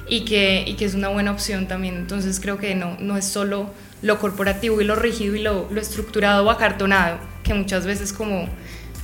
y 0.10 0.26
que, 0.26 0.64
y 0.66 0.74
que, 0.74 0.86
es 0.86 0.96
una 0.96 1.10
buena 1.10 1.30
opción 1.30 1.68
también. 1.68 1.96
Entonces 1.96 2.40
creo 2.40 2.58
que 2.58 2.74
no, 2.74 2.98
no 3.00 3.16
es 3.16 3.26
solo 3.26 3.70
lo 4.02 4.18
corporativo 4.18 4.82
y 4.82 4.84
lo 4.84 4.96
rígido 4.96 5.36
y 5.36 5.44
lo, 5.44 5.68
lo 5.70 5.80
estructurado 5.80 6.44
o 6.44 6.50
acartonado, 6.50 7.20
que 7.44 7.54
muchas 7.54 7.86
veces 7.86 8.14
como 8.14 8.50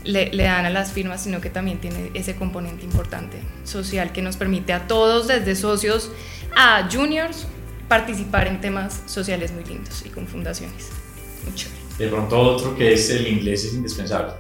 le, 0.04 0.30
dan 0.32 0.66
a 0.66 0.70
las 0.70 0.92
firmas, 0.92 1.24
sino 1.24 1.42
que 1.42 1.50
también 1.50 1.80
tiene 1.80 2.12
ese 2.14 2.36
componente 2.36 2.86
importante 2.86 3.40
social 3.64 4.12
que 4.12 4.22
nos 4.22 4.38
permite 4.38 4.74
a 4.74 4.88
todos, 4.88 5.28
desde 5.28 5.56
socios 5.56 6.12
a 6.56 6.88
juniors, 6.92 7.48
participar 7.88 8.48
en 8.48 8.62
temas 8.62 9.02
sociales 9.06 9.52
muy 9.52 9.64
lindos 9.66 10.04
y 10.06 10.10
con 10.10 10.28
fundaciones. 10.28 10.90
Mucho. 11.46 11.68
De 11.98 12.08
pronto 12.08 12.40
otro 12.40 12.76
que 12.76 12.94
es 12.94 13.10
el 13.10 13.28
inglés 13.28 13.66
es 13.66 13.74
indispensable, 13.74 14.34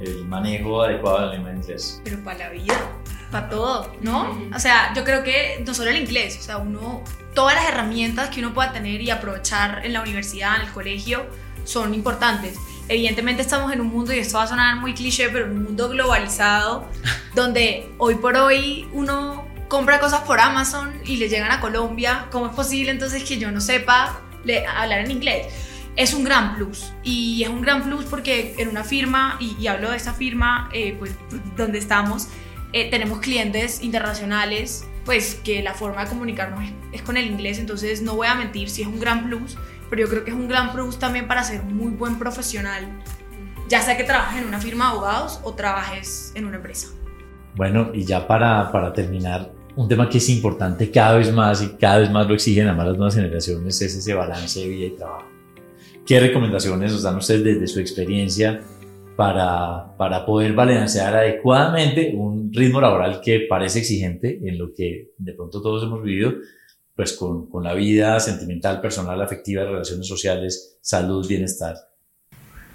el 0.00 0.24
manejo 0.24 0.82
adecuado 0.82 1.20
del 1.22 1.30
lengua 1.36 1.52
inglés. 1.52 2.00
Pero 2.02 2.22
para 2.24 2.38
la 2.38 2.50
vida, 2.50 2.90
para 3.30 3.48
todo, 3.48 3.92
¿no? 4.00 4.36
O 4.54 4.58
sea, 4.58 4.92
yo 4.94 5.04
creo 5.04 5.22
que 5.22 5.62
no 5.64 5.74
solo 5.74 5.90
el 5.90 5.96
inglés, 5.96 6.38
o 6.40 6.42
sea, 6.42 6.58
uno, 6.58 7.04
todas 7.34 7.54
las 7.54 7.68
herramientas 7.68 8.30
que 8.30 8.40
uno 8.40 8.52
pueda 8.52 8.72
tener 8.72 9.00
y 9.00 9.10
aprovechar 9.10 9.84
en 9.84 9.92
la 9.92 10.02
universidad, 10.02 10.56
en 10.56 10.62
el 10.62 10.72
colegio, 10.72 11.26
son 11.64 11.94
importantes 11.94 12.56
evidentemente 12.88 13.42
estamos 13.42 13.72
en 13.72 13.80
un 13.80 13.88
mundo, 13.88 14.12
y 14.12 14.18
esto 14.18 14.38
va 14.38 14.44
a 14.44 14.46
sonar 14.46 14.76
muy 14.76 14.94
cliché, 14.94 15.28
pero 15.30 15.46
en 15.46 15.52
un 15.52 15.64
mundo 15.64 15.88
globalizado, 15.88 16.88
donde 17.34 17.88
hoy 17.98 18.16
por 18.16 18.36
hoy 18.36 18.88
uno 18.92 19.46
compra 19.68 19.98
cosas 19.98 20.22
por 20.22 20.40
Amazon 20.40 20.92
y 21.04 21.16
le 21.16 21.28
llegan 21.28 21.50
a 21.50 21.60
Colombia. 21.60 22.26
¿Cómo 22.30 22.46
es 22.46 22.52
posible 22.52 22.90
entonces 22.90 23.24
que 23.24 23.38
yo 23.38 23.50
no 23.50 23.60
sepa 23.60 24.20
hablar 24.76 25.00
en 25.00 25.10
inglés? 25.10 25.46
Es 25.96 26.12
un 26.12 26.24
gran 26.24 26.56
plus 26.56 26.92
y 27.02 27.42
es 27.44 27.48
un 27.48 27.60
gran 27.60 27.82
plus 27.82 28.04
porque 28.04 28.54
en 28.58 28.68
una 28.68 28.84
firma, 28.84 29.38
y, 29.40 29.66
hablo 29.66 29.90
de 29.90 29.96
esta 29.96 30.12
firma, 30.12 30.68
eh, 30.72 30.94
pues 30.98 31.12
donde 31.56 31.78
estamos, 31.78 32.28
eh, 32.72 32.90
tenemos 32.90 33.20
clientes 33.20 33.82
internacionales, 33.82 34.84
pues 35.04 35.36
que 35.36 35.62
la 35.62 35.74
forma 35.74 36.04
de 36.04 36.10
comunicarnos 36.10 36.64
es, 36.64 36.72
es 36.92 37.02
con 37.02 37.16
el 37.16 37.26
inglés, 37.26 37.58
entonces 37.58 38.02
no 38.02 38.16
voy 38.16 38.26
a 38.26 38.34
mentir, 38.34 38.70
si 38.70 38.82
es 38.82 38.88
un 38.88 38.98
gran 38.98 39.24
plus 39.24 39.56
pero 39.90 40.02
yo 40.02 40.08
creo 40.08 40.24
que 40.24 40.30
es 40.30 40.36
un 40.36 40.48
gran 40.48 40.72
plus 40.72 40.98
también 40.98 41.26
para 41.26 41.42
ser 41.42 41.62
muy 41.62 41.92
buen 41.92 42.18
profesional, 42.18 42.88
ya 43.68 43.80
sea 43.80 43.96
que 43.96 44.04
trabajes 44.04 44.42
en 44.42 44.48
una 44.48 44.60
firma 44.60 44.86
de 44.86 44.90
abogados 44.92 45.40
o 45.42 45.54
trabajes 45.54 46.32
en 46.34 46.46
una 46.46 46.56
empresa. 46.56 46.88
Bueno, 47.56 47.90
y 47.94 48.04
ya 48.04 48.26
para, 48.26 48.70
para 48.72 48.92
terminar, 48.92 49.52
un 49.76 49.88
tema 49.88 50.08
que 50.08 50.18
es 50.18 50.28
importante 50.28 50.90
cada 50.90 51.18
vez 51.18 51.32
más 51.32 51.62
y 51.62 51.68
cada 51.76 51.98
vez 51.98 52.10
más 52.10 52.26
lo 52.26 52.34
exigen 52.34 52.66
además 52.68 52.88
las 52.88 52.96
nuevas 52.96 53.14
generaciones 53.14 53.80
es 53.80 53.96
ese 53.96 54.14
balance 54.14 54.60
de 54.60 54.68
vida 54.68 54.86
y 54.86 54.90
trabajo. 54.90 55.26
¿Qué 56.06 56.20
recomendaciones 56.20 56.92
os 56.92 57.02
dan 57.02 57.16
ustedes 57.16 57.44
desde 57.44 57.66
su 57.66 57.80
experiencia 57.80 58.60
para, 59.16 59.96
para 59.96 60.26
poder 60.26 60.52
balancear 60.52 61.16
adecuadamente 61.16 62.12
un 62.14 62.52
ritmo 62.52 62.80
laboral 62.80 63.20
que 63.20 63.46
parece 63.48 63.80
exigente 63.80 64.40
en 64.44 64.58
lo 64.58 64.74
que 64.74 65.12
de 65.16 65.32
pronto 65.32 65.62
todos 65.62 65.84
hemos 65.84 66.02
vivido, 66.02 66.34
pues 66.94 67.12
con, 67.14 67.48
con, 67.50 67.64
la 67.64 67.74
vida 67.74 68.20
sentimental, 68.20 68.80
personal, 68.80 69.20
afectiva, 69.20 69.64
relaciones 69.64 70.06
sociales, 70.06 70.78
salud, 70.80 71.26
bienestar. 71.26 71.76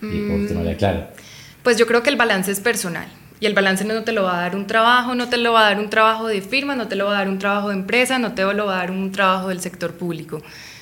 Y 0.01 0.28
por 0.28 0.47
tema 0.47 0.63
de 0.63 0.76
claro. 0.76 1.07
Pues 1.63 1.78
yo 1.78 1.86
creo 1.86 2.03
que 2.03 2.09
el 2.09 2.15
balance 2.15 2.51
es 2.51 2.59
personal. 2.59 3.07
Y 3.41 3.45
el 3.45 3.53
balance 3.53 3.86
no 3.86 4.03
te 4.03 4.11
lo 4.11 4.24
va 4.24 4.38
a 4.38 4.41
dar 4.41 4.55
un 4.55 4.67
trabajo, 4.67 5.15
no 5.15 5.30
te 5.30 5.38
lo 5.38 5.53
va 5.53 5.61
a 5.61 5.70
dar 5.70 5.80
un 5.80 5.89
trabajo 5.89 6.28
de 6.28 6.41
firma, 6.41 6.76
no 6.76 6.89
te 6.89 6.95
lo 6.95 7.05
va 7.05 7.11
a 7.11 7.20
dar 7.20 7.30
un 7.30 7.39
trabajo 7.39 7.70
de 7.70 7.76
empresa, 7.76 8.20
no 8.20 8.34
te 8.34 8.43
lo 8.53 8.65
va 8.65 8.76
a 8.76 8.78
dar 8.80 8.91
un 8.91 9.11
trabajo 9.13 9.47
del 9.47 9.61
sector 9.61 9.93
público. 9.93 10.41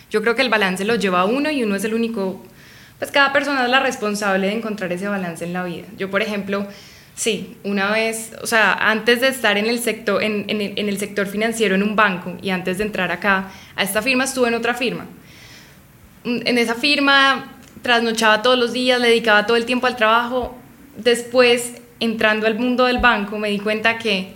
Yo 0.09 0.21
creo 0.21 0.35
que 0.35 0.41
el 0.41 0.49
balance 0.49 0.83
lo 0.83 0.95
lleva 0.95 1.25
uno 1.25 1.51
y 1.51 1.63
uno 1.63 1.75
es 1.75 1.83
el 1.83 1.93
único, 1.93 2.43
pues 2.97 3.11
cada 3.11 3.31
persona 3.31 3.63
es 3.65 3.69
la 3.69 3.79
responsable 3.79 4.47
de 4.47 4.53
encontrar 4.53 4.91
ese 4.91 5.07
balance 5.07 5.45
en 5.45 5.53
la 5.53 5.63
vida. 5.63 5.85
Yo, 5.97 6.09
por 6.09 6.23
ejemplo, 6.23 6.65
Sí, 7.18 7.57
una 7.63 7.91
vez, 7.91 8.32
o 8.43 8.45
sea, 8.45 8.74
antes 8.74 9.22
de 9.22 9.30
estar 9.30 9.57
en 9.57 9.65
el, 9.65 9.80
sector, 9.80 10.22
en, 10.22 10.99
sector 10.99 11.26
financiero 11.26 11.74
en 11.74 11.82
un 11.82 11.95
banco 11.95 12.38
y 12.43 12.51
antes 12.51 12.78
de 12.78 12.84
entrar 12.84 13.11
acá 13.11 13.51
a 13.76 13.82
esta 13.82 14.03
firma, 14.03 14.26
estuve 14.26 14.49
en 14.49 14.53
otra 14.53 14.76
firma. 14.76 15.07
En 16.24 16.59
esa 16.59 16.76
firma 16.76 17.57
trasnochaba 17.82 18.43
todos 18.43 18.59
los 18.59 18.72
días, 18.72 19.01
le 19.01 19.07
dedicaba 19.07 19.47
todo 19.47 19.57
el 19.57 19.65
tiempo 19.65 19.88
al 19.88 19.95
trabajo. 19.95 20.55
Después, 20.95 21.74
entrando 21.99 22.45
al 22.45 22.59
mundo 22.59 22.86
del 22.86 22.99
banco, 22.99 23.39
me 23.39 23.49
di 23.49 23.57
cuenta 23.57 23.97
que, 23.97 24.34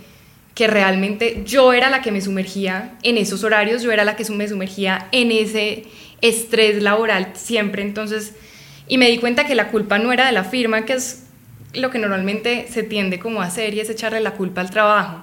que 0.56 0.66
realmente 0.66 1.44
yo 1.46 1.72
era 1.72 1.88
la 1.88 2.02
que 2.02 2.10
me 2.10 2.20
sumergía 2.20 2.94
en 3.04 3.16
esos 3.16 3.44
horarios, 3.44 3.84
yo 3.84 3.92
era 3.92 4.02
la 4.02 4.16
que 4.16 4.24
me 4.32 4.48
sumergía 4.48 5.06
en 5.12 5.30
ese 5.30 5.84
estrés 6.20 6.82
laboral 6.82 7.30
siempre. 7.34 7.82
Entonces, 7.82 8.34
y 8.88 8.98
me 8.98 9.08
di 9.08 9.18
cuenta 9.18 9.46
que 9.46 9.54
la 9.54 9.68
culpa 9.68 10.00
no 10.00 10.12
era 10.12 10.26
de 10.26 10.32
la 10.32 10.42
firma, 10.42 10.84
que 10.84 10.94
es 10.94 11.21
lo 11.74 11.90
que 11.90 11.98
normalmente 11.98 12.66
se 12.70 12.82
tiende 12.82 13.18
como 13.18 13.40
a 13.42 13.46
hacer 13.46 13.74
y 13.74 13.80
es 13.80 13.90
echarle 13.90 14.20
la 14.20 14.32
culpa 14.32 14.60
al 14.60 14.70
trabajo. 14.70 15.22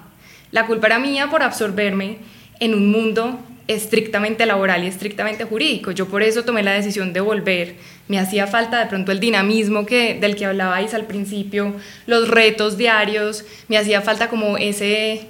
La 0.50 0.66
culpa 0.66 0.88
era 0.88 0.98
mía 0.98 1.28
por 1.30 1.42
absorberme 1.42 2.18
en 2.58 2.74
un 2.74 2.90
mundo 2.90 3.38
estrictamente 3.68 4.46
laboral 4.46 4.82
y 4.82 4.88
estrictamente 4.88 5.44
jurídico. 5.44 5.92
Yo 5.92 6.08
por 6.08 6.22
eso 6.22 6.44
tomé 6.44 6.64
la 6.64 6.72
decisión 6.72 7.12
de 7.12 7.20
volver. 7.20 7.76
Me 8.08 8.18
hacía 8.18 8.48
falta 8.48 8.80
de 8.80 8.86
pronto 8.86 9.12
el 9.12 9.20
dinamismo 9.20 9.86
que, 9.86 10.18
del 10.20 10.34
que 10.34 10.46
hablabais 10.46 10.92
al 10.92 11.06
principio, 11.06 11.74
los 12.06 12.28
retos 12.28 12.76
diarios, 12.76 13.44
me 13.68 13.78
hacía 13.78 14.00
falta 14.00 14.28
como 14.28 14.58
ese, 14.58 15.28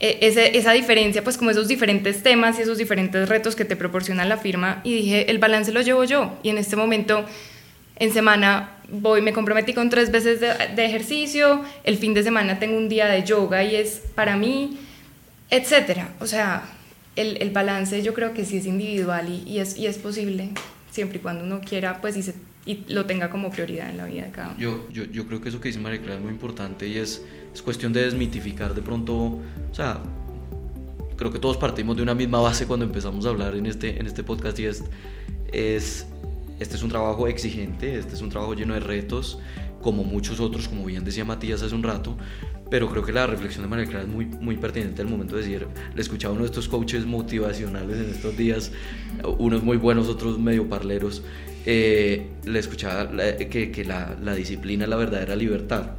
e, 0.00 0.18
ese, 0.22 0.56
esa 0.56 0.72
diferencia, 0.72 1.22
pues 1.22 1.36
como 1.36 1.50
esos 1.50 1.68
diferentes 1.68 2.22
temas 2.22 2.58
y 2.58 2.62
esos 2.62 2.78
diferentes 2.78 3.28
retos 3.28 3.54
que 3.54 3.66
te 3.66 3.76
proporciona 3.76 4.24
la 4.24 4.38
firma 4.38 4.80
y 4.82 4.94
dije, 4.94 5.30
el 5.30 5.38
balance 5.38 5.70
lo 5.70 5.82
llevo 5.82 6.04
yo 6.04 6.38
y 6.42 6.48
en 6.48 6.56
este 6.56 6.76
momento 6.76 7.26
en 7.96 8.12
semana 8.14 8.73
voy, 8.90 9.22
me 9.22 9.32
comprometí 9.32 9.72
con 9.72 9.90
tres 9.90 10.10
veces 10.10 10.40
de, 10.40 10.84
ejercicio, 10.84 11.62
el 11.84 11.96
fin 11.96 12.14
de 12.14 12.22
semana 12.22 12.58
tengo 12.58 12.76
un 12.76 12.88
día 12.88 13.06
de 13.06 13.24
yoga 13.24 13.64
y 13.64 13.76
es 13.76 14.02
para 14.14 14.36
mí, 14.36 14.78
etcétera. 15.50 16.14
O 16.20 16.26
sea, 16.26 16.64
el, 17.16 17.36
el, 17.40 17.50
balance 17.50 18.02
yo 18.02 18.14
creo 18.14 18.34
que 18.34 18.44
sí 18.44 18.56
es 18.58 18.66
individual 18.66 19.28
y, 19.28 19.48
y, 19.48 19.58
es, 19.60 19.76
y 19.76 19.86
es 19.86 19.98
posible 19.98 20.50
siempre 20.90 21.18
y 21.18 21.20
cuando 21.20 21.44
uno 21.44 21.60
quiera, 21.60 22.00
pues 22.00 22.16
y, 22.16 22.22
se, 22.22 22.34
y 22.66 22.84
lo 22.88 23.04
tenga 23.04 23.28
como 23.30 23.50
prioridad 23.50 23.90
en 23.90 23.96
la 23.96 24.06
vida 24.06 24.24
de 24.24 24.30
cada 24.30 24.48
uno. 24.50 24.58
Yo, 24.58 24.88
yo, 24.90 25.04
yo 25.04 25.26
creo 25.26 25.40
que 25.40 25.48
eso 25.48 25.60
que 25.60 25.68
dice 25.68 25.80
María 25.80 26.00
Clara 26.00 26.16
es 26.16 26.22
muy 26.22 26.32
importante 26.32 26.86
y 26.86 26.98
es, 26.98 27.22
es 27.52 27.62
cuestión 27.62 27.92
de 27.92 28.04
desmitificar 28.04 28.74
de 28.74 28.82
pronto, 28.82 29.14
o 29.14 29.74
sea, 29.74 30.00
creo 31.16 31.32
que 31.32 31.38
todos 31.38 31.56
partimos 31.56 31.96
de 31.96 32.02
una 32.02 32.14
misma 32.14 32.40
base 32.40 32.66
cuando 32.66 32.86
empezamos 32.86 33.26
a 33.26 33.30
hablar 33.30 33.54
en 33.56 33.66
este, 33.66 33.98
en 33.98 34.06
este 34.06 34.22
podcast 34.22 34.58
y 34.58 34.66
es, 34.66 34.84
es 35.52 36.06
este 36.60 36.76
es 36.76 36.82
un 36.82 36.90
trabajo 36.90 37.26
exigente, 37.26 37.98
este 37.98 38.14
es 38.14 38.22
un 38.22 38.30
trabajo 38.30 38.54
lleno 38.54 38.74
de 38.74 38.80
retos, 38.80 39.38
como 39.82 40.04
muchos 40.04 40.40
otros, 40.40 40.68
como 40.68 40.84
bien 40.86 41.04
decía 41.04 41.24
Matías 41.24 41.62
hace 41.62 41.74
un 41.74 41.82
rato, 41.82 42.16
pero 42.70 42.88
creo 42.90 43.04
que 43.04 43.12
la 43.12 43.26
reflexión 43.26 43.62
de 43.62 43.68
María 43.68 43.86
Clara 43.86 44.02
es 44.02 44.08
muy, 44.08 44.24
muy 44.24 44.56
pertinente 44.56 45.02
al 45.02 45.08
momento 45.08 45.36
de 45.36 45.42
decir, 45.42 45.66
le 45.94 46.00
escuchaba 46.00 46.32
a 46.32 46.34
uno 46.34 46.44
de 46.44 46.50
estos 46.50 46.68
coaches 46.68 47.04
motivacionales 47.04 47.98
en 47.98 48.10
estos 48.10 48.36
días, 48.36 48.72
unos 49.38 49.62
muy 49.62 49.76
buenos, 49.76 50.08
otros 50.08 50.38
medio 50.38 50.68
parleros, 50.68 51.22
eh, 51.66 52.30
le 52.44 52.58
escuchaba 52.58 53.10
que, 53.10 53.70
que 53.70 53.84
la, 53.84 54.16
disciplina 54.34 54.84
es 54.84 54.90
la 54.90 54.96
verdadera 54.96 55.36
libertad. 55.36 55.92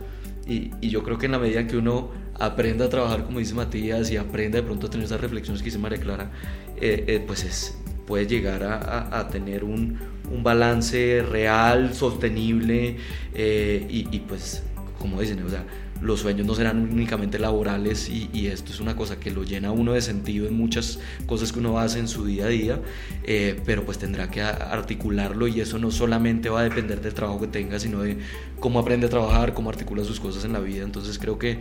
Y, 0.47 0.71
y, 0.79 0.89
yo 0.89 1.01
creo 1.01 1.17
que 1.17 1.25
en 1.25 1.31
la 1.31 1.39
medida 1.39 1.65
que 1.65 1.75
uno 1.75 2.11
aprenda 2.39 2.85
a 2.85 2.89
trabajar, 2.89 3.25
como 3.25 3.39
dice 3.39 3.53
Matías, 3.53 4.11
y 4.11 4.17
aprenda 4.17 4.57
de 4.57 4.63
pronto 4.63 4.87
a 4.87 4.89
tener 4.89 5.05
esas 5.05 5.21
reflexiones 5.21 5.61
que 5.61 5.65
dice 5.65 5.79
María 5.79 5.99
Clara, 5.99 6.31
eh, 6.77 7.05
eh, 7.07 7.23
pues 7.25 7.43
es, 7.43 7.77
puede 8.05 8.27
llegar 8.27 8.63
a, 8.63 9.19
a, 9.19 9.27
tener 9.29 9.63
un, 9.63 9.99
un, 10.31 10.43
balance 10.43 11.23
real, 11.23 11.93
sostenible 11.93 12.97
eh, 13.33 13.85
y, 13.89 14.19
pues, 14.19 14.63
como 14.99 15.19
dicen, 15.19 15.43
o 15.43 15.49
sea, 15.49 15.65
los 16.01 16.19
sueños 16.19 16.45
no 16.45 16.53
serán 16.55 16.91
únicamente 16.91 17.39
laborales 17.39 18.09
y, 18.09 18.29
y, 18.33 18.47
esto 18.47 18.71
es 18.71 18.79
una 18.79 18.95
cosa 18.95 19.19
que 19.19 19.31
lo 19.31 19.43
llena 19.43 19.71
uno 19.71 19.93
de 19.93 20.01
sentido 20.01 20.45
en 20.47 20.55
muchas 20.55 20.99
cosas 21.25 21.51
que 21.51 21.59
uno 21.59 21.79
hace 21.79 21.99
en 21.99 22.07
su 22.07 22.25
día 22.25 22.45
a 22.45 22.47
día, 22.49 22.81
eh, 23.23 23.59
pero 23.65 23.85
pues 23.85 23.97
tendrá 23.97 24.29
que 24.29 24.41
articularlo 24.41 25.47
y 25.47 25.61
eso 25.61 25.79
no 25.79 25.91
solamente 25.91 26.49
va 26.49 26.59
a 26.61 26.63
depender 26.63 27.01
del 27.01 27.13
trabajo 27.13 27.39
que 27.39 27.47
tenga, 27.47 27.79
sino 27.79 28.01
de 28.01 28.17
cómo 28.59 28.79
aprende 28.79 29.07
a 29.07 29.09
trabajar, 29.09 29.53
cómo 29.53 29.69
articula 29.69 30.03
sus 30.03 30.19
cosas 30.19 30.43
en 30.43 30.53
la 30.53 30.59
vida. 30.59 30.83
Entonces 30.83 31.17
creo 31.17 31.39
que 31.39 31.59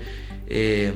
eh, 0.49 0.93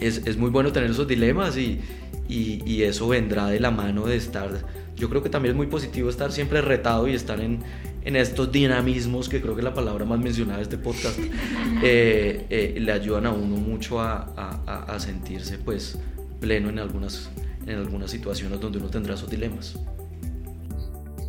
es, 0.00 0.22
es 0.26 0.36
muy 0.36 0.50
bueno 0.50 0.72
tener 0.72 0.90
esos 0.90 1.06
dilemas 1.06 1.56
y, 1.56 1.80
y, 2.28 2.82
eso 2.82 3.08
vendrá 3.08 3.48
de 3.48 3.60
la 3.60 3.70
mano 3.70 4.06
de 4.06 4.16
estar, 4.16 4.50
yo 4.96 5.08
creo 5.08 5.22
que 5.22 5.28
también 5.28 5.52
es 5.52 5.56
muy 5.56 5.66
positivo 5.66 6.08
estar 6.08 6.32
siempre 6.32 6.60
retado 6.60 7.08
y 7.08 7.14
estar 7.14 7.40
en, 7.40 7.60
en 8.04 8.16
estos 8.16 8.50
dinamismos, 8.52 9.28
que 9.28 9.40
creo 9.40 9.54
que 9.54 9.60
es 9.60 9.64
la 9.64 9.74
palabra 9.74 10.04
más 10.04 10.20
mencionada 10.20 10.58
de 10.58 10.62
este 10.62 10.78
podcast, 10.78 11.18
eh, 11.82 12.46
eh, 12.48 12.76
le 12.80 12.92
ayudan 12.92 13.26
a 13.26 13.30
uno 13.30 13.56
mucho 13.56 14.00
a, 14.00 14.32
a, 14.36 14.84
a, 14.84 15.00
sentirse 15.00 15.58
pues 15.58 15.98
pleno 16.40 16.68
en 16.68 16.78
algunas, 16.78 17.30
en 17.66 17.78
algunas 17.78 18.10
situaciones 18.10 18.60
donde 18.60 18.78
uno 18.78 18.88
tendrá 18.88 19.14
esos 19.14 19.28
dilemas. 19.28 19.78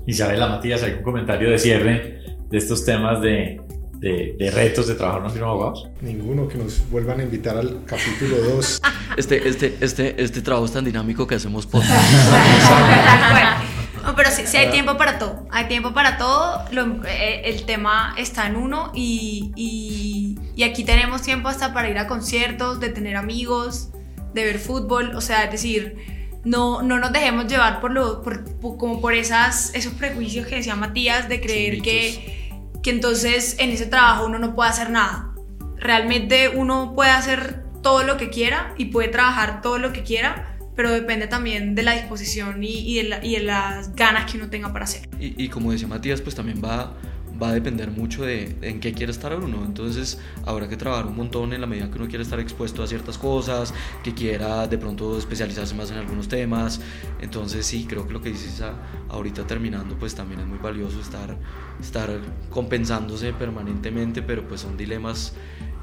Isabela 0.05 0.47
Matías, 0.47 0.83
¿algún 0.83 1.03
comentario 1.03 1.49
de 1.49 1.57
cierre 1.57 2.21
de 2.49 2.57
estos 2.57 2.83
temas 2.85 3.21
de, 3.21 3.61
de, 4.01 4.51
retos 4.51 4.87
de 4.87 4.95
trabajar 4.95 5.19
en 5.19 5.25
una 5.25 5.33
firma 5.33 5.47
de 5.47 5.53
abogados? 5.53 5.89
Ninguno, 6.01 6.47
que 6.47 6.57
nos 6.57 6.89
vuelvan 6.89 7.19
a 7.19 7.23
invitar 7.23 7.57
al 7.57 7.85
capítulo 7.85 8.37
2. 8.37 8.81
Este, 9.17 9.45
este, 9.45 9.75
este, 9.81 10.23
este 10.23 10.41
trabajo 10.41 10.65
es 10.65 10.71
tan 10.71 10.85
dinámico 10.85 11.27
que 11.27 11.35
hacemos 11.35 11.67
podcast. 11.67 11.91
no, 14.05 14.15
pero 14.15 14.31
sí, 14.31 14.43
sí, 14.45 14.55
hay 14.55 14.71
tiempo 14.71 14.95
para 14.95 15.19
todo. 15.19 15.45
Hay 15.51 15.65
tiempo 15.65 15.93
para 15.93 16.17
todo. 16.17 16.63
Eh, 17.05 17.41
el 17.43 17.65
tema 17.65 18.15
está 18.17 18.47
en 18.47 18.55
uno 18.55 18.93
y, 18.95 19.51
y, 19.57 20.39
y, 20.55 20.63
aquí 20.63 20.85
tenemos 20.85 21.23
tiempo 21.23 21.49
hasta 21.49 21.73
para 21.73 21.89
ir 21.89 21.97
a 21.97 22.07
conciertos, 22.07 22.79
de 22.79 22.87
tener 22.87 23.17
amigos, 23.17 23.89
de 24.33 24.45
ver 24.45 24.59
fútbol. 24.59 25.13
O 25.13 25.19
sea, 25.19 25.43
es 25.43 25.51
decir, 25.51 25.97
no, 26.45 26.81
no 26.81 26.97
nos 26.97 27.11
dejemos 27.11 27.47
llevar 27.47 27.81
por 27.81 27.91
lo, 27.91 28.21
por, 28.21 28.45
como 28.61 29.01
por 29.01 29.13
esas, 29.13 29.75
esos 29.75 29.91
prejuicios 29.95 30.47
que 30.47 30.55
decía 30.55 30.77
Matías 30.77 31.27
de 31.27 31.41
creer 31.41 31.81
que 31.81 32.40
que 32.83 32.89
entonces 32.89 33.55
en 33.59 33.69
ese 33.69 33.85
trabajo 33.85 34.25
uno 34.25 34.39
no 34.39 34.55
puede 34.55 34.69
hacer 34.69 34.89
nada. 34.89 35.33
Realmente 35.77 36.49
uno 36.49 36.93
puede 36.95 37.11
hacer 37.11 37.63
todo 37.81 38.03
lo 38.03 38.17
que 38.17 38.29
quiera 38.29 38.73
y 38.77 38.85
puede 38.85 39.07
trabajar 39.07 39.61
todo 39.61 39.79
lo 39.79 39.91
que 39.93 40.03
quiera, 40.03 40.57
pero 40.75 40.91
depende 40.91 41.27
también 41.27 41.75
de 41.75 41.83
la 41.83 41.93
disposición 41.93 42.63
y, 42.63 43.01
de, 43.01 43.39
las 43.41 43.95
ganas 43.95 44.31
que 44.31 44.37
uno 44.37 44.49
tenga 44.49 44.71
para 44.71 44.85
hacer. 44.85 45.09
Y, 45.19 45.43
y 45.43 45.49
como 45.49 45.71
decía 45.71 45.87
Matías, 45.87 46.21
pues 46.21 46.35
también 46.35 46.61
va 46.63 46.93
va 47.41 47.49
a 47.49 47.53
depender 47.53 47.91
mucho 47.91 48.23
de 48.23 48.55
en 48.61 48.79
qué 48.79 48.93
quiere 48.93 49.11
estar 49.11 49.35
uno. 49.35 49.63
Entonces 49.65 50.19
habrá 50.45 50.67
que 50.69 50.77
trabajar 50.77 51.07
un 51.07 51.15
montón 51.15 51.53
en 51.53 51.61
la 51.61 51.67
medida 51.67 51.89
que 51.89 51.97
uno 51.97 52.07
quiere 52.07 52.23
estar 52.23 52.39
expuesto 52.39 52.83
a 52.83 52.87
ciertas 52.87 53.17
cosas, 53.17 53.73
que 54.03 54.13
quiera 54.13 54.67
de 54.67 54.77
pronto 54.77 55.17
especializarse 55.17 55.73
más 55.75 55.91
en 55.91 55.97
algunos 55.97 56.27
temas. 56.27 56.81
Entonces 57.19 57.65
sí, 57.65 57.85
creo 57.87 58.07
que 58.07 58.13
lo 58.13 58.21
que 58.21 58.29
dices 58.29 58.63
ahorita 59.09 59.47
terminando 59.47 59.97
pues 59.97 60.13
también 60.13 60.41
es 60.41 60.47
muy 60.47 60.59
valioso 60.59 60.99
estar, 60.99 61.35
estar 61.79 62.09
compensándose 62.49 63.33
permanentemente, 63.33 64.21
pero 64.21 64.47
pues 64.47 64.61
son 64.61 64.77
dilemas. 64.77 65.33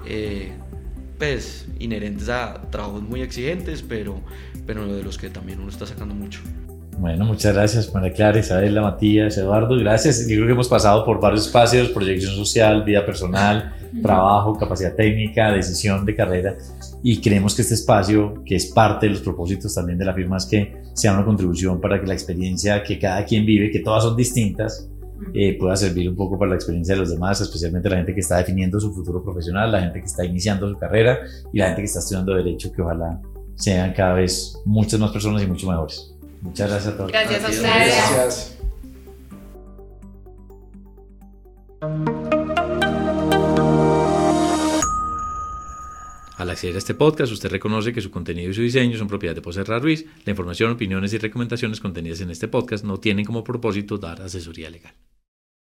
Eh, 0.07 0.53
pues 1.19 1.67
inherentes 1.81 2.29
a 2.29 2.63
trabajos 2.71 3.03
muy 3.03 3.23
exigentes, 3.23 3.83
pero, 3.83 4.23
pero 4.67 4.87
de 4.87 5.03
los 5.03 5.19
que 5.19 5.31
también 5.31 5.61
uno 5.61 5.69
está 5.69 5.85
sacando 5.85 6.15
mucho. 6.15 6.41
Bueno, 6.99 7.27
muchas 7.27 7.55
gracias, 7.55 7.95
María 7.95 8.13
Clara, 8.13 8.41
Isabela, 8.41 8.83
Matías, 8.83 9.39
Eduardo. 9.39 9.77
Gracias. 9.77 10.27
Yo 10.27 10.35
creo 10.35 10.47
que 10.47 10.53
hemos 10.53 10.69
pasado 10.69 11.05
por 11.05 11.21
varios 11.21 11.47
espacios, 11.47 11.91
proyección 11.91 12.35
social, 12.35 12.83
vida 12.83 13.07
personal, 13.07 13.73
trabajo, 14.03 14.59
capacidad 14.59 14.97
técnica, 14.97 15.53
decisión 15.53 16.05
de 16.05 16.17
carrera. 16.17 16.57
Y 17.05 17.21
creemos 17.21 17.55
que 17.55 17.63
este 17.63 17.75
espacio, 17.75 18.43
que 18.45 18.57
es 18.57 18.67
parte 18.67 19.07
de 19.07 19.13
los 19.13 19.23
propósitos 19.23 19.73
también 19.73 19.97
de 19.97 20.07
la 20.07 20.13
firma, 20.13 20.39
es 20.39 20.47
que 20.47 20.73
sea 20.93 21.13
una 21.13 21.25
contribución 21.25 21.81
para 21.81 22.01
que 22.01 22.07
la 22.09 22.15
experiencia 22.15 22.83
que 22.83 22.99
cada 22.99 23.25
quien 23.25 23.47
vive, 23.47 23.71
que 23.71 23.79
todas 23.79 24.03
son 24.03 24.17
distintas, 24.17 24.91
eh, 25.35 25.57
pueda 25.57 25.77
servir 25.77 26.09
un 26.11 26.17
poco 26.17 26.37
para 26.37 26.51
la 26.51 26.57
experiencia 26.57 26.97
de 26.97 27.01
los 27.01 27.11
demás, 27.11 27.41
especialmente 27.41 27.89
la 27.89 27.97
gente 27.97 28.13
que 28.13 28.21
está 28.21 28.39
definiendo 28.39 28.81
su 28.81 28.93
futuro 28.93 29.23
profesional, 29.23 29.71
la 29.71 29.81
gente 29.83 30.01
que 30.01 30.07
está 30.07 30.25
iniciando 30.25 30.69
su 30.69 30.77
carrera 30.77 31.21
y 31.53 31.59
la 31.59 31.67
gente 31.67 31.83
que 31.83 31.87
está 31.87 32.01
estudiando 32.01 32.35
Derecho, 32.35 32.73
que 32.73 32.83
ojalá 32.83 33.21
sean 33.55 33.93
cada 33.93 34.15
vez 34.15 34.61
muchas 34.65 34.99
más 34.99 35.13
personas 35.13 35.43
y 35.43 35.47
mucho 35.47 35.69
mejores. 35.69 36.18
Muchas 36.41 36.71
gracias 36.71 36.95
a 36.95 36.97
todos. 36.97 37.13
Gracias 37.13 37.45
a 37.45 37.49
ustedes. 37.49 37.65
Gracias. 37.65 38.59
Al 46.39 46.51
acceder 46.51 46.77
a 46.77 46.79
este 46.79 46.95
podcast, 46.95 47.33
usted 47.33 47.51
reconoce 47.51 47.93
que 47.93 48.01
su 48.01 48.13
contenido 48.13 48.51
y 48.51 48.55
su 48.55 48.63
diseño 48.63 48.97
son 48.97 49.09
propiedad 49.09 49.35
de 49.35 49.43
José 49.43 49.65
Ruiz. 49.65 50.07
La 50.25 50.31
información, 50.31 50.71
opiniones 50.71 51.13
y 51.13 51.19
recomendaciones 51.19 51.81
contenidas 51.81 52.21
en 52.21 52.31
este 52.31 52.47
podcast 52.47 52.85
no 52.85 52.99
tienen 52.99 53.25
como 53.25 53.43
propósito 53.43 53.99
dar 53.99 54.23
asesoría 54.23 54.71
legal. 54.71 54.95